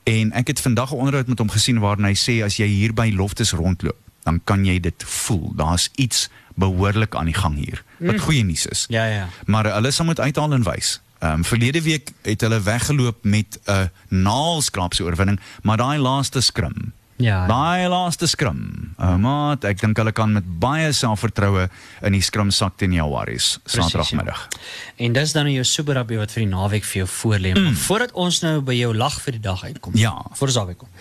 En 0.03 0.31
ek 0.31 0.47
het 0.47 0.61
vandag 0.61 0.91
'n 0.91 0.95
onderhoud 0.95 1.27
met 1.27 1.37
hom 1.37 1.49
gesien 1.49 1.79
waarin 1.79 2.05
hy 2.05 2.15
sê 2.15 2.43
as 2.43 2.57
jy 2.57 2.65
hier 2.67 2.93
by 2.93 3.11
Loftus 3.15 3.51
rondloop, 3.51 3.97
dan 4.23 4.41
kan 4.43 4.65
jy 4.65 4.79
dit 4.79 5.03
voel. 5.03 5.53
Daar's 5.55 5.89
iets 5.95 6.29
behoorlik 6.55 7.15
aan 7.15 7.25
die 7.25 7.33
gang 7.33 7.55
hier. 7.55 7.83
Wat 7.97 8.19
goeie 8.19 8.43
nuus 8.43 8.65
is. 8.65 8.85
Ja, 8.89 9.05
ja. 9.05 9.27
Maar 9.45 9.73
hulle 9.73 9.91
sal 9.91 10.05
moet 10.05 10.19
uithaal 10.19 10.53
en 10.53 10.63
wys. 10.63 11.01
Ehm 11.19 11.31
um, 11.31 11.45
verlede 11.45 11.81
week 11.81 12.11
het 12.21 12.41
hulle 12.41 12.61
weggeloop 12.61 13.23
met 13.23 13.59
'n 13.65 13.91
naalskrapse 14.07 15.03
oorwinning, 15.03 15.39
maar 15.61 15.77
daai 15.77 15.99
laaste 15.99 16.41
skrim. 16.41 16.93
Ja. 17.19 17.43
Daai 17.49 17.89
laaste 17.91 18.27
skrim. 18.31 18.93
Uh, 18.95 19.15
maat, 19.19 19.65
ek 19.67 19.81
dink 19.81 19.99
hulle 19.99 20.13
kan 20.15 20.31
met 20.31 20.45
baie 20.61 20.91
selfvertroue 20.95 21.65
in 22.07 22.15
die 22.15 22.23
skrimsak 22.23 22.77
teen 22.79 22.95
Jaguars 22.95 23.57
Saterdagmiddag. 23.67 24.45
En 25.03 25.15
dis 25.17 25.33
dan 25.35 25.49
jou 25.51 25.65
super 25.67 25.99
rugby 25.99 26.19
wat 26.21 26.31
vir 26.35 26.45
die 26.45 26.51
naweek 26.51 26.87
vir 26.87 27.01
jou 27.01 27.09
voorlê. 27.17 27.51
Mm. 27.57 27.75
Voordat 27.83 28.15
ons 28.15 28.39
nou 28.45 28.55
by 28.63 28.77
jou 28.79 28.93
lag 28.95 29.19
vir 29.25 29.35
die 29.35 29.43
dag 29.43 29.65
uitkom. 29.67 29.99
Ja. 29.99 30.15
Voor 30.39 30.51
ons 30.51 30.61
daar 30.61 30.71
kom. 30.79 30.91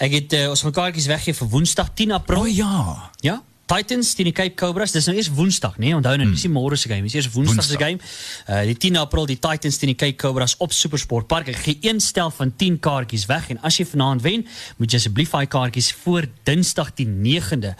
Ek 0.00 0.16
het 0.16 0.38
uh, 0.40 0.46
ons 0.54 0.64
gaan 0.64 0.76
kaartjies 0.80 1.10
weggee 1.12 1.36
vir 1.36 1.52
Woensdag 1.52 1.92
10 2.00 2.16
April. 2.16 2.46
O 2.46 2.48
ja. 2.48 3.10
Ja. 3.24 3.40
Titans 3.68 4.14
teen 4.16 4.30
die 4.30 4.34
Cape 4.36 4.56
Cobras. 4.58 4.94
Dis 4.96 5.06
nou 5.08 5.16
eers 5.16 5.28
Woensdag, 5.34 5.76
nee. 5.82 5.94
Onthou 5.96 6.16
nou, 6.16 6.28
dis 6.32 6.46
nie 6.46 6.52
môre 6.54 6.76
se 6.80 6.88
game, 6.90 7.04
dis 7.04 7.18
eers 7.18 7.28
Woensdag 7.34 7.66
se 7.68 7.78
game. 7.80 8.00
Uh 8.48 8.62
die 8.68 8.76
10 8.76 8.96
April 9.02 9.28
die 9.28 9.38
Titans 9.38 9.78
teen 9.80 9.92
die 9.92 9.98
Cape 9.98 10.16
Cobras 10.20 10.56
op 10.64 10.72
Supersport 10.72 11.28
Park. 11.30 11.50
Ek 11.52 11.60
gee 11.66 11.78
een 11.84 12.00
stel 12.04 12.32
van 12.34 12.52
10 12.56 12.80
kaartjies 12.84 13.28
weg 13.30 13.50
en 13.52 13.60
as 13.66 13.78
jy 13.80 13.86
vanaand 13.88 14.24
wen, 14.24 14.46
moet 14.80 14.92
jy 14.92 15.00
asseblief 15.02 15.34
daai 15.36 15.46
kaartjies 15.52 15.92
voor 16.02 16.26
Dinsdag 16.48 16.94
die 16.98 17.06
9de 17.08 17.74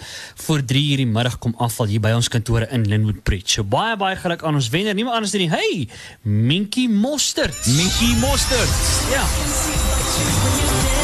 voor 0.45 0.65
3 0.65 0.85
uur 0.93 1.03
die 1.05 1.09
middag 1.09 1.39
kom 1.43 1.55
afval 1.59 1.91
hier 1.91 2.03
by 2.05 2.13
ons 2.17 2.29
kantore 2.33 2.69
in 2.75 2.87
Linwood 2.89 3.25
Bridge. 3.25 3.57
So 3.57 3.65
baie 3.65 3.97
baie 3.97 4.17
geluk 4.21 4.45
aan 4.45 4.61
ons 4.61 4.71
wenner. 4.75 4.95
Niemand 4.95 5.17
anders 5.17 5.35
dan 5.35 5.47
die 5.47 5.51
hey, 5.51 5.89
Minky 6.23 6.89
Mostert. 6.89 7.57
Mickey 7.67 8.15
Mostert. 8.21 8.79
Ja. 9.13 10.98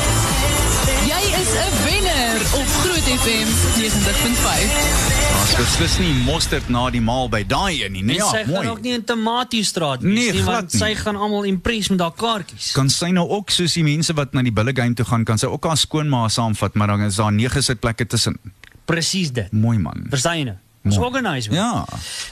Is 1.41 1.51
'n 1.67 1.73
wenner 1.85 2.37
op 2.61 2.67
Groot 2.83 3.07
FM 3.23 3.49
90.5. 3.81 5.41
Ons 5.41 5.57
beslis 5.57 5.99
nie 5.99 6.15
mosterd 6.25 6.69
na 6.69 6.91
die 6.91 7.01
maal 7.01 7.29
by 7.29 7.43
daai 7.47 7.85
een 7.85 7.93
nie. 7.93 8.03
Nee, 8.05 8.17
En 8.21 8.27
sy 8.29 8.37
ja, 8.37 8.45
gaan 8.45 8.53
mooi. 8.55 8.69
ook 8.69 8.81
nie 8.81 8.93
in 8.93 9.05
Tomatiestraat 9.05 10.03
Nee, 10.03 10.33
nie, 10.33 10.43
want 10.43 10.73
nie. 10.73 10.81
sy 10.83 10.95
gaan 10.95 11.17
almal 11.17 11.43
impress 11.43 11.89
met 11.89 12.01
haar 12.01 12.13
kaartjies. 12.13 12.73
Kan 12.73 12.91
sy 12.91 13.11
nou 13.11 13.29
ook 13.29 13.51
soos 13.51 13.73
die 13.73 13.83
mense 13.85 14.13
wat 14.15 14.33
na 14.33 14.43
die 14.43 14.53
bulle 14.53 14.73
game 14.75 14.95
toe 14.95 15.05
gaan, 15.05 15.25
kan 15.25 15.39
sy 15.39 15.47
ook 15.47 15.65
haar 15.65 15.77
skoonma 15.77 16.29
saamvat, 16.29 16.75
maar 16.75 16.87
dan 16.87 17.01
is 17.01 17.15
daar 17.17 17.33
nege 17.33 17.61
sitplekke 17.63 18.07
tussen. 18.07 18.39
Presies 18.85 19.33
dit. 19.33 19.53
Mooi 19.53 19.79
man. 19.79 20.07
Verstaan 20.09 20.39
jy 20.39 20.45
nou? 20.45 20.57
Ons 20.85 20.97
no. 20.97 21.05
organise. 21.05 21.51
Ja. 21.53 21.87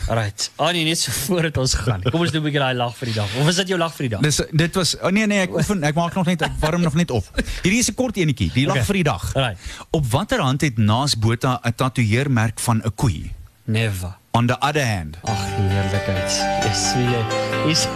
Right. 0.09 0.51
Annie, 0.57 0.85
net 0.85 0.99
so 1.01 1.11
voordat 1.27 1.57
ons 1.57 1.75
gaan. 1.75 2.03
Kom 2.03 2.21
ons 2.21 2.33
doen 2.35 2.43
'n 2.43 2.45
bietjie 2.45 2.61
daai 2.61 2.77
lag 2.77 2.97
vir 2.97 3.09
die 3.09 3.15
dag. 3.17 3.37
Of 3.41 3.49
is 3.49 3.57
dit 3.63 3.69
jou 3.73 3.79
lag 3.81 3.95
vir 3.97 4.09
die 4.09 4.13
dag? 4.13 4.21
Dis 4.21 4.41
dit 4.51 4.75
was 4.77 4.97
oh 5.01 5.09
nee 5.11 5.27
nee, 5.27 5.47
ek 5.47 5.55
oefen, 5.57 5.81
ek 5.89 5.97
maak 5.97 6.15
nog 6.15 6.29
net 6.29 6.45
ek 6.45 6.59
warm 6.61 6.85
nog 6.85 6.95
net 6.95 7.11
op. 7.11 7.25
Hierdie 7.63 7.81
is 7.81 7.89
'n 7.89 7.97
kort 7.97 8.17
enetjie, 8.17 8.51
die 8.53 8.67
lag 8.67 8.77
okay. 8.77 8.89
vir 8.91 8.95
die 9.01 9.09
dag. 9.09 9.25
Right. 9.33 9.59
Op 9.91 10.05
watter 10.13 10.41
hand 10.45 10.61
het 10.61 10.77
Naas 10.77 11.17
Botha 11.17 11.61
'n 11.65 11.73
tatoeëermerk 11.73 12.61
van 12.61 12.85
'n 12.85 12.93
koei? 12.95 13.33
Never. 13.65 14.17
On 14.33 14.47
the 14.47 14.57
other 14.61 14.85
hand. 14.85 15.17
Ag, 15.25 15.45
heerlikheid. 15.57 16.31
Yes, 16.65 16.93
wie 16.97 17.09
jy 17.09 17.23
is 17.71 17.87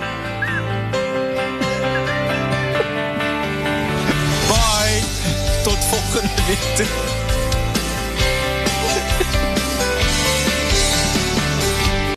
Bye. 4.48 5.00
Tot 5.64 5.84
volgende 5.84 6.42
week. 6.46 7.15